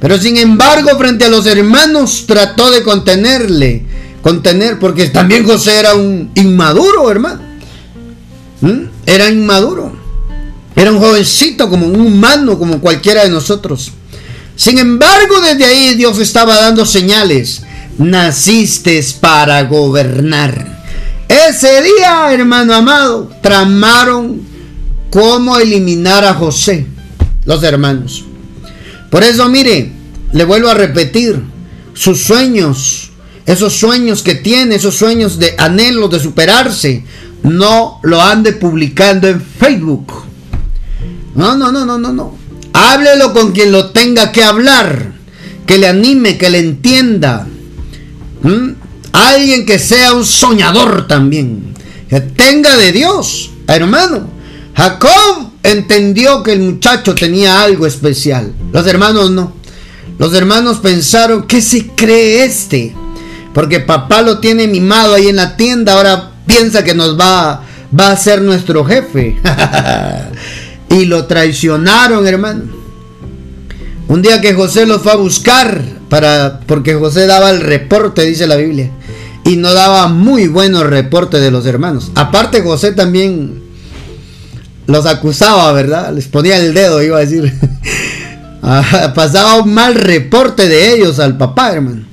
Pero 0.00 0.18
sin 0.18 0.36
embargo, 0.36 0.90
frente 0.98 1.26
a 1.26 1.28
los 1.28 1.46
hermanos, 1.46 2.24
trató 2.26 2.70
de 2.70 2.82
contenerle. 2.82 3.86
Contener, 4.22 4.78
porque 4.78 5.06
también 5.08 5.46
José 5.46 5.78
era 5.78 5.94
un 5.94 6.30
inmaduro, 6.34 7.10
hermano. 7.10 7.49
¿Mm? 8.60 8.82
Era 9.06 9.28
inmaduro. 9.28 9.92
Era 10.76 10.92
un 10.92 10.98
jovencito 10.98 11.68
como 11.68 11.86
un 11.86 12.00
humano, 12.00 12.58
como 12.58 12.80
cualquiera 12.80 13.24
de 13.24 13.30
nosotros. 13.30 13.92
Sin 14.56 14.78
embargo, 14.78 15.40
desde 15.40 15.64
ahí 15.64 15.94
Dios 15.94 16.18
estaba 16.18 16.56
dando 16.56 16.84
señales. 16.86 17.62
Naciste 17.98 19.04
para 19.20 19.62
gobernar. 19.64 20.80
Ese 21.28 21.82
día, 21.82 22.32
hermano 22.32 22.74
amado, 22.74 23.30
tramaron 23.42 24.42
cómo 25.10 25.58
eliminar 25.58 26.24
a 26.24 26.34
José, 26.34 26.86
los 27.44 27.62
hermanos. 27.62 28.24
Por 29.10 29.22
eso, 29.22 29.48
mire, 29.48 29.92
le 30.32 30.44
vuelvo 30.44 30.68
a 30.68 30.74
repetir, 30.74 31.40
sus 31.94 32.22
sueños, 32.22 33.09
esos 33.52 33.74
sueños 33.74 34.22
que 34.22 34.36
tiene, 34.36 34.76
esos 34.76 34.96
sueños 34.96 35.38
de 35.38 35.56
anhelo 35.58 36.06
de 36.08 36.20
superarse, 36.20 37.04
no 37.42 37.98
lo 38.04 38.22
ande 38.22 38.52
publicando 38.52 39.26
en 39.26 39.40
Facebook. 39.40 40.12
No, 41.34 41.56
no, 41.56 41.72
no, 41.72 41.84
no, 41.84 41.98
no, 41.98 42.12
no. 42.12 42.38
Háblelo 42.72 43.32
con 43.32 43.50
quien 43.50 43.72
lo 43.72 43.90
tenga 43.90 44.30
que 44.30 44.44
hablar. 44.44 45.14
Que 45.66 45.78
le 45.78 45.88
anime, 45.88 46.38
que 46.38 46.48
le 46.48 46.60
entienda. 46.60 47.46
¿Mm? 48.42 48.70
Alguien 49.12 49.66
que 49.66 49.80
sea 49.80 50.12
un 50.12 50.24
soñador 50.24 51.08
también. 51.08 51.74
Que 52.08 52.20
tenga 52.20 52.76
de 52.76 52.92
Dios, 52.92 53.50
hermano. 53.66 54.28
Jacob 54.76 55.50
entendió 55.64 56.44
que 56.44 56.52
el 56.52 56.60
muchacho 56.60 57.16
tenía 57.16 57.62
algo 57.62 57.86
especial. 57.86 58.52
Los 58.72 58.86
hermanos 58.86 59.32
no. 59.32 59.54
Los 60.18 60.34
hermanos 60.34 60.78
pensaron, 60.78 61.48
¿qué 61.48 61.60
se 61.60 61.88
cree 61.88 62.44
este? 62.44 62.94
Porque 63.54 63.80
papá 63.80 64.22
lo 64.22 64.38
tiene 64.38 64.66
mimado 64.66 65.14
ahí 65.14 65.28
en 65.28 65.36
la 65.36 65.56
tienda, 65.56 65.94
ahora 65.94 66.30
piensa 66.46 66.84
que 66.84 66.94
nos 66.94 67.18
va, 67.18 67.62
va 67.98 68.10
a 68.12 68.16
ser 68.16 68.42
nuestro 68.42 68.84
jefe. 68.84 69.36
y 70.90 71.04
lo 71.06 71.26
traicionaron, 71.26 72.26
hermano. 72.26 72.62
Un 74.08 74.22
día 74.22 74.40
que 74.40 74.54
José 74.54 74.86
los 74.86 75.02
fue 75.02 75.12
a 75.12 75.16
buscar, 75.16 75.82
para, 76.08 76.60
porque 76.66 76.94
José 76.94 77.26
daba 77.26 77.50
el 77.50 77.60
reporte, 77.60 78.22
dice 78.22 78.46
la 78.46 78.56
Biblia, 78.56 78.90
y 79.44 79.56
no 79.56 79.72
daba 79.72 80.08
muy 80.08 80.48
buenos 80.48 80.84
reportes 80.84 81.40
de 81.40 81.50
los 81.50 81.64
hermanos. 81.64 82.10
Aparte, 82.16 82.62
José 82.62 82.92
también 82.92 83.62
los 84.86 85.06
acusaba, 85.06 85.72
¿verdad? 85.72 86.12
Les 86.12 86.26
ponía 86.26 86.56
el 86.56 86.74
dedo, 86.74 87.02
iba 87.02 87.18
a 87.18 87.20
decir. 87.20 87.52
Ah, 88.62 89.14
pasaba 89.14 89.62
un 89.62 89.72
mal 89.72 89.94
reporte 89.94 90.68
de 90.68 90.92
ellos 90.92 91.18
al 91.18 91.38
papá, 91.38 91.72
hermano. 91.72 92.04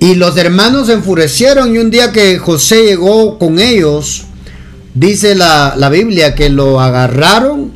Y 0.00 0.14
los 0.14 0.36
hermanos 0.36 0.86
se 0.86 0.92
enfurecieron 0.94 1.74
y 1.74 1.78
un 1.78 1.90
día 1.90 2.12
que 2.12 2.38
José 2.38 2.84
llegó 2.84 3.38
con 3.38 3.58
ellos, 3.58 4.24
dice 4.94 5.34
la, 5.34 5.88
Biblia 5.90 6.34
que 6.36 6.50
lo 6.50 6.80
agarraron, 6.80 7.72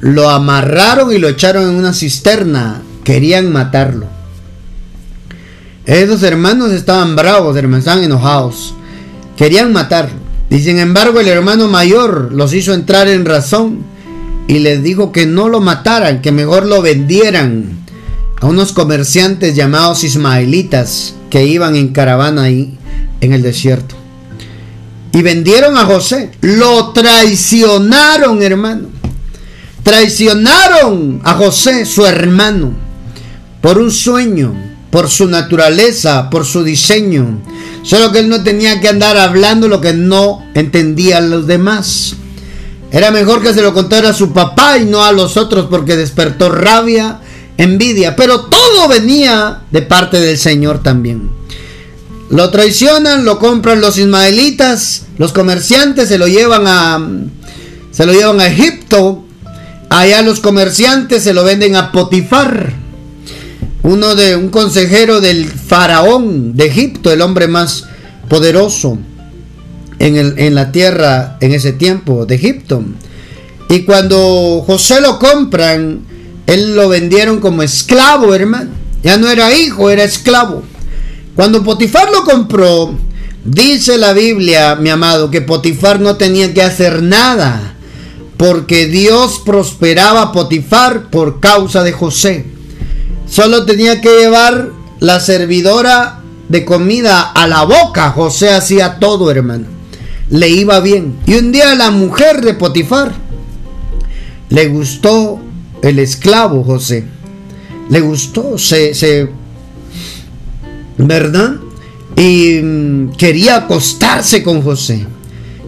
lo 0.00 0.28
amarraron 0.28 1.12
y 1.12 1.18
lo 1.18 1.28
echaron 1.28 1.64
en 1.64 1.76
una 1.76 1.94
cisterna. 1.94 2.82
Querían 3.04 3.50
matarlo. 3.50 4.06
Esos 5.86 6.22
hermanos 6.22 6.72
estaban 6.72 7.16
bravos, 7.16 7.56
hermanos, 7.56 7.80
estaban 7.80 8.04
enojados. 8.04 8.74
Querían 9.36 9.72
matarlo. 9.72 10.20
Y 10.50 10.58
sin 10.58 10.78
embargo 10.78 11.20
el 11.20 11.28
hermano 11.28 11.68
mayor 11.68 12.32
los 12.32 12.52
hizo 12.52 12.74
entrar 12.74 13.08
en 13.08 13.24
razón 13.24 13.78
y 14.46 14.58
les 14.58 14.82
dijo 14.82 15.10
que 15.10 15.24
no 15.24 15.48
lo 15.48 15.60
mataran, 15.60 16.20
que 16.20 16.32
mejor 16.32 16.66
lo 16.66 16.82
vendieran 16.82 17.80
a 18.40 18.46
unos 18.46 18.72
comerciantes 18.72 19.54
llamados 19.54 20.02
ismaelitas 20.02 21.14
que 21.28 21.44
iban 21.44 21.76
en 21.76 21.88
caravana 21.88 22.44
ahí 22.44 22.78
en 23.20 23.32
el 23.32 23.42
desierto. 23.42 23.94
Y 25.12 25.22
vendieron 25.22 25.76
a 25.76 25.84
José. 25.84 26.30
Lo 26.40 26.92
traicionaron, 26.92 28.42
hermano. 28.42 28.88
Traicionaron 29.82 31.20
a 31.24 31.34
José, 31.34 31.84
su 31.84 32.06
hermano, 32.06 32.72
por 33.60 33.78
un 33.78 33.90
sueño, 33.90 34.54
por 34.90 35.08
su 35.08 35.26
naturaleza, 35.26 36.30
por 36.30 36.44
su 36.44 36.62
diseño. 36.62 37.40
Solo 37.82 38.12
que 38.12 38.20
él 38.20 38.28
no 38.28 38.42
tenía 38.42 38.80
que 38.80 38.88
andar 38.88 39.16
hablando 39.16 39.68
lo 39.68 39.80
que 39.80 39.94
no 39.94 40.44
entendían 40.54 41.30
los 41.30 41.46
demás. 41.46 42.14
Era 42.92 43.10
mejor 43.10 43.42
que 43.42 43.54
se 43.54 43.62
lo 43.62 43.72
contara 43.72 44.10
a 44.10 44.14
su 44.14 44.32
papá 44.32 44.78
y 44.78 44.84
no 44.84 45.02
a 45.02 45.12
los 45.12 45.36
otros 45.36 45.66
porque 45.70 45.96
despertó 45.96 46.50
rabia 46.50 47.19
envidia, 47.60 48.16
pero 48.16 48.40
todo 48.46 48.88
venía 48.88 49.62
de 49.70 49.82
parte 49.82 50.18
del 50.18 50.38
Señor 50.38 50.82
también. 50.82 51.30
Lo 52.30 52.50
traicionan, 52.50 53.24
lo 53.24 53.38
compran 53.38 53.80
los 53.80 53.98
ismaelitas, 53.98 55.02
los 55.18 55.32
comerciantes 55.32 56.08
se 56.08 56.16
lo 56.16 56.26
llevan 56.26 56.66
a 56.66 57.06
se 57.90 58.06
lo 58.06 58.12
llevan 58.12 58.40
a 58.40 58.46
Egipto. 58.46 59.24
Allá 59.90 60.22
los 60.22 60.40
comerciantes 60.40 61.24
se 61.24 61.34
lo 61.34 61.42
venden 61.42 61.74
a 61.74 61.90
Potifar, 61.90 62.72
uno 63.82 64.14
de 64.14 64.36
un 64.36 64.48
consejero 64.48 65.20
del 65.20 65.46
faraón 65.46 66.56
de 66.56 66.66
Egipto, 66.66 67.12
el 67.12 67.20
hombre 67.20 67.48
más 67.48 67.86
poderoso 68.28 68.96
en, 69.98 70.38
en 70.38 70.54
la 70.54 70.70
tierra 70.70 71.36
en 71.40 71.52
ese 71.52 71.72
tiempo 71.72 72.24
de 72.24 72.36
Egipto. 72.36 72.84
Y 73.68 73.82
cuando 73.82 74.62
José 74.64 75.00
lo 75.00 75.18
compran, 75.18 76.09
él 76.50 76.74
lo 76.74 76.88
vendieron 76.88 77.38
como 77.38 77.62
esclavo, 77.62 78.34
hermano. 78.34 78.70
Ya 79.04 79.16
no 79.16 79.28
era 79.28 79.54
hijo, 79.54 79.88
era 79.88 80.02
esclavo. 80.02 80.64
Cuando 81.36 81.62
Potifar 81.62 82.10
lo 82.10 82.24
compró, 82.24 82.98
dice 83.44 83.98
la 83.98 84.12
Biblia, 84.12 84.74
mi 84.74 84.90
amado, 84.90 85.30
que 85.30 85.42
Potifar 85.42 86.00
no 86.00 86.16
tenía 86.16 86.52
que 86.52 86.62
hacer 86.62 87.04
nada, 87.04 87.74
porque 88.36 88.86
Dios 88.86 89.40
prosperaba 89.44 90.22
a 90.22 90.32
Potifar 90.32 91.08
por 91.08 91.38
causa 91.38 91.84
de 91.84 91.92
José. 91.92 92.44
Solo 93.28 93.64
tenía 93.64 94.00
que 94.00 94.10
llevar 94.18 94.70
la 94.98 95.20
servidora 95.20 96.18
de 96.48 96.64
comida 96.64 97.22
a 97.22 97.46
la 97.46 97.62
boca. 97.62 98.10
José 98.10 98.50
hacía 98.50 98.98
todo, 98.98 99.30
hermano. 99.30 99.66
Le 100.30 100.48
iba 100.48 100.80
bien. 100.80 101.16
Y 101.26 101.34
un 101.34 101.52
día 101.52 101.76
la 101.76 101.92
mujer 101.92 102.40
de 102.40 102.54
Potifar 102.54 103.12
le 104.48 104.66
gustó 104.66 105.40
el 105.82 105.98
esclavo 105.98 106.64
José. 106.64 107.04
Le 107.88 108.00
gustó, 108.00 108.56
se, 108.58 109.28
¿verdad? 110.98 111.56
Y 112.16 112.60
mm, 112.62 113.10
quería 113.16 113.56
acostarse 113.56 114.42
con 114.42 114.62
José. 114.62 115.06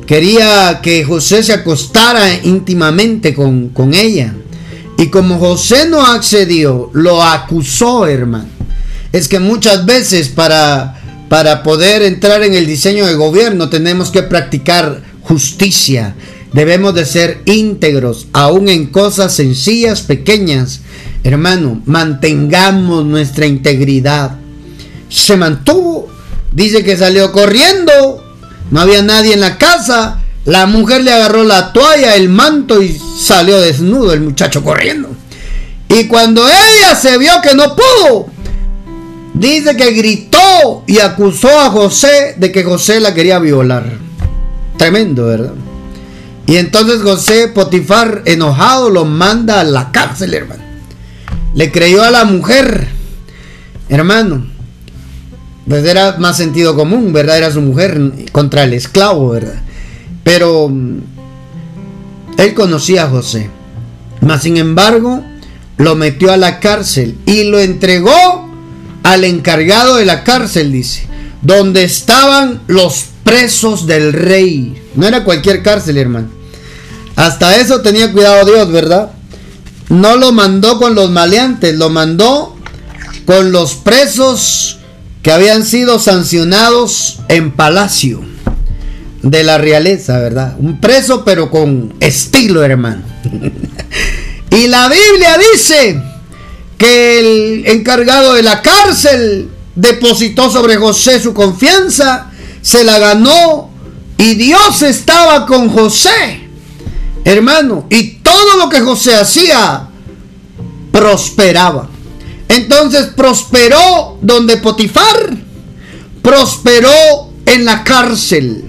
Quería 0.06 0.80
que 0.82 1.04
José 1.04 1.42
se 1.42 1.52
acostara 1.52 2.34
íntimamente 2.44 3.34
con, 3.34 3.68
con 3.68 3.94
ella. 3.94 4.34
Y 4.98 5.08
como 5.08 5.38
José 5.38 5.88
no 5.88 6.04
accedió, 6.04 6.90
lo 6.92 7.22
acusó, 7.22 8.06
hermano. 8.06 8.46
Es 9.12 9.28
que 9.28 9.40
muchas 9.40 9.84
veces 9.84 10.28
para, 10.28 11.00
para 11.28 11.62
poder 11.62 12.02
entrar 12.02 12.42
en 12.42 12.54
el 12.54 12.66
diseño 12.66 13.06
de 13.06 13.14
gobierno 13.14 13.68
tenemos 13.68 14.10
que 14.10 14.22
practicar 14.22 15.02
justicia 15.22 16.14
Debemos 16.53 16.94
de 16.94 17.07
ser 17.07 17.40
íntegros, 17.46 18.26
aún 18.32 18.68
en 18.68 18.86
cosas 18.86 19.34
sencillas, 19.34 20.03
pequeñas. 20.03 20.80
Hermano, 21.24 21.80
mantengamos 21.86 23.07
nuestra 23.07 23.46
integridad. 23.46 24.36
Se 25.09 25.36
mantuvo. 25.36 26.11
Dice 26.53 26.84
que 26.84 26.96
salió 26.96 27.32
corriendo. 27.32 28.22
No 28.70 28.80
había 28.80 29.03
nadie 29.03 29.32
en 29.34 29.40
la 29.40 29.57
casa. 29.57 30.20
La 30.44 30.66
mujer 30.66 31.05
le 31.05 31.12
agarró 31.12 31.44
la 31.44 31.72
toalla, 31.72 32.16
el 32.16 32.28
manto 32.28 32.82
y 32.82 32.98
salió 33.18 33.61
desnudo 33.61 34.12
el 34.12 34.20
muchacho 34.20 34.62
corriendo. 34.62 35.09
Y 35.88 36.05
cuando 36.05 36.46
ella 36.46 36.96
se 36.96 37.16
vio 37.16 37.32
que 37.42 37.55
no 37.55 37.76
pudo, 37.76 38.26
dice 39.34 39.76
que 39.76 39.92
gritó 39.92 40.84
y 40.86 40.98
acusó 40.98 41.48
a 41.61 41.70
José 41.70 42.34
de 42.36 42.50
que 42.50 42.64
José 42.64 43.00
la 43.00 43.14
quería 43.14 43.38
violar. 43.38 43.84
Tremendo, 44.76 45.26
¿verdad? 45.26 45.53
Y 46.47 46.57
entonces 46.57 47.03
José 47.03 47.49
Potifar, 47.49 48.22
enojado, 48.24 48.90
lo 48.90 49.05
manda 49.05 49.61
a 49.61 49.64
la 49.64 49.93
cárcel, 49.93 50.34
hermano. 50.34 50.62
Le 51.55 51.70
creyó 51.70 52.03
a 52.03 52.11
la 52.11 52.24
mujer, 52.24 52.88
hermano. 53.88 54.47
Pues 55.68 55.84
era 55.84 56.16
más 56.18 56.36
sentido 56.36 56.74
común, 56.74 57.12
¿verdad? 57.12 57.38
Era 57.38 57.53
su 57.53 57.61
mujer 57.61 58.01
contra 58.32 58.64
el 58.64 58.72
esclavo, 58.72 59.30
¿verdad? 59.30 59.62
Pero 60.24 60.68
mm, 60.68 60.99
él 62.38 62.55
conocía 62.55 63.05
a 63.05 63.09
José. 63.09 63.49
Mas 64.20 64.43
sin 64.43 64.57
embargo, 64.57 65.22
lo 65.76 65.95
metió 65.95 66.32
a 66.32 66.36
la 66.36 66.61
cárcel 66.61 67.16
y 67.26 67.45
lo 67.45 67.61
entregó 67.61 68.49
al 69.03 69.24
encargado 69.24 69.97
de 69.97 70.05
la 70.05 70.24
cárcel, 70.24 70.72
dice, 70.72 71.07
donde 71.43 71.84
estaban 71.84 72.61
los 72.66 73.07
presos 73.24 73.86
del 73.86 74.12
rey. 74.12 74.82
No 74.94 75.06
era 75.06 75.24
cualquier 75.24 75.62
cárcel, 75.62 75.98
hermano. 75.98 76.28
Hasta 77.16 77.56
eso 77.56 77.80
tenía 77.82 78.12
cuidado 78.12 78.46
Dios, 78.46 78.70
¿verdad? 78.70 79.10
No 79.88 80.16
lo 80.16 80.32
mandó 80.32 80.78
con 80.78 80.94
los 80.94 81.10
maleantes, 81.10 81.74
lo 81.74 81.90
mandó 81.90 82.56
con 83.26 83.52
los 83.52 83.74
presos 83.74 84.78
que 85.22 85.30
habían 85.30 85.64
sido 85.64 85.98
sancionados 85.98 87.20
en 87.28 87.52
palacio 87.52 88.22
de 89.22 89.44
la 89.44 89.58
realeza, 89.58 90.18
¿verdad? 90.18 90.56
Un 90.58 90.80
preso 90.80 91.24
pero 91.24 91.50
con 91.50 91.94
estilo, 92.00 92.64
hermano. 92.64 93.02
y 94.50 94.66
la 94.66 94.88
Biblia 94.88 95.38
dice 95.52 96.02
que 96.76 97.20
el 97.20 97.66
encargado 97.66 98.34
de 98.34 98.42
la 98.42 98.60
cárcel 98.62 99.48
depositó 99.76 100.50
sobre 100.50 100.76
José 100.76 101.20
su 101.20 101.32
confianza, 101.32 102.32
se 102.62 102.84
la 102.84 102.98
ganó 102.98 103.70
y 104.16 104.34
Dios 104.36 104.82
estaba 104.82 105.46
con 105.46 105.68
José, 105.68 106.48
hermano, 107.24 107.86
y 107.90 108.18
todo 108.18 108.56
lo 108.56 108.68
que 108.68 108.80
José 108.80 109.16
hacía 109.16 109.88
prosperaba. 110.92 111.88
Entonces 112.48 113.08
prosperó 113.16 114.18
donde 114.22 114.58
Potifar, 114.58 115.36
prosperó 116.22 117.32
en 117.46 117.64
la 117.64 117.82
cárcel. 117.82 118.64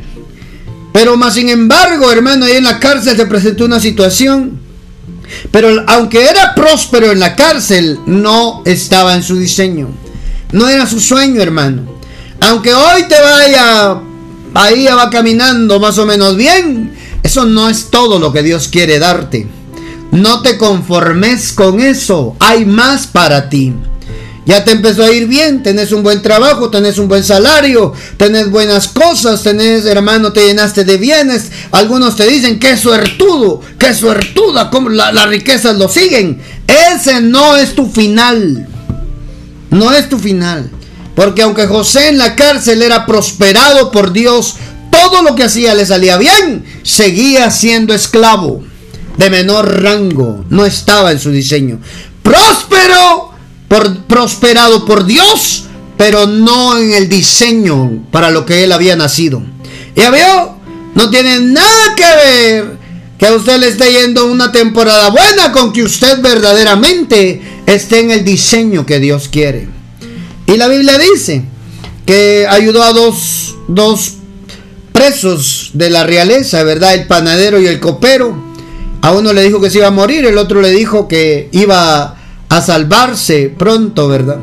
Pero 0.92 1.18
más 1.18 1.34
sin 1.36 1.50
embargo, 1.50 2.12
hermano, 2.12 2.46
ahí 2.46 2.54
en 2.54 2.64
la 2.64 2.80
cárcel 2.80 3.18
se 3.18 3.26
presentó 3.26 3.66
una 3.66 3.80
situación. 3.80 4.60
Pero 5.52 5.84
aunque 5.88 6.24
era 6.24 6.56
próspero 6.56 7.12
en 7.12 7.20
la 7.20 7.36
cárcel, 7.36 8.00
no 8.06 8.62
estaba 8.66 9.16
en 9.16 9.24
su 9.24 9.36
diseño. 9.36 9.90
No 10.52 10.68
era 10.70 10.88
su 10.88 11.00
sueño, 11.00 11.42
hermano. 11.42 11.94
Aunque 12.50 12.74
hoy 12.74 13.04
te 13.04 13.16
vaya, 13.22 14.02
ahí 14.54 14.86
va 14.86 15.10
caminando 15.10 15.80
más 15.80 15.98
o 15.98 16.06
menos 16.06 16.36
bien, 16.36 16.94
eso 17.24 17.46
no 17.46 17.70
es 17.70 17.90
todo 17.90 18.20
lo 18.20 18.34
que 18.34 18.44
Dios 18.44 18.68
quiere 18.68 19.00
darte. 19.00 19.48
No 20.12 20.42
te 20.42 20.58
conformes 20.58 21.54
con 21.54 21.80
eso. 21.80 22.36
Hay 22.40 22.66
más 22.66 23.08
para 23.08 23.50
ti. 23.50 23.74
Ya 24.46 24.66
te 24.66 24.72
empezó 24.72 25.06
a 25.06 25.12
ir 25.12 25.26
bien, 25.26 25.64
tenés 25.64 25.94
un 25.94 26.04
buen 26.04 26.22
trabajo, 26.22 26.70
tenés 26.70 26.98
un 26.98 27.08
buen 27.08 27.24
salario, 27.24 27.94
tenés 28.18 28.52
buenas 28.52 28.90
cosas, 28.90 29.42
tenés, 29.42 29.86
hermano, 29.86 30.34
te 30.34 30.46
llenaste 30.46 30.84
de 30.84 30.98
bienes. 30.98 31.50
Algunos 31.72 32.18
te 32.18 32.28
dicen 32.28 32.60
que 32.60 32.76
suertudo, 32.76 33.62
que 33.80 33.94
suertuda, 33.94 34.70
como 34.70 34.90
las 34.90 35.30
riquezas 35.30 35.78
lo 35.78 35.88
siguen. 35.88 36.42
Ese 36.68 37.22
no 37.22 37.56
es 37.56 37.74
tu 37.74 37.90
final. 37.90 38.68
No 39.72 39.94
es 39.94 40.10
tu 40.10 40.20
final. 40.20 40.70
Porque 41.16 41.42
aunque 41.44 41.68
José 41.68 42.10
en 42.10 42.18
la 42.18 42.36
cárcel 42.36 42.82
era 42.82 43.06
prosperado 43.06 43.92
por 43.92 44.12
Dios, 44.14 44.56
todo 44.92 45.22
lo 45.22 45.36
que 45.36 45.44
hacía 45.44 45.76
le 45.76 45.86
salía 45.86 46.18
bien, 46.18 46.66
seguía 46.84 47.52
siendo 47.52 47.94
esclavo 47.94 48.64
de 49.18 49.30
menor 49.30 49.82
rango. 49.84 50.46
No 50.50 50.66
estaba 50.66 51.12
en 51.12 51.20
su 51.20 51.32
diseño. 51.32 51.80
Próspero 52.22 53.32
prosperado 54.08 54.86
por 54.86 55.06
Dios, 55.06 55.66
pero 55.98 56.28
no 56.28 56.78
en 56.78 56.94
el 56.94 57.10
diseño 57.10 58.06
para 58.12 58.30
lo 58.30 58.46
que 58.46 58.64
él 58.64 58.72
había 58.72 58.96
nacido. 58.96 59.42
Ya 59.96 60.10
veo, 60.10 60.58
no 60.96 61.10
tiene 61.10 61.40
nada 61.40 61.96
que 61.96 62.04
ver 62.04 62.78
que 63.18 63.28
a 63.28 63.34
usted 63.34 63.60
le 63.60 63.70
esté 63.70 63.92
yendo 63.92 64.26
una 64.26 64.52
temporada 64.52 65.10
buena 65.10 65.52
con 65.52 65.72
que 65.74 65.84
usted 65.84 66.22
verdaderamente 66.22 67.42
esté 67.66 68.00
en 68.02 68.12
el 68.12 68.26
diseño 68.26 68.86
que 68.86 69.00
Dios 69.00 69.28
quiere. 69.30 69.73
Y 70.48 70.58
la 70.58 70.68
Biblia 70.68 70.98
dice 70.98 71.44
que 72.06 72.46
ayudó 72.50 72.84
a 72.84 72.94
dos, 72.94 73.56
dos 73.68 74.16
presos 74.92 75.72
de 75.74 75.90
la 75.90 76.04
realeza, 76.06 76.64
¿verdad? 76.64 76.94
El 76.94 77.08
panadero 77.08 77.60
y 77.60 77.68
el 77.68 77.80
copero. 77.80 78.36
A 79.02 79.12
uno 79.12 79.34
le 79.34 79.44
dijo 79.44 79.60
que 79.60 79.70
se 79.70 79.80
iba 79.80 79.88
a 79.88 79.92
morir, 79.92 80.26
el 80.26 80.38
otro 80.38 80.62
le 80.62 80.72
dijo 80.72 81.08
que 81.08 81.50
iba 81.52 82.16
a 82.48 82.62
salvarse 82.62 83.54
pronto, 83.58 84.08
¿verdad? 84.08 84.40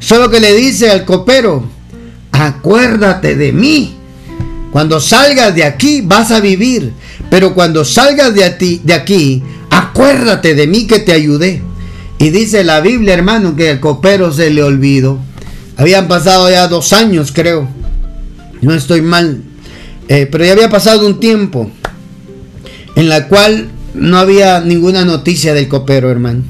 Solo 0.00 0.30
que 0.30 0.40
le 0.40 0.54
dice 0.54 0.90
al 0.90 1.04
copero, 1.04 1.64
acuérdate 2.32 3.36
de 3.36 3.52
mí. 3.52 3.94
Cuando 4.72 5.00
salgas 5.00 5.54
de 5.54 5.64
aquí 5.64 6.02
vas 6.02 6.30
a 6.30 6.40
vivir, 6.40 6.92
pero 7.30 7.54
cuando 7.54 7.84
salgas 7.84 8.34
de, 8.34 8.80
de 8.82 8.94
aquí, 8.94 9.42
acuérdate 9.70 10.54
de 10.54 10.66
mí 10.66 10.86
que 10.86 11.00
te 11.00 11.12
ayudé. 11.12 11.62
Y 12.18 12.30
dice 12.30 12.64
la 12.64 12.80
Biblia, 12.80 13.14
hermano, 13.14 13.54
que 13.54 13.70
el 13.70 13.80
copero 13.80 14.32
se 14.32 14.50
le 14.50 14.62
olvidó. 14.62 15.18
Habían 15.76 16.08
pasado 16.08 16.50
ya 16.50 16.66
dos 16.66 16.92
años, 16.92 17.30
creo. 17.32 17.68
No 18.60 18.74
estoy 18.74 19.02
mal. 19.02 19.42
Eh, 20.08 20.28
pero 20.30 20.44
ya 20.44 20.52
había 20.52 20.68
pasado 20.68 21.06
un 21.06 21.20
tiempo 21.20 21.70
en 22.96 23.08
la 23.08 23.28
cual 23.28 23.68
no 23.94 24.18
había 24.18 24.60
ninguna 24.60 25.04
noticia 25.04 25.54
del 25.54 25.68
copero, 25.68 26.10
hermano. 26.10 26.42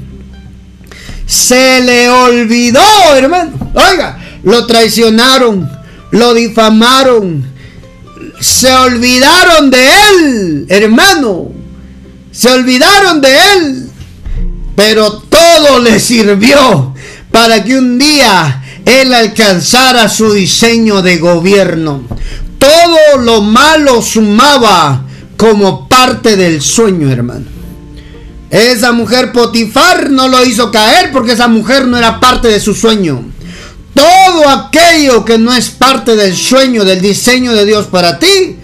Se 1.25 1.81
le 1.81 2.09
olvidó, 2.09 2.81
hermano. 3.15 3.51
Oiga, 3.75 4.17
lo 4.43 4.65
traicionaron, 4.65 5.69
lo 6.11 6.33
difamaron, 6.33 7.45
se 8.39 8.73
olvidaron 8.73 9.69
de 9.69 9.87
él, 10.09 10.65
hermano. 10.69 11.51
Se 12.31 12.49
olvidaron 12.49 13.21
de 13.21 13.29
él. 13.29 13.89
Pero 14.75 15.21
todo 15.59 15.79
le 15.79 15.99
sirvió 15.99 16.93
para 17.31 17.63
que 17.63 17.77
un 17.77 17.97
día 17.97 18.63
él 18.85 19.13
alcanzara 19.13 20.07
su 20.07 20.31
diseño 20.33 21.01
de 21.01 21.17
gobierno. 21.17 22.03
Todo 22.57 23.21
lo 23.21 23.41
malo 23.41 24.01
sumaba 24.01 25.03
como 25.37 25.87
parte 25.87 26.35
del 26.35 26.61
sueño, 26.61 27.11
hermano. 27.11 27.45
Esa 28.49 28.91
mujer 28.93 29.31
Potifar 29.31 30.09
no 30.09 30.27
lo 30.27 30.43
hizo 30.43 30.71
caer 30.71 31.11
porque 31.11 31.33
esa 31.33 31.47
mujer 31.47 31.85
no 31.87 31.97
era 31.97 32.19
parte 32.19 32.47
de 32.47 32.59
su 32.59 32.73
sueño. 32.73 33.23
Todo 33.93 34.49
aquello 34.49 35.25
que 35.25 35.37
no 35.37 35.53
es 35.53 35.69
parte 35.69 36.15
del 36.15 36.35
sueño, 36.35 36.85
del 36.85 37.01
diseño 37.01 37.53
de 37.53 37.65
Dios 37.65 37.87
para 37.87 38.17
ti, 38.17 38.57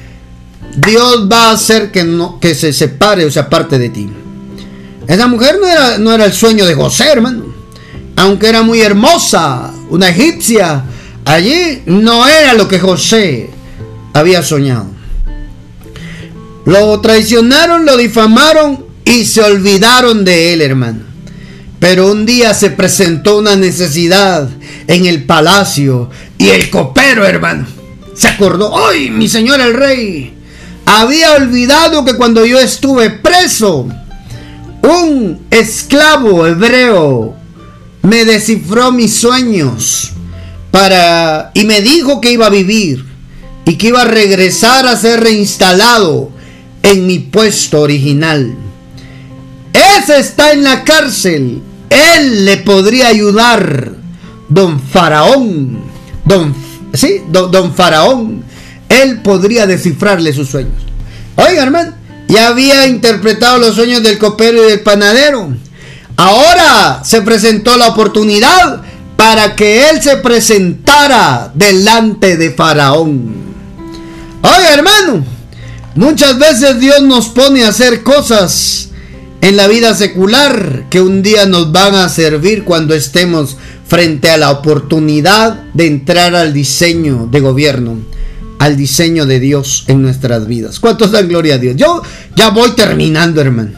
Dios 0.78 1.30
va 1.32 1.50
a 1.50 1.52
hacer 1.52 1.91
que, 1.91 2.04
no, 2.04 2.39
que 2.39 2.56
se 2.56 2.74
separe 2.74 3.26
o 3.26 3.32
sea 3.32 3.50
parte 3.50 3.78
de 3.78 3.89
ti. 3.89 4.10
Esa 5.08 5.28
mujer 5.28 5.58
no 5.62 5.68
era, 5.68 5.97
no 5.97 6.14
era 6.14 6.26
el 6.26 6.34
sueño 6.34 6.66
de 6.66 6.76
José, 6.76 7.10
hermano. 7.12 7.45
Aunque 8.16 8.47
era 8.47 8.64
muy 8.64 8.82
hermosa, 8.82 9.72
una 9.89 10.10
egipcia, 10.10 10.84
allí 11.26 11.84
no 11.86 12.28
era 12.28 12.53
lo 12.53 12.68
que 12.68 12.80
José 12.80 13.49
había 14.14 14.41
soñado. 14.41 14.88
Lo 16.66 16.99
traicionaron, 17.01 17.86
lo 17.86 17.97
difamaron 17.97 18.86
y 19.03 19.26
se 19.26 19.41
olvidaron 19.41 20.26
de 20.26 20.53
él, 20.53 20.62
hermano. 20.62 21.01
Pero 21.80 22.12
un 22.12 22.26
día 22.26 22.53
se 22.53 22.72
presentó 22.72 23.38
una 23.38 23.56
necesidad 23.56 24.49
en 24.88 25.06
el 25.06 25.26
palacio 25.26 26.10
y 26.38 26.49
el 26.49 26.70
copero, 26.70 27.26
hermano, 27.26 27.68
se 28.16 28.28
acordó, 28.28 28.88
¡ay, 28.88 29.12
mi 29.12 29.28
señor 29.28 29.60
el 29.62 29.74
rey! 29.74 30.34
Había 30.86 31.34
olvidado 31.34 32.06
que 32.06 32.16
cuando 32.16 32.45
yo 32.45 32.60
estuve 32.60 33.10
preso, 33.10 33.88
un 34.86 35.48
esclavo 35.50 36.46
hebreo 36.46 37.36
me 38.02 38.24
descifró 38.26 38.92
mis 38.92 39.16
sueños 39.16 40.12
para 40.72 41.52
y 41.54 41.66
me 41.66 41.82
dijo 41.82 42.22
que 42.22 42.32
iba 42.32 42.48
a 42.48 42.52
vivir 42.52 43.06
y 43.66 43.78
que 43.78 43.88
iba 43.88 44.04
a 44.04 44.06
regresar 44.06 44.86
a 44.86 44.96
ser 44.96 45.22
reinstalado 45.22 46.30
en 46.84 47.08
mi 47.08 47.20
puesto 47.20 47.82
original. 47.82 48.56
Ese 49.74 50.20
está 50.20 50.54
en 50.54 50.64
la 50.64 50.84
cárcel. 50.84 51.62
Él 51.90 52.46
le 52.46 52.58
podría 52.58 53.08
ayudar. 53.08 53.94
Don 54.48 54.80
Faraón. 54.80 55.80
Don, 56.24 56.54
sí, 56.94 57.22
don, 57.32 57.52
don 57.52 57.74
Faraón. 57.74 58.44
Él 58.88 59.22
podría 59.22 59.66
descifrarle 59.66 60.32
sus 60.32 60.50
sueños. 60.50 60.76
Oiga, 61.36 61.64
hermano, 61.64 61.94
ya 62.28 62.47
había 62.47 62.88
interpretado 62.88 63.57
los 63.59 63.76
sueños 63.76 64.03
del 64.03 64.17
copero 64.17 64.63
y 64.63 64.71
del 64.71 64.82
panadero. 64.82 65.53
Ahora 66.17 67.01
se 67.03 67.21
presentó 67.21 67.78
la 67.78 67.89
oportunidad 67.89 68.82
para 69.15 69.55
que 69.55 69.89
él 69.89 70.01
se 70.01 70.17
presentara 70.17 71.51
delante 71.53 72.38
de 72.38 72.51
Faraón. 72.51 73.34
Oiga, 74.41 74.73
hermano, 74.73 75.26
muchas 75.95 76.38
veces 76.38 76.80
Dios 76.80 77.01
nos 77.01 77.30
pone 77.30 77.63
a 77.63 77.69
hacer 77.69 78.03
cosas 78.03 78.89
en 79.41 79.57
la 79.57 79.67
vida 79.67 79.93
secular 79.93 80.86
que 80.89 81.01
un 81.01 81.21
día 81.21 81.45
nos 81.45 81.71
van 81.71 81.95
a 81.95 82.09
servir 82.09 82.63
cuando 82.63 82.95
estemos 82.95 83.57
frente 83.88 84.30
a 84.30 84.38
la 84.38 84.51
oportunidad 84.51 85.63
de 85.73 85.88
entrar 85.88 86.36
al 86.36 86.53
diseño 86.53 87.28
de 87.30 87.39
gobierno, 87.39 87.97
al 88.66 88.78
diseño 88.78 89.28
de 89.28 89.39
Dios 89.39 89.84
en 89.86 90.01
nuestras 90.01 90.47
vidas. 90.47 90.80
¿Cuántos 90.80 91.11
dan 91.11 91.28
gloria 91.28 91.53
a 91.53 91.57
Dios? 91.59 91.76
Yo 91.76 92.01
ya 92.36 92.49
voy 92.49 92.72
terminando, 92.72 93.39
hermano. 93.39 93.74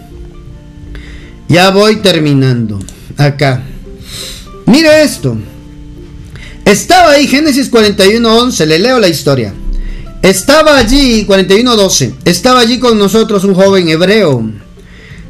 Ya 1.49 1.71
voy 1.71 1.97
terminando. 1.97 2.79
Acá. 3.17 3.63
Mire 4.65 5.03
esto. 5.03 5.37
Estaba 6.63 7.11
ahí 7.11 7.27
Génesis 7.27 7.69
41:11, 7.69 8.65
le 8.65 8.79
leo 8.79 8.97
la 8.97 9.09
historia. 9.09 9.53
Estaba 10.21 10.77
allí 10.77 11.25
41:12. 11.25 12.13
Estaba 12.23 12.61
allí 12.61 12.79
con 12.79 12.97
nosotros 12.97 13.43
un 13.43 13.55
joven 13.55 13.89
hebreo, 13.89 14.49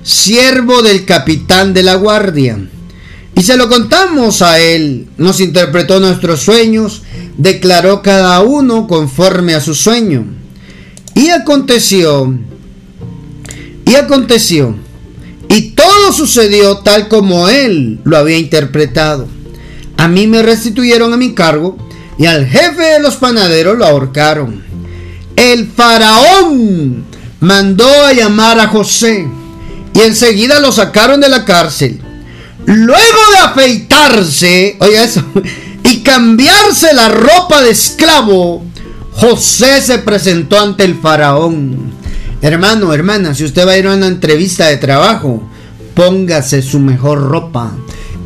siervo 0.04 0.84
del 0.84 1.04
capitán 1.04 1.74
de 1.74 1.82
la 1.82 1.96
guardia. 1.96 2.60
Y 3.38 3.44
se 3.44 3.56
lo 3.56 3.70
contamos 3.70 4.42
a 4.42 4.60
él, 4.60 5.08
nos 5.18 5.40
interpretó 5.40 6.02
nuestros 6.02 6.42
sueños, 6.42 7.04
declaró 7.38 8.02
cada 8.02 8.42
uno 8.42 8.88
conforme 8.88 9.54
a 9.54 9.62
su 9.62 9.76
sueño. 9.76 10.26
Y 11.14 11.30
aconteció, 11.30 12.38
y 13.86 13.96
aconteció 13.96 14.76
y 15.50 15.72
todo 15.72 16.12
sucedió 16.12 16.78
tal 16.80 17.08
como 17.08 17.48
él 17.48 18.00
lo 18.04 18.18
había 18.18 18.38
interpretado. 18.38 19.28
A 19.98 20.08
mí 20.08 20.28
me 20.28 20.44
restituyeron 20.44 21.14
a 21.14 21.18
mi 21.18 21.34
cargo 21.34 21.78
y 22.18 22.26
al 22.26 22.46
jefe 22.46 22.84
de 22.84 23.00
los 23.00 23.16
panaderos 23.16 23.78
lo 23.78 23.86
ahorcaron. 23.86 24.64
El 25.36 25.68
faraón 25.68 27.06
mandó 27.40 27.90
a 28.06 28.14
llamar 28.14 28.60
a 28.60 28.68
José 28.68 29.28
y 29.94 30.00
enseguida 30.02 30.60
lo 30.60 30.72
sacaron 30.72 31.22
de 31.22 31.30
la 31.30 31.46
cárcel. 31.46 32.02
Luego 32.66 33.17
de 33.32 33.38
afeitarse, 33.38 34.78
oiga 34.80 35.04
eso, 35.04 35.24
y 35.84 36.02
cambiarse 36.02 36.94
la 36.94 37.10
ropa 37.10 37.62
de 37.62 37.72
esclavo, 37.72 38.64
José 39.14 39.82
se 39.82 40.00
presentó 40.00 40.60
ante 40.60 40.84
el 40.84 40.96
faraón. 40.96 41.92
Hermano, 42.42 42.94
hermana, 42.94 43.34
si 43.34 43.44
usted 43.46 43.68
va 43.68 43.72
a 43.72 43.78
ir 43.78 43.88
a 43.88 43.96
una 43.96 44.08
entrevista 44.08 44.68
de 44.68 44.78
trabajo, 44.78 45.42
póngase 45.96 46.62
su 46.62 46.80
mejor 46.80 47.20
ropa. 47.20 47.74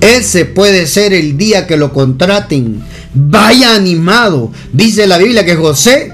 Ese 0.02 0.46
puede 0.46 0.88
ser 0.88 1.14
el 1.14 1.38
día 1.38 1.68
que 1.68 1.78
lo 1.78 1.94
contraten. 1.94 2.84
Vaya 3.14 3.76
animado. 3.76 4.52
Dice 4.74 5.08
la 5.08 5.18
Biblia 5.18 5.46
que 5.46 5.56
José 5.56 6.12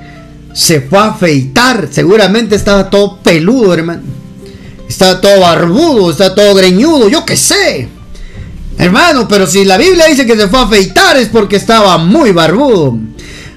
se 0.54 0.82
fue 0.82 1.00
a 1.00 1.06
afeitar. 1.06 1.88
Seguramente 1.90 2.56
estaba 2.56 2.90
todo 2.90 3.18
peludo, 3.24 3.74
hermano. 3.74 4.04
Estaba 4.88 5.20
todo 5.20 5.40
barbudo, 5.40 6.12
estaba 6.12 6.36
todo 6.36 6.54
greñudo, 6.54 7.10
yo 7.10 7.26
qué 7.26 7.36
sé. 7.36 7.90
Hermano, 8.78 9.28
pero 9.28 9.48
si 9.48 9.66
la 9.66 9.78
Biblia 9.78 10.06
dice 10.06 10.26
que 10.26 10.38
se 10.38 10.48
fue 10.48 10.60
a 10.60 10.64
afeitar 10.64 11.18
es 11.18 11.30
porque 11.30 11.56
estaba 11.56 11.98
muy 11.98 12.32
barbudo. 12.32 12.98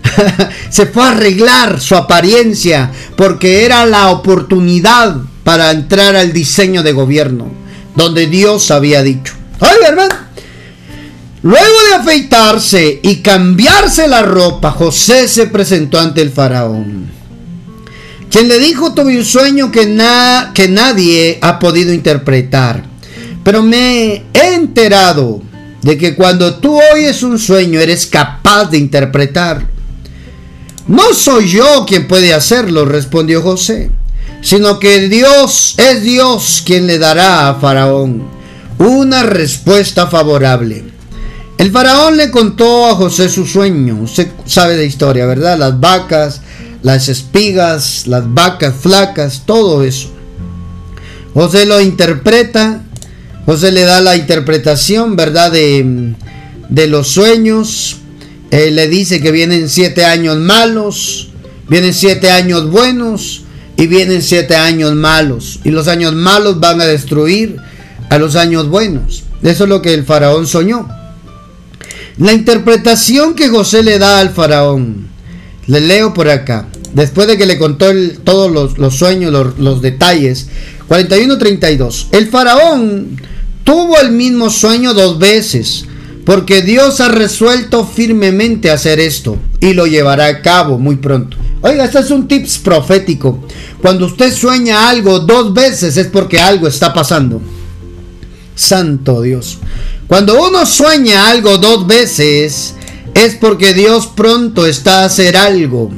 se 0.70 0.86
fue 0.86 1.02
a 1.02 1.10
arreglar 1.10 1.80
su 1.80 1.94
apariencia 1.94 2.90
porque 3.16 3.64
era 3.64 3.84
la 3.86 4.10
oportunidad 4.10 5.16
para 5.44 5.70
entrar 5.70 6.16
al 6.16 6.32
diseño 6.32 6.82
de 6.82 6.92
gobierno, 6.92 7.50
donde 7.96 8.26
Dios 8.26 8.70
había 8.70 9.02
dicho. 9.02 9.34
Ay, 9.60 9.76
hermano. 9.86 10.14
Luego 11.42 11.76
de 11.88 11.94
afeitarse 11.94 13.00
y 13.02 13.16
cambiarse 13.16 14.06
la 14.08 14.22
ropa, 14.22 14.72
José 14.72 15.26
se 15.26 15.46
presentó 15.46 15.98
ante 15.98 16.20
el 16.20 16.30
faraón, 16.30 17.10
quien 18.30 18.46
le 18.46 18.58
dijo, 18.58 18.92
tuve 18.92 19.16
un 19.16 19.24
sueño 19.24 19.72
que, 19.72 19.96
que 20.54 20.68
nadie 20.68 21.38
ha 21.40 21.58
podido 21.58 21.94
interpretar, 21.94 22.84
pero 23.51 23.64
me 23.64 24.26
he 24.32 24.55
enterado 24.55 25.42
de 25.82 25.98
que 25.98 26.14
cuando 26.14 26.55
tú 26.61 26.78
oyes 26.94 27.24
un 27.24 27.36
sueño 27.36 27.80
eres 27.80 28.07
capaz 28.07 28.66
de 28.66 28.78
interpretar 28.78 29.66
no 30.86 31.12
soy 31.14 31.48
yo 31.48 31.84
quien 31.84 32.07
puede 32.07 32.32
hacerlo, 32.32 32.84
respondió 32.84 33.42
José, 33.42 33.90
sino 34.40 34.78
que 34.78 35.09
Dios 35.09 35.74
es 35.78 36.05
Dios 36.05 36.62
quien 36.64 36.86
le 36.86 37.01
dará 37.01 37.48
a 37.48 37.57
Faraón 37.57 38.22
una 38.78 39.24
respuesta 39.24 40.07
favorable. 40.07 40.84
El 41.59 41.72
faraón 41.72 42.18
le 42.18 42.30
contó 42.30 42.86
a 42.86 42.94
José 42.94 43.28
su 43.28 43.46
sueño. 43.46 43.98
Usted 44.01 44.28
sabe 44.46 44.76
de 44.76 44.86
historia, 44.86 45.26
¿verdad? 45.26 45.59
Las 45.59 45.80
vacas, 45.80 46.40
las 46.82 47.09
espigas, 47.09 48.07
las 48.07 48.32
vacas 48.32 48.76
flacas, 48.80 49.42
todo 49.44 49.82
eso. 49.82 50.09
José 51.34 51.66
lo 51.66 51.80
interpreta. 51.80 52.84
José 53.47 53.72
le 53.72 53.82
da 53.82 54.01
la 54.01 54.16
interpretación, 54.16 55.16
¿verdad? 55.16 55.53
De, 55.53 56.14
de 56.68 56.86
los 56.86 57.09
sueños. 57.09 57.99
Él 58.51 58.76
le 58.76 58.88
dice 58.88 59.20
que 59.20 59.30
vienen 59.30 59.68
siete 59.68 60.05
años 60.05 60.36
malos, 60.36 61.30
vienen 61.68 61.95
siete 61.95 62.30
años 62.30 62.70
buenos 62.70 63.43
y 63.76 63.86
vienen 63.86 64.22
siete 64.22 64.57
años 64.57 64.95
malos. 64.95 65.61
Y 65.64 65.70
los 65.70 65.88
años 65.88 66.14
malos 66.14 66.61
van 66.61 66.80
a 66.80 66.86
destruir 66.86 67.57
a 68.09 68.18
los 68.18 68.36
años 68.36 68.68
buenos. 68.68 69.24
Eso 69.43 69.64
es 69.64 69.70
lo 69.70 69.80
que 69.80 69.95
el 69.95 70.05
faraón 70.05 70.47
soñó. 70.47 70.88
La 72.18 72.32
interpretación 72.32 73.34
que 73.34 73.49
José 73.49 73.82
le 73.82 73.99
da 73.99 74.20
al 74.20 74.30
faraón, 74.30 75.09
le 75.66 75.80
leo 75.80 76.12
por 76.12 76.28
acá, 76.28 76.68
después 76.93 77.26
de 77.26 77.38
que 77.38 77.47
le 77.47 77.59
contó 77.59 77.86
todos 78.24 78.51
los, 78.78 78.97
sueños, 78.97 79.32
los, 79.32 79.59
los 79.59 79.82
detalles, 79.82 80.49
41-32. 80.88 82.07
El 82.12 82.28
faraón 82.28 83.20
tuvo 83.64 83.99
el 83.99 84.11
mismo 84.11 84.51
sueño 84.51 84.95
dos 84.95 85.18
veces 85.18 85.84
porque 86.24 86.62
Dios 86.62 87.01
ha 87.01 87.09
resuelto 87.09 87.86
firmemente 87.86 88.70
hacer 88.70 89.01
esto 89.01 89.36
y 89.61 89.72
lo 89.72 89.86
llevará 89.86 90.26
a 90.26 90.43
cabo 90.43 90.78
muy 90.78 90.97
pronto. 90.97 91.36
Oiga, 91.62 91.84
este 91.84 91.99
es 91.99 92.11
un 92.11 92.28
tips 92.28 92.59
profético. 92.59 93.43
Cuando 93.82 94.07
usted 94.07 94.32
sueña 94.32 94.88
algo 94.88 95.20
dos 95.20 95.53
veces 95.53 95.97
es 95.97 96.07
porque 96.07 96.38
algo 96.38 96.68
está 96.68 96.93
pasando. 96.93 97.41
Santo 98.55 99.22
Dios. 99.22 99.59
Cuando 100.07 100.43
uno 100.43 100.66
sueña 100.66 101.28
algo 101.28 101.59
dos 101.59 101.86
veces 101.86 102.74
es 103.14 103.34
porque 103.34 103.74
Dios 103.74 104.07
pronto 104.07 104.66
está 104.66 105.03
a 105.03 105.07
hacer 105.07 105.36
algo. 105.36 105.91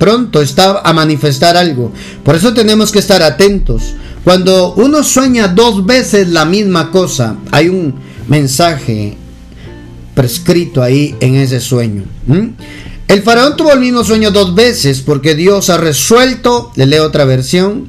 Pronto 0.00 0.40
está 0.40 0.80
a 0.80 0.94
manifestar 0.94 1.58
algo. 1.58 1.92
Por 2.24 2.34
eso 2.34 2.54
tenemos 2.54 2.90
que 2.90 3.00
estar 3.00 3.22
atentos. 3.22 3.82
Cuando 4.24 4.72
uno 4.72 5.04
sueña 5.04 5.48
dos 5.48 5.84
veces 5.84 6.30
la 6.30 6.46
misma 6.46 6.90
cosa, 6.90 7.36
hay 7.50 7.68
un 7.68 7.94
mensaje 8.26 9.18
prescrito 10.14 10.82
ahí 10.82 11.14
en 11.20 11.34
ese 11.34 11.60
sueño. 11.60 12.04
El 13.08 13.22
faraón 13.22 13.56
tuvo 13.56 13.72
el 13.72 13.80
mismo 13.80 14.02
sueño 14.02 14.30
dos 14.30 14.54
veces 14.54 15.02
porque 15.02 15.34
Dios 15.34 15.68
ha 15.68 15.76
resuelto, 15.76 16.72
le 16.76 16.86
leo 16.86 17.04
otra 17.04 17.26
versión, 17.26 17.88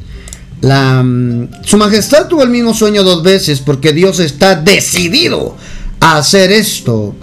la, 0.59 1.01
mm, 1.01 1.63
su 1.63 1.77
majestad 1.77 2.27
tuvo 2.27 2.43
el 2.43 2.49
mismo 2.49 2.73
sueño 2.73 3.03
dos 3.03 3.23
veces 3.23 3.61
porque 3.61 3.93
Dios 3.93 4.19
está 4.19 4.55
decidido 4.55 5.55
a 6.01 6.17
hacer 6.17 6.51
esto 6.51 7.15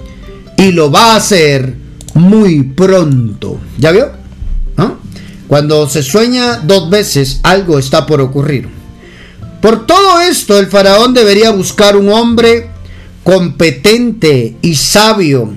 y 0.56 0.72
lo 0.72 0.90
va 0.90 1.12
a 1.12 1.16
hacer 1.16 1.74
muy 2.14 2.62
pronto. 2.62 3.60
¿Ya 3.78 3.92
vio? 3.92 4.17
Cuando 5.48 5.88
se 5.88 6.02
sueña 6.02 6.58
dos 6.58 6.90
veces, 6.90 7.40
algo 7.42 7.78
está 7.78 8.04
por 8.06 8.20
ocurrir. 8.20 8.68
Por 9.62 9.86
todo 9.86 10.20
esto, 10.20 10.58
el 10.58 10.66
faraón 10.66 11.14
debería 11.14 11.50
buscar 11.50 11.96
un 11.96 12.10
hombre 12.10 12.68
competente 13.24 14.56
y 14.60 14.74
sabio 14.76 15.52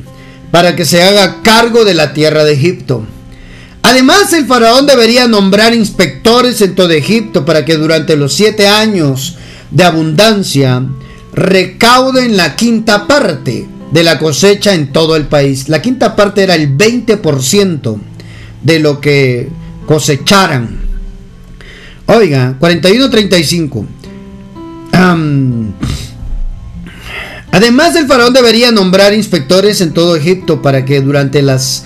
para 0.49 0.75
que 0.75 0.85
se 0.85 1.03
haga 1.03 1.41
cargo 1.43 1.83
de 1.83 1.93
la 1.93 2.13
tierra 2.13 2.45
de 2.45 2.53
Egipto. 2.53 3.05
Además, 3.83 4.31
el 4.31 4.45
faraón 4.45 4.85
debería 4.85 5.27
nombrar 5.27 5.73
inspectores 5.73 6.61
en 6.61 6.73
todo 6.73 6.91
Egipto 6.91 7.43
para 7.45 7.65
que 7.65 7.75
durante 7.75 8.15
los 8.15 8.33
siete 8.33 8.67
años 8.67 9.35
de 9.71 9.83
abundancia 9.83 10.83
recauden 11.33 12.37
la 12.37 12.55
quinta 12.55 13.07
parte 13.07 13.67
de 13.91 14.03
la 14.03 14.19
cosecha 14.19 14.73
en 14.73 14.93
todo 14.93 15.17
el 15.17 15.25
país. 15.25 15.67
La 15.67 15.81
quinta 15.81 16.15
parte 16.15 16.43
era 16.43 16.55
el 16.55 16.77
20% 16.77 17.99
de 18.63 18.79
lo 18.79 19.01
que 19.01 19.49
cosecharan. 19.91 20.79
Oiga, 22.05 22.55
41-35. 22.61 23.85
además, 27.51 27.97
el 27.97 28.07
faraón 28.07 28.31
debería 28.31 28.71
nombrar 28.71 29.13
inspectores 29.13 29.81
en 29.81 29.91
todo 29.91 30.15
Egipto 30.15 30.61
para 30.61 30.85
que 30.85 31.01
durante 31.01 31.41
las, 31.41 31.83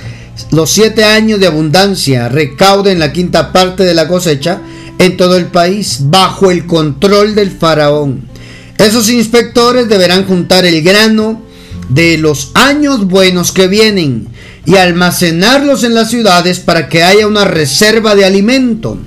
los 0.51 0.69
siete 0.69 1.03
años 1.03 1.39
de 1.39 1.47
abundancia 1.47 2.29
recauden 2.29 2.99
la 2.99 3.11
quinta 3.11 3.51
parte 3.51 3.81
de 3.81 3.95
la 3.95 4.07
cosecha 4.07 4.61
en 4.99 5.17
todo 5.17 5.35
el 5.35 5.47
país 5.47 6.01
bajo 6.01 6.51
el 6.51 6.67
control 6.67 7.33
del 7.33 7.49
faraón. 7.49 8.29
Esos 8.77 9.09
inspectores 9.09 9.89
deberán 9.89 10.27
juntar 10.27 10.63
el 10.65 10.83
grano 10.83 11.41
de 11.89 12.19
los 12.19 12.51
años 12.53 13.07
buenos 13.07 13.51
que 13.51 13.67
vienen 13.67 14.27
y 14.65 14.75
almacenarlos 14.75 15.83
en 15.83 15.93
las 15.93 16.09
ciudades 16.09 16.59
para 16.59 16.89
que 16.89 17.03
haya 17.03 17.27
una 17.27 17.45
reserva 17.45 18.15
de 18.15 18.25
alimento. 18.25 18.97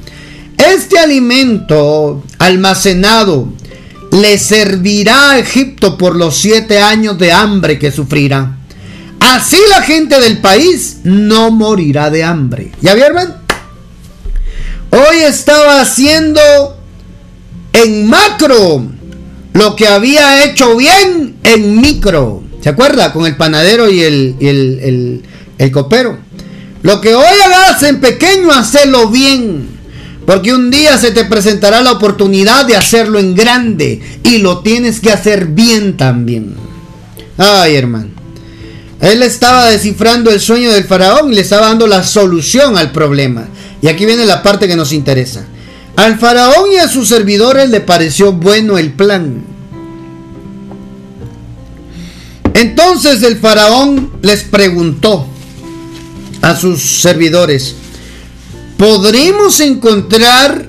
Este 0.56 0.98
alimento 0.98 2.22
almacenado 2.38 3.52
le 4.12 4.38
servirá 4.38 5.32
a 5.32 5.38
Egipto 5.38 5.98
por 5.98 6.16
los 6.16 6.36
siete 6.36 6.80
años 6.80 7.18
de 7.18 7.32
hambre 7.32 7.78
que 7.78 7.92
sufrirá. 7.92 8.56
Así 9.20 9.58
la 9.68 9.82
gente 9.82 10.20
del 10.20 10.38
país 10.38 10.98
no 11.04 11.50
morirá 11.50 12.10
de 12.10 12.24
hambre. 12.24 12.72
¿Ya 12.80 12.94
vieron? 12.94 13.34
Hoy 14.90 15.18
estaba 15.18 15.80
haciendo 15.80 16.40
en 17.72 18.06
macro 18.06 18.86
lo 19.52 19.76
que 19.76 19.86
había 19.86 20.44
hecho 20.44 20.76
bien 20.76 21.36
en 21.42 21.80
micro. 21.80 22.42
¿Se 22.60 22.70
acuerda? 22.70 23.12
Con 23.12 23.26
el 23.26 23.36
panadero 23.36 23.90
y 23.90 24.02
el, 24.02 24.36
el, 24.40 25.22
copero. 25.72 26.18
Lo 26.82 27.00
que 27.00 27.14
hoy 27.14 27.24
hagas 27.44 27.82
en 27.82 28.00
pequeño, 28.00 28.52
hacerlo 28.52 29.08
bien. 29.08 29.68
Porque 30.24 30.52
un 30.52 30.70
día 30.70 30.98
se 30.98 31.10
te 31.10 31.24
presentará 31.24 31.80
la 31.80 31.92
oportunidad 31.92 32.66
de 32.66 32.76
hacerlo 32.76 33.18
en 33.18 33.34
grande. 33.34 34.00
Y 34.22 34.38
lo 34.38 34.60
tienes 34.60 35.00
que 35.00 35.10
hacer 35.10 35.46
bien 35.46 35.96
también. 35.96 36.54
Ay, 37.36 37.76
hermano. 37.76 38.10
Él 39.00 39.22
estaba 39.22 39.66
descifrando 39.70 40.30
el 40.30 40.40
sueño 40.40 40.72
del 40.72 40.84
faraón 40.84 41.32
y 41.32 41.36
le 41.36 41.40
estaba 41.40 41.68
dando 41.68 41.86
la 41.86 42.02
solución 42.02 42.76
al 42.76 42.92
problema. 42.92 43.46
Y 43.80 43.88
aquí 43.88 44.06
viene 44.06 44.26
la 44.26 44.42
parte 44.42 44.66
que 44.66 44.76
nos 44.76 44.92
interesa. 44.92 45.44
Al 45.96 46.18
faraón 46.18 46.72
y 46.72 46.76
a 46.76 46.88
sus 46.88 47.08
servidores 47.08 47.70
le 47.70 47.80
pareció 47.80 48.32
bueno 48.32 48.76
el 48.76 48.92
plan. 48.92 49.44
Entonces 52.54 53.22
el 53.22 53.36
faraón 53.36 54.10
les 54.20 54.42
preguntó 54.42 55.28
a 56.48 56.56
sus 56.56 57.02
servidores, 57.02 57.74
¿podremos 58.78 59.60
encontrar 59.60 60.66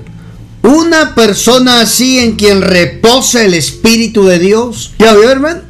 una 0.62 1.14
persona 1.14 1.80
así 1.80 2.18
en 2.18 2.36
quien 2.36 2.60
reposa 2.60 3.44
el 3.44 3.54
Espíritu 3.54 4.24
de 4.24 4.38
Dios? 4.38 4.92
¿Ya 4.98 5.14
vio, 5.14 5.30
hermano? 5.30 5.62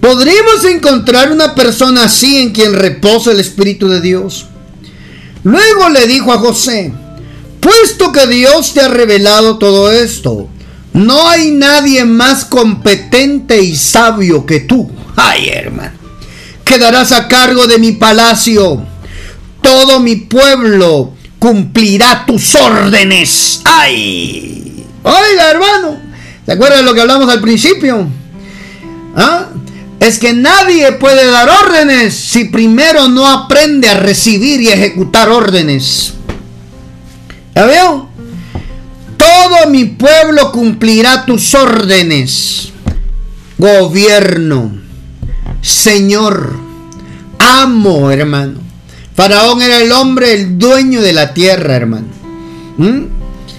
¿Podríamos 0.00 0.64
encontrar 0.64 1.30
una 1.30 1.54
persona 1.54 2.04
así 2.04 2.38
en 2.38 2.50
quien 2.50 2.74
reposa 2.74 3.30
el 3.30 3.38
Espíritu 3.38 3.88
de 3.88 4.00
Dios? 4.00 4.46
Luego 5.44 5.88
le 5.90 6.08
dijo 6.08 6.32
a 6.32 6.38
José, 6.38 6.92
puesto 7.60 8.10
que 8.10 8.26
Dios 8.26 8.74
te 8.74 8.80
ha 8.80 8.88
revelado 8.88 9.56
todo 9.58 9.92
esto, 9.92 10.48
no 10.92 11.28
hay 11.28 11.52
nadie 11.52 12.04
más 12.04 12.44
competente 12.44 13.62
y 13.62 13.76
sabio 13.76 14.44
que 14.44 14.60
tú. 14.60 14.90
Ay, 15.16 15.48
hermano. 15.48 16.03
Quedarás 16.64 17.12
a 17.12 17.28
cargo 17.28 17.66
de 17.66 17.78
mi 17.78 17.92
palacio. 17.92 18.84
Todo 19.60 20.00
mi 20.00 20.16
pueblo 20.16 21.12
cumplirá 21.38 22.24
tus 22.26 22.54
órdenes. 22.54 23.60
Ay. 23.64 24.86
Oiga, 25.02 25.50
hermano. 25.50 25.98
¿Se 26.44 26.52
acuerdan 26.52 26.80
de 26.80 26.84
lo 26.84 26.94
que 26.94 27.00
hablamos 27.00 27.28
al 27.28 27.40
principio? 27.40 28.06
¿Ah? 29.16 29.48
es 30.06 30.18
que 30.18 30.34
nadie 30.34 30.92
puede 30.92 31.30
dar 31.30 31.48
órdenes 31.48 32.14
si 32.14 32.44
primero 32.44 33.08
no 33.08 33.26
aprende 33.26 33.88
a 33.88 33.94
recibir 33.94 34.60
y 34.60 34.68
ejecutar 34.68 35.30
órdenes. 35.30 36.12
¿Ya 37.54 37.64
veo? 37.64 38.08
Todo 39.16 39.70
mi 39.70 39.86
pueblo 39.86 40.52
cumplirá 40.52 41.24
tus 41.24 41.54
órdenes. 41.54 42.72
Gobierno, 43.56 44.72
Señor, 45.64 46.52
amo, 47.38 48.10
hermano. 48.10 48.60
Faraón 49.16 49.62
era 49.62 49.78
el 49.78 49.92
hombre, 49.92 50.34
el 50.34 50.58
dueño 50.58 51.00
de 51.00 51.14
la 51.14 51.32
tierra, 51.32 51.74
hermano. 51.74 52.08
¿Mm? 52.76 53.04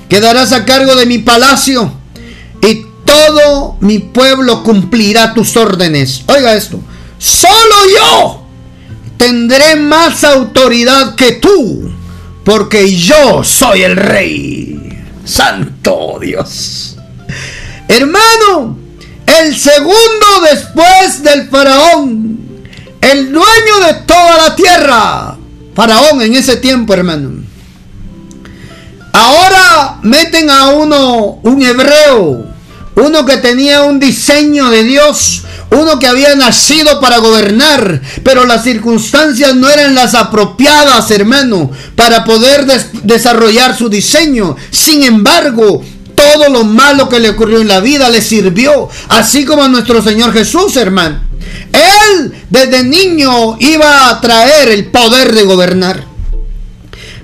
Quedarás 0.08 0.51
a 0.51 0.66
cargo 0.66 0.95
de 0.95 1.08
mi 1.08 1.18
palacio 1.18 1.91
y 2.62 2.86
todo 3.06 3.78
mi 3.80 3.97
pueblo 3.97 4.62
cumplirá 4.62 5.34
tus 5.34 5.58
órdenes. 5.58 6.24
Oiga 6.28 6.53
esto, 6.53 6.80
solo 7.18 7.76
yo 7.97 8.45
tendré 9.18 9.76
más 9.76 10.24
autoridad 10.24 11.16
que 11.16 11.32
tú, 11.32 11.91
porque 12.43 12.95
yo 12.95 13.43
soy 13.43 13.82
el 13.82 13.95
rey. 13.95 15.03
Santo 15.26 16.20
Dios. 16.22 16.97
Hermano, 17.88 18.85
el 19.26 19.58
segundo 19.58 20.26
después 20.50 21.24
del 21.24 21.50
faraón, 21.50 22.40
el 23.02 23.32
dueño 23.32 23.80
de 23.88 23.94
toda 24.06 24.48
la 24.48 24.56
tierra, 24.56 25.38
faraón 25.76 26.22
en 26.22 26.36
ese 26.36 26.58
tiempo, 26.58 26.94
hermano. 26.94 27.44
Ahora 29.14 30.00
meten 30.04 30.50
a 30.50 30.70
uno, 30.70 31.40
un 31.42 31.64
hebreo, 31.64 32.46
uno 32.96 33.26
que 33.26 33.38
tenía 33.38 33.84
un 33.84 34.00
diseño 34.00 34.70
de 34.70 34.84
Dios, 34.84 35.44
uno 35.72 36.00
que 36.00 36.08
había 36.08 36.36
nacido 36.36 37.00
para 37.00 37.18
gobernar, 37.18 38.02
pero 38.24 38.46
las 38.46 38.64
circunstancias 38.64 39.56
no 39.56 39.70
eran 39.70 39.96
las 39.96 40.16
apropiadas, 40.16 41.10
hermano, 41.12 41.72
para 41.96 42.24
poder 42.24 42.66
desarrollar 43.04 43.78
su 43.78 43.90
diseño. 43.90 44.56
Sin 44.70 45.04
embargo, 45.04 45.84
todo 46.34 46.50
lo 46.50 46.64
malo 46.64 47.08
que 47.08 47.20
le 47.20 47.30
ocurrió 47.30 47.62
en 47.62 47.68
la 47.68 47.80
vida 47.80 48.10
le 48.10 48.22
sirvió, 48.22 48.90
así 49.10 49.46
como 49.46 49.64
a 49.64 49.68
nuestro 49.68 50.02
Señor 50.02 50.34
Jesús, 50.34 50.76
hermano. 50.76 51.20
Él 51.72 52.34
desde 52.50 52.84
niño 52.84 53.58
iba 53.60 54.10
a 54.10 54.22
traer 54.22 54.70
el 54.70 54.88
poder 54.88 55.36
de 55.36 55.44
gobernar. 55.44 56.04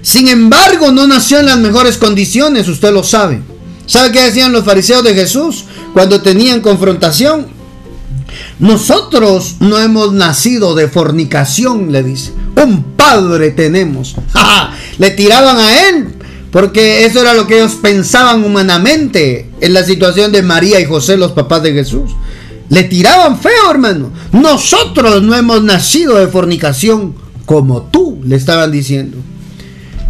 Sin 0.04 0.28
embargo, 0.28 0.92
no 0.92 1.08
nació 1.08 1.40
en 1.40 1.48
las 1.48 1.58
mejores 1.58 1.98
condiciones, 1.98 2.68
usted 2.68 2.92
lo 2.94 3.04
sabe. 3.04 3.42
¿Sabe 3.88 4.12
qué 4.12 4.22
decían 4.22 4.52
los 4.52 4.66
fariseos 4.66 5.04
de 5.04 5.16
Jesús 5.16 5.66
cuando 5.94 6.22
tenían 6.22 6.62
confrontación? 6.62 7.48
Nosotros 8.60 9.56
no 9.60 9.80
hemos 9.80 10.14
nacido 10.14 10.76
de 10.76 10.88
fornicación, 10.88 11.92
le 11.92 12.04
dice. 12.04 12.32
Un 12.56 12.84
padre 12.96 13.52
tenemos. 13.52 14.16
le 15.00 15.12
tiraban 15.12 15.58
a 15.58 15.90
él 15.90 16.21
porque 16.52 17.06
eso 17.06 17.22
era 17.22 17.34
lo 17.34 17.48
que 17.48 17.60
ellos 17.60 17.76
pensaban 17.82 18.44
humanamente 18.44 19.50
en 19.62 19.74
la 19.74 19.84
situación 19.84 20.32
de 20.32 20.44
María 20.44 20.80
y 20.80 20.86
José, 20.86 21.18
los 21.18 21.32
papás 21.32 21.64
de 21.64 21.74
Jesús. 21.74 22.12
Le 22.70 22.84
tiraban 22.84 23.40
feo, 23.40 23.72
hermano. 23.72 24.12
Nosotros 24.32 25.22
no 25.24 25.36
hemos 25.36 25.64
nacido 25.64 26.18
de 26.18 26.28
fornicación 26.28 27.16
como 27.46 27.84
tú, 27.84 28.22
le 28.26 28.36
estaban 28.36 28.72
diciendo. 28.72 29.18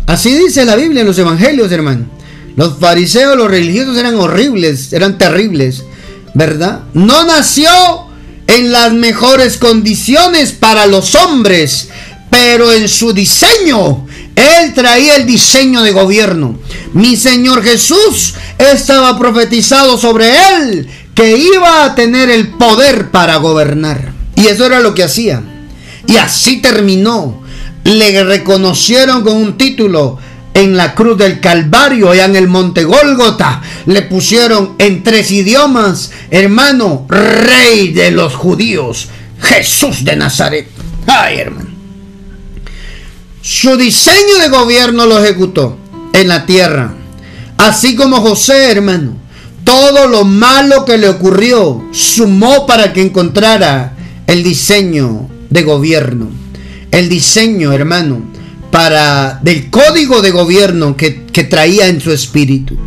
Así 0.08 0.34
dice 0.34 0.66
la 0.66 0.76
Biblia 0.76 1.02
en 1.02 1.08
los 1.08 1.18
evangelios, 1.18 1.72
hermano. 1.72 2.06
Los 2.56 2.78
fariseos, 2.80 3.38
los 3.38 3.50
religiosos 3.50 3.98
eran 3.98 4.16
horribles, 4.16 4.94
eran 4.94 5.18
terribles, 5.18 5.84
¿verdad? 6.34 6.82
No 6.94 7.26
nació 7.26 7.70
en 8.48 8.72
las 8.72 8.94
mejores 8.94 9.58
condiciones 9.58 10.52
para 10.52 10.86
los 10.86 11.16
hombres, 11.16 11.89
pero 12.30 12.72
en 12.72 12.89
su 12.89 13.14
diseño, 13.14 14.06
él 14.36 14.73
traía 14.73 15.15
el 15.15 15.25
diseño 15.25 15.82
de 15.82 15.91
gobierno. 15.91 16.57
Mi 16.93 17.15
Señor 17.15 17.63
Jesús 17.63 18.34
estaba 18.57 19.17
profetizado 19.17 19.97
sobre 19.97 20.32
él 20.55 20.88
que 21.15 21.38
iba 21.38 21.86
a 21.86 21.95
tener 21.95 22.29
el 22.29 22.49
poder 22.49 23.11
para 23.11 23.38
gobernar. 23.38 24.13
Y 24.36 24.47
eso 24.47 24.65
era 24.65 24.79
lo 24.79 24.93
que 24.93 25.03
hacía. 25.03 25.41
Y 26.07 26.17
así 26.17 26.61
terminó. 26.61 27.41
Le 27.84 28.23
reconocieron 28.23 29.23
con 29.23 29.38
un 29.38 29.57
título 29.57 30.19
en 30.53 30.77
la 30.77 30.93
cruz 30.93 31.17
del 31.17 31.39
Calvario, 31.39 32.11
allá 32.11 32.25
en 32.25 32.36
el 32.36 32.47
monte 32.47 32.84
Gólgota, 32.84 33.61
le 33.86 34.01
pusieron 34.03 34.75
en 34.77 35.03
tres 35.03 35.32
idiomas, 35.32 36.11
hermano, 36.29 37.05
rey 37.09 37.93
de 37.93 38.11
los 38.11 38.36
judíos, 38.36 39.07
Jesús 39.41 40.03
de 40.03 40.15
Nazaret. 40.15 40.67
Ay, 41.07 41.39
hermano. 41.39 41.70
Su 43.42 43.76
diseño 43.76 44.38
de 44.39 44.50
gobierno 44.50 45.08
lo 45.08 45.18
ejecutó 45.18 45.76
en 46.14 46.28
la 46.28 46.46
tierra, 46.46 46.94
así 47.58 47.96
como 47.96 48.22
José, 48.22 48.72
hermano. 48.72 49.18
Todo 49.64 50.08
lo 50.08 50.26
malo 50.26 50.86
que 50.86 50.98
le 50.98 51.10
ocurrió 51.10 51.84
sumó 51.92 52.66
para 52.68 52.94
que 52.94 53.02
encontrara 53.02 53.94
el 54.28 54.44
diseño 54.44 55.28
de 55.50 55.64
gobierno. 55.64 56.30
El 56.92 57.10
diseño, 57.10 57.72
hermano, 57.72 58.22
para 58.70 59.39
del 59.42 59.70
código 59.70 60.22
de 60.22 60.32
gobierno 60.32 60.96
que, 60.96 61.26
que 61.26 61.44
traía 61.44 61.88
en 61.88 62.00
su 62.00 62.12
espíritu. 62.12 62.78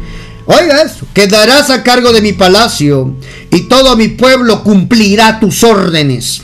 Oiga 0.47 0.83
eso, 0.83 1.07
quedarás 1.15 1.71
a 1.71 1.83
cargo 1.83 2.13
de 2.13 2.21
mi 2.21 2.33
palacio 2.33 3.17
y 3.51 3.63
todo 3.63 3.97
mi 3.97 4.09
pueblo 4.09 4.63
cumplirá 4.63 5.41
tus 5.41 5.65
órdenes. 5.65 6.43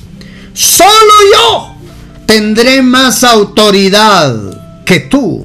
Solo 0.55 1.13
yo 1.35 1.70
tendré 2.31 2.81
más 2.81 3.24
autoridad 3.24 4.37
que 4.87 5.01
tú, 5.01 5.45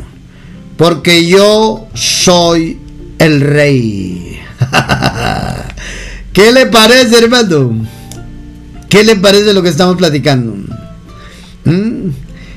porque 0.78 1.26
yo 1.26 1.88
soy 1.96 2.78
el 3.18 3.42
rey. 3.42 4.40
¿Qué 6.34 6.52
le 6.52 6.68
parece, 6.68 7.18
hermano? 7.18 7.88
¿Qué 8.88 9.04
le 9.04 9.16
parece 9.16 9.52
lo 9.52 9.64
que 9.64 9.70
estamos 9.70 9.98
platicando? 9.98 10.54
¿Mm? 11.64 12.10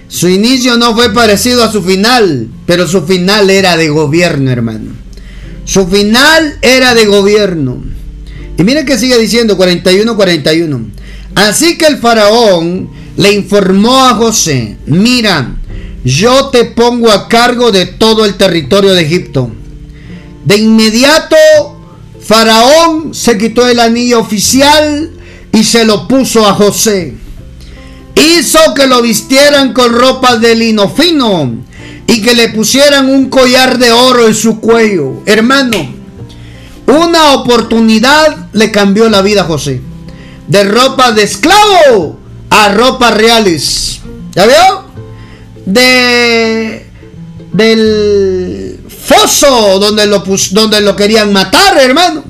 Su 0.09 0.29
inicio 0.29 0.76
no 0.76 0.95
fue 0.95 1.11
parecido 1.14 1.64
a 1.64 1.72
su 1.72 1.83
final, 1.83 2.49
pero 2.66 2.87
su 2.87 3.07
final 3.07 3.49
era 3.49 3.79
de 3.79 3.89
gobierno, 3.89 4.51
hermano. 4.51 4.91
Su 5.64 5.87
final 5.87 6.59
era 6.61 6.95
de 6.95 7.07
gobierno. 7.07 7.83
Y 8.59 8.62
mire 8.62 8.85
que 8.85 8.99
sigue 8.99 9.16
diciendo 9.16 9.57
41-41. 9.57 10.85
Así 11.35 11.79
que 11.79 11.87
el 11.87 11.97
faraón 11.97 12.97
le 13.19 13.33
informó 13.33 14.05
a 14.05 14.14
José, 14.14 14.77
mira, 14.87 15.57
yo 16.05 16.51
te 16.51 16.64
pongo 16.64 17.11
a 17.11 17.27
cargo 17.27 17.73
de 17.73 17.87
todo 17.87 18.25
el 18.25 18.37
territorio 18.37 18.95
de 18.95 19.03
Egipto. 19.03 19.51
De 20.45 20.57
inmediato, 20.57 21.37
Faraón 22.21 23.12
se 23.12 23.37
quitó 23.37 23.66
el 23.66 23.81
anillo 23.81 24.21
oficial 24.21 25.11
y 25.53 25.64
se 25.64 25.85
lo 25.85 26.07
puso 26.07 26.47
a 26.47 26.55
José. 26.55 27.14
Hizo 28.14 28.61
que 28.75 28.87
lo 28.87 29.03
vistieran 29.03 29.73
con 29.73 29.93
ropas 29.95 30.41
de 30.41 30.55
lino 30.55 30.89
fino 30.89 31.57
y 32.07 32.23
que 32.23 32.37
le 32.37 32.51
pusieran 32.51 33.11
un 33.11 33.29
collar 33.31 33.79
de 33.79 33.91
oro 33.91 34.29
en 34.29 34.35
su 34.35 34.61
cuello. 34.61 35.23
Hermano, 35.27 35.93
una 36.87 37.33
oportunidad 37.33 38.47
le 38.53 38.71
cambió 38.71 39.09
la 39.11 39.23
vida 39.23 39.41
a 39.41 39.47
José. 39.47 39.81
De 40.47 40.62
ropa 40.62 41.11
de 41.11 41.25
esclavo 41.25 42.18
a 42.51 42.68
ropas 42.70 43.14
reales. 43.14 44.01
¿Ya 44.34 44.46
vio? 44.46 44.84
De 45.66 46.86
del 47.53 48.80
foso 48.88 49.78
donde 49.78 50.07
lo, 50.07 50.22
donde 50.53 50.80
lo 50.80 50.94
querían 50.94 51.32
matar, 51.32 51.78
hermano 51.78 52.24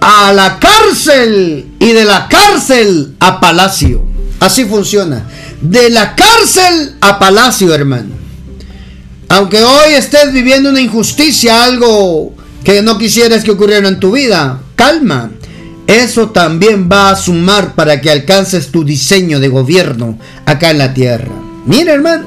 a 0.00 0.32
la 0.32 0.58
cárcel 0.58 1.66
y 1.78 1.92
de 1.92 2.04
la 2.04 2.28
cárcel 2.28 3.16
a 3.20 3.40
palacio. 3.40 4.04
Así 4.40 4.64
funciona. 4.64 5.26
De 5.60 5.90
la 5.90 6.14
cárcel 6.14 6.96
a 7.00 7.18
palacio, 7.18 7.74
hermano. 7.74 8.16
Aunque 9.28 9.62
hoy 9.62 9.94
estés 9.94 10.32
viviendo 10.32 10.70
una 10.70 10.80
injusticia, 10.80 11.64
algo 11.64 12.34
que 12.64 12.80
no 12.82 12.96
quisieras 12.96 13.44
que 13.44 13.50
ocurriera 13.50 13.88
en 13.88 14.00
tu 14.00 14.12
vida, 14.12 14.60
calma. 14.76 15.30
Eso 15.88 16.30
también 16.30 16.88
va 16.90 17.10
a 17.10 17.16
sumar 17.16 17.74
para 17.74 18.00
que 18.00 18.10
alcances 18.10 18.70
tu 18.70 18.84
diseño 18.84 19.40
de 19.40 19.48
gobierno 19.48 20.16
acá 20.46 20.70
en 20.70 20.78
la 20.78 20.94
tierra. 20.94 21.32
Mira, 21.66 21.94
hermano. 21.94 22.26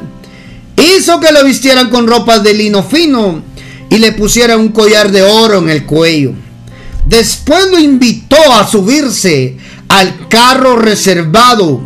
Hizo 0.75 1.21
que 1.21 1.31
lo 1.31 1.45
vistieran 1.45 1.89
con 1.89 2.07
ropas 2.07 2.43
de 2.43 2.53
lino 2.53 2.83
fino 2.83 3.41
y 3.89 3.97
le 3.99 4.11
pusieran 4.11 4.59
un 4.59 4.69
collar 4.69 5.11
de 5.11 5.21
oro 5.21 5.59
en 5.59 5.69
el 5.69 5.85
cuello 5.85 6.33
Después 7.05 7.69
lo 7.69 7.79
invitó 7.79 8.37
a 8.53 8.67
subirse 8.67 9.57
al 9.89 10.27
carro 10.27 10.77
reservado 10.77 11.81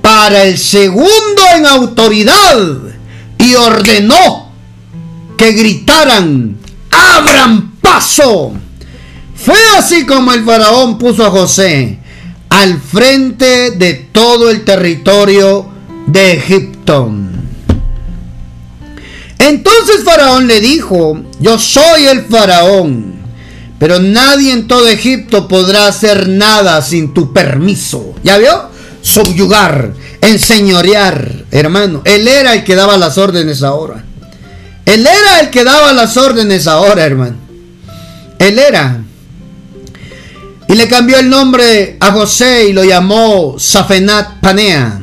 para 0.00 0.44
el 0.44 0.56
segundo 0.56 1.42
en 1.56 1.66
autoridad 1.66 2.78
y 3.38 3.54
ordenó 3.54 4.52
que 5.36 5.52
gritaran, 5.52 6.56
abran 6.90 7.72
paso. 7.80 8.54
Fue 9.44 9.58
así 9.76 10.06
como 10.06 10.32
el 10.32 10.44
faraón 10.44 10.98
puso 10.98 11.26
a 11.26 11.30
José 11.30 11.98
al 12.48 12.80
frente 12.80 13.72
de 13.72 13.94
todo 14.12 14.50
el 14.50 14.64
territorio 14.64 15.68
de 16.06 16.34
Egipto. 16.34 17.10
Entonces 19.38 20.04
Faraón 20.04 20.46
le 20.46 20.60
dijo, 20.60 21.20
yo 21.40 21.58
soy 21.58 22.04
el 22.04 22.22
faraón 22.26 23.12
pero 23.82 23.98
nadie 23.98 24.52
en 24.52 24.68
todo 24.68 24.86
Egipto 24.88 25.48
podrá 25.48 25.88
hacer 25.88 26.28
nada 26.28 26.80
sin 26.82 27.12
tu 27.12 27.32
permiso. 27.32 28.14
¿Ya 28.22 28.38
vio? 28.38 28.68
Subyugar, 29.02 29.92
enseñorear, 30.20 31.46
hermano. 31.50 32.00
Él 32.04 32.28
era 32.28 32.54
el 32.54 32.62
que 32.62 32.76
daba 32.76 32.96
las 32.96 33.18
órdenes 33.18 33.64
ahora. 33.64 34.04
Él 34.86 35.04
era 35.04 35.40
el 35.40 35.50
que 35.50 35.64
daba 35.64 35.92
las 35.92 36.16
órdenes 36.16 36.68
ahora, 36.68 37.04
hermano. 37.04 37.34
Él 38.38 38.60
era. 38.60 39.02
Y 40.72 40.74
le 40.74 40.88
cambió 40.88 41.18
el 41.18 41.28
nombre 41.28 41.98
a 42.00 42.10
José 42.12 42.68
y 42.68 42.72
lo 42.72 42.82
llamó 42.82 43.56
Safenat 43.58 44.40
Panea. 44.40 45.02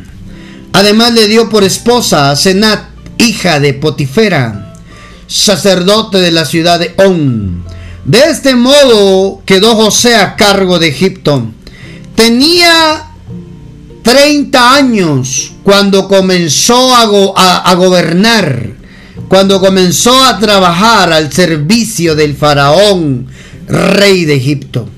Además 0.74 1.14
le 1.14 1.28
dio 1.28 1.48
por 1.48 1.64
esposa 1.64 2.32
a 2.32 2.36
Senat, 2.36 2.90
hija 3.18 3.60
de 3.60 3.74
Potifera, 3.74 4.74
sacerdote 5.28 6.18
de 6.18 6.32
la 6.32 6.46
ciudad 6.46 6.80
de 6.80 6.94
On 6.98 7.64
de 8.10 8.24
este 8.24 8.56
modo 8.56 9.44
quedó 9.46 9.76
José 9.76 10.16
a 10.16 10.36
cargo 10.36 10.80
de 10.80 10.88
Egipto. 10.88 11.46
Tenía 12.16 13.06
30 14.02 14.76
años 14.76 15.52
cuando 15.62 16.08
comenzó 16.08 16.96
a, 16.96 17.76
gobernar, 17.76 18.72
cuando 19.28 19.60
comenzó 19.60 20.24
a 20.24 20.40
trabajar 20.40 21.14
al 21.14 21.32
servicio 21.32 22.16
del 22.16 22.36
faraón, 22.36 23.28
rey 23.68 24.26
de 24.26 24.38
Egipto. 24.38 24.90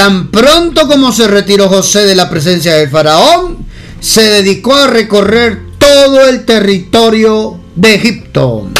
Tan 0.00 0.28
pronto 0.28 0.88
como 0.88 1.12
se 1.12 1.28
retiró 1.28 1.68
José 1.68 2.06
de 2.06 2.14
la 2.14 2.30
presencia 2.30 2.72
del 2.72 2.88
faraón, 2.88 3.66
se 4.00 4.22
dedicó 4.22 4.74
a 4.74 4.86
recorrer 4.86 5.60
todo 5.76 6.26
el 6.26 6.46
territorio 6.46 7.60
de 7.76 7.96
Egipto. 7.96 8.70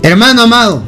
Hermano 0.00 0.42
amado, 0.42 0.84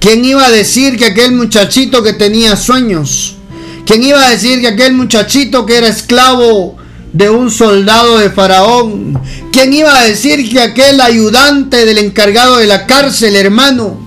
¿Quién 0.00 0.24
iba 0.24 0.46
a 0.46 0.50
decir 0.50 0.96
que 0.96 1.04
aquel 1.04 1.32
muchachito 1.32 2.02
que 2.02 2.14
tenía 2.14 2.56
sueños? 2.56 3.36
¿Quién 3.84 4.02
iba 4.02 4.24
a 4.24 4.30
decir 4.30 4.62
que 4.62 4.68
aquel 4.68 4.94
muchachito 4.94 5.66
que 5.66 5.76
era 5.76 5.88
esclavo 5.88 6.78
de 7.12 7.28
un 7.28 7.50
soldado 7.50 8.16
de 8.16 8.30
Faraón? 8.30 9.20
¿Quién 9.52 9.74
iba 9.74 9.94
a 9.94 10.04
decir 10.04 10.48
que 10.48 10.62
aquel 10.62 11.02
ayudante 11.02 11.84
del 11.84 11.98
encargado 11.98 12.56
de 12.56 12.66
la 12.66 12.86
cárcel, 12.86 13.36
hermano? 13.36 14.00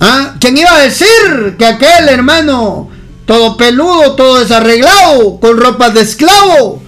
¿Ah? 0.00 0.36
¿Quién 0.40 0.56
iba 0.56 0.74
a 0.74 0.80
decir 0.80 1.56
que 1.58 1.66
aquel 1.66 2.08
hermano, 2.08 2.88
todo 3.28 3.58
peludo, 3.58 4.14
todo 4.14 4.40
desarreglado, 4.40 5.38
con 5.38 5.58
ropas 5.58 5.92
de 5.92 6.00
esclavo, 6.00 6.82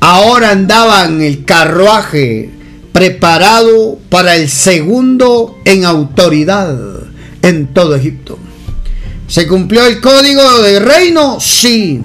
ahora 0.00 0.50
andaba 0.50 1.06
en 1.06 1.22
el 1.22 1.46
carruaje 1.46 2.50
preparado 2.92 3.98
para 4.10 4.36
el 4.36 4.50
segundo 4.50 5.58
en 5.64 5.86
autoridad? 5.86 6.76
en 7.40 7.74
todo 7.74 7.96
Egipto. 7.96 8.38
¿Se 9.26 9.48
cumplió 9.48 9.86
el 9.86 10.00
código 10.00 10.60
de 10.60 10.78
reino? 10.78 11.40
Sí. 11.40 12.00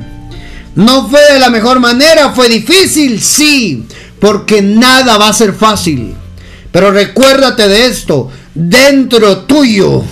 ¿No 0.76 1.08
fue 1.10 1.20
de 1.34 1.40
la 1.40 1.50
mejor 1.50 1.80
manera? 1.80 2.32
¿Fue 2.32 2.50
difícil? 2.50 3.22
Sí. 3.22 3.86
Porque 4.20 4.62
nada 4.62 5.18
va 5.18 5.28
a 5.28 5.34
ser 5.34 5.54
fácil. 5.54 6.16
Pero 6.72 6.90
recuérdate 6.90 7.68
de 7.68 7.86
esto. 7.86 8.32
Dentro 8.56 9.40
tuyo 9.40 10.04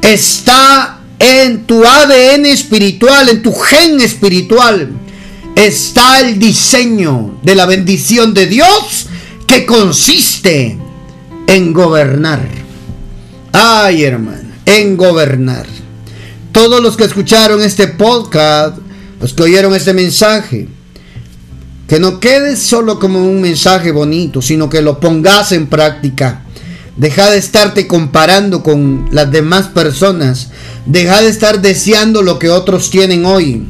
está 0.00 0.97
en 1.18 1.64
tu 1.66 1.84
ADN 1.84 2.46
espiritual, 2.46 3.28
en 3.28 3.42
tu 3.42 3.52
gen 3.52 4.00
espiritual, 4.00 4.90
está 5.56 6.20
el 6.20 6.38
diseño 6.38 7.38
de 7.42 7.54
la 7.54 7.66
bendición 7.66 8.34
de 8.34 8.46
Dios 8.46 9.06
que 9.46 9.66
consiste 9.66 10.78
en 11.46 11.72
gobernar. 11.72 12.46
Ay, 13.52 14.04
hermano 14.04 14.48
en 14.68 14.96
gobernar. 14.96 15.66
Todos 16.52 16.82
los 16.82 16.96
que 16.96 17.04
escucharon 17.04 17.62
este 17.62 17.88
podcast, 17.88 18.78
los 19.20 19.32
que 19.32 19.44
oyeron 19.44 19.74
este 19.74 19.94
mensaje, 19.94 20.68
que 21.86 21.98
no 21.98 22.20
quede 22.20 22.56
solo 22.56 22.98
como 22.98 23.24
un 23.24 23.40
mensaje 23.40 23.92
bonito, 23.92 24.42
sino 24.42 24.68
que 24.68 24.82
lo 24.82 25.00
pongas 25.00 25.52
en 25.52 25.68
práctica. 25.68 26.42
Deja 26.98 27.30
de 27.30 27.38
estarte 27.38 27.86
comparando 27.86 28.62
con 28.62 29.08
las 29.10 29.30
demás 29.30 29.68
personas. 29.68 30.50
Deja 30.84 31.22
de 31.22 31.28
estar 31.28 31.62
deseando 31.62 32.22
lo 32.22 32.38
que 32.38 32.50
otros 32.50 32.90
tienen 32.90 33.24
hoy. 33.24 33.64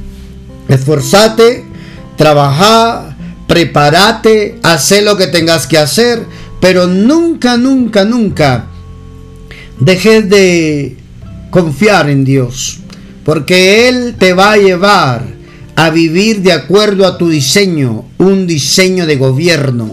Esforzate, 0.68 1.64
trabaja, 2.16 3.16
prepárate, 3.46 4.58
haz 4.64 4.90
lo 5.02 5.16
que 5.16 5.28
tengas 5.28 5.66
que 5.66 5.78
hacer, 5.78 6.26
pero 6.60 6.86
nunca, 6.86 7.56
nunca, 7.56 8.04
nunca 8.04 8.66
dejes 9.80 10.28
de 10.28 10.96
confiar 11.50 12.10
en 12.10 12.24
Dios, 12.24 12.78
porque 13.24 13.88
Él 13.88 14.16
te 14.18 14.32
va 14.32 14.52
a 14.52 14.58
llevar 14.58 15.26
a 15.76 15.90
vivir 15.90 16.42
de 16.42 16.52
acuerdo 16.52 17.06
a 17.06 17.18
tu 17.18 17.28
diseño, 17.28 18.04
un 18.18 18.46
diseño 18.46 19.06
de 19.06 19.16
gobierno. 19.16 19.92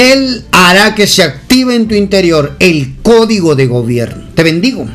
Él 0.00 0.46
hará 0.50 0.94
que 0.94 1.06
se 1.06 1.22
active 1.22 1.74
en 1.74 1.86
tu 1.86 1.94
interior 1.94 2.56
el 2.58 2.96
código 3.02 3.54
de 3.54 3.66
gobierno. 3.66 4.30
Te 4.34 4.42
bendigo. 4.42 4.88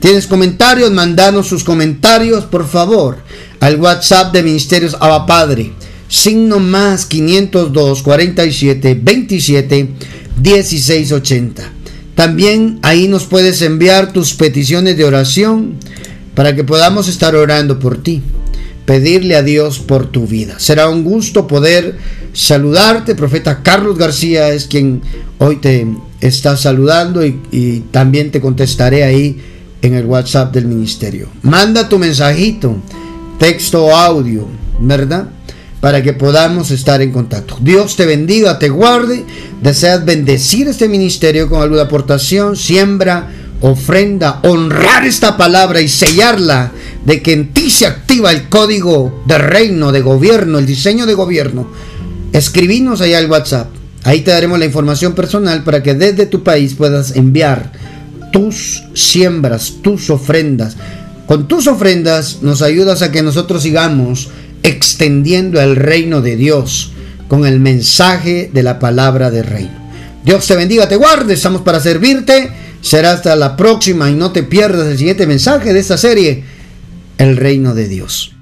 ¿Tienes 0.00 0.26
comentarios? 0.26 0.90
Mandanos 0.90 1.46
sus 1.46 1.62
comentarios, 1.62 2.46
por 2.46 2.66
favor, 2.66 3.18
al 3.60 3.76
WhatsApp 3.76 4.32
de 4.32 4.42
Ministerios 4.42 4.96
Abba 4.98 5.24
Padre. 5.24 5.70
Signo 6.08 6.58
más 6.58 7.06
502 7.06 8.02
47 8.02 8.98
27 9.00 9.88
16 10.36 11.12
80. 11.12 11.72
También 12.16 12.80
ahí 12.82 13.06
nos 13.06 13.26
puedes 13.26 13.62
enviar 13.62 14.12
tus 14.12 14.34
peticiones 14.34 14.96
de 14.96 15.04
oración 15.04 15.76
para 16.34 16.56
que 16.56 16.64
podamos 16.64 17.06
estar 17.06 17.36
orando 17.36 17.78
por 17.78 18.02
ti. 18.02 18.20
Pedirle 18.84 19.36
a 19.36 19.42
Dios 19.42 19.78
por 19.78 20.06
tu 20.06 20.26
vida. 20.26 20.58
Será 20.58 20.88
un 20.88 21.04
gusto 21.04 21.46
poder 21.46 21.96
saludarte. 22.32 23.14
Profeta 23.14 23.62
Carlos 23.62 23.98
García 23.98 24.48
es 24.50 24.66
quien 24.66 25.02
hoy 25.38 25.56
te 25.56 25.86
está 26.20 26.56
saludando 26.56 27.24
y, 27.24 27.84
también 27.90 28.30
te 28.30 28.40
contestaré 28.40 29.04
ahí 29.04 29.40
en 29.82 29.94
el 29.94 30.06
WhatsApp 30.06 30.52
del 30.52 30.66
ministerio. 30.66 31.28
Manda 31.42 31.88
tu 31.88 31.98
mensajito, 31.98 32.76
texto 33.38 33.86
o 33.86 33.96
audio, 33.96 34.46
¿verdad? 34.80 35.28
Para 35.80 36.02
que 36.02 36.12
podamos 36.12 36.70
estar 36.70 37.00
en 37.00 37.10
contacto. 37.10 37.56
Dios 37.60 37.96
te 37.96 38.04
bendiga, 38.04 38.58
te 38.58 38.68
guarde. 38.68 39.24
Deseas 39.62 40.04
bendecir 40.04 40.68
este 40.68 40.88
ministerio 40.88 41.48
con 41.48 41.62
alguna 41.62 41.82
aportación, 41.82 42.56
siembra, 42.56 43.30
ofrenda, 43.60 44.40
honrar 44.42 45.06
esta 45.06 45.36
palabra 45.36 45.80
y 45.80 45.88
sellarla 45.88 46.72
de 47.04 47.22
que 47.22 47.32
en 47.32 47.52
ti 47.52 47.70
se 47.70 47.86
activa 47.86 48.30
el 48.30 48.48
código 48.48 49.22
de 49.26 49.38
reino, 49.38 49.92
de 49.92 50.00
gobierno, 50.00 50.58
el 50.58 50.66
diseño 50.66 51.06
de 51.06 51.14
gobierno. 51.14 51.68
Escribinos 52.32 53.00
allá 53.00 53.18
al 53.18 53.30
WhatsApp. 53.30 53.68
Ahí 54.04 54.20
te 54.20 54.30
daremos 54.30 54.58
la 54.58 54.64
información 54.64 55.14
personal 55.14 55.62
para 55.64 55.82
que 55.82 55.94
desde 55.94 56.26
tu 56.26 56.42
país 56.42 56.74
puedas 56.74 57.16
enviar 57.16 57.72
tus 58.32 58.82
siembras, 58.94 59.74
tus 59.82 60.10
ofrendas. 60.10 60.76
Con 61.26 61.48
tus 61.48 61.66
ofrendas 61.66 62.38
nos 62.42 62.62
ayudas 62.62 63.02
a 63.02 63.12
que 63.12 63.22
nosotros 63.22 63.62
sigamos 63.62 64.30
extendiendo 64.62 65.60
el 65.60 65.76
reino 65.76 66.20
de 66.20 66.36
Dios 66.36 66.92
con 67.28 67.46
el 67.46 67.60
mensaje 67.60 68.50
de 68.52 68.62
la 68.62 68.78
palabra 68.78 69.30
de 69.30 69.42
reino. 69.42 69.80
Dios 70.24 70.46
te 70.46 70.56
bendiga, 70.56 70.88
te 70.88 70.96
guarde, 70.96 71.34
estamos 71.34 71.62
para 71.62 71.80
servirte. 71.80 72.50
Será 72.82 73.12
hasta 73.12 73.36
la 73.36 73.56
próxima 73.56 74.10
y 74.10 74.14
no 74.14 74.32
te 74.32 74.42
pierdas 74.42 74.88
el 74.88 74.98
siguiente 74.98 75.26
mensaje 75.26 75.72
de 75.72 75.80
esta 75.80 75.98
serie, 75.98 76.44
el 77.20 77.36
reino 77.36 77.74
de 77.74 77.86
Dios. 77.86 78.34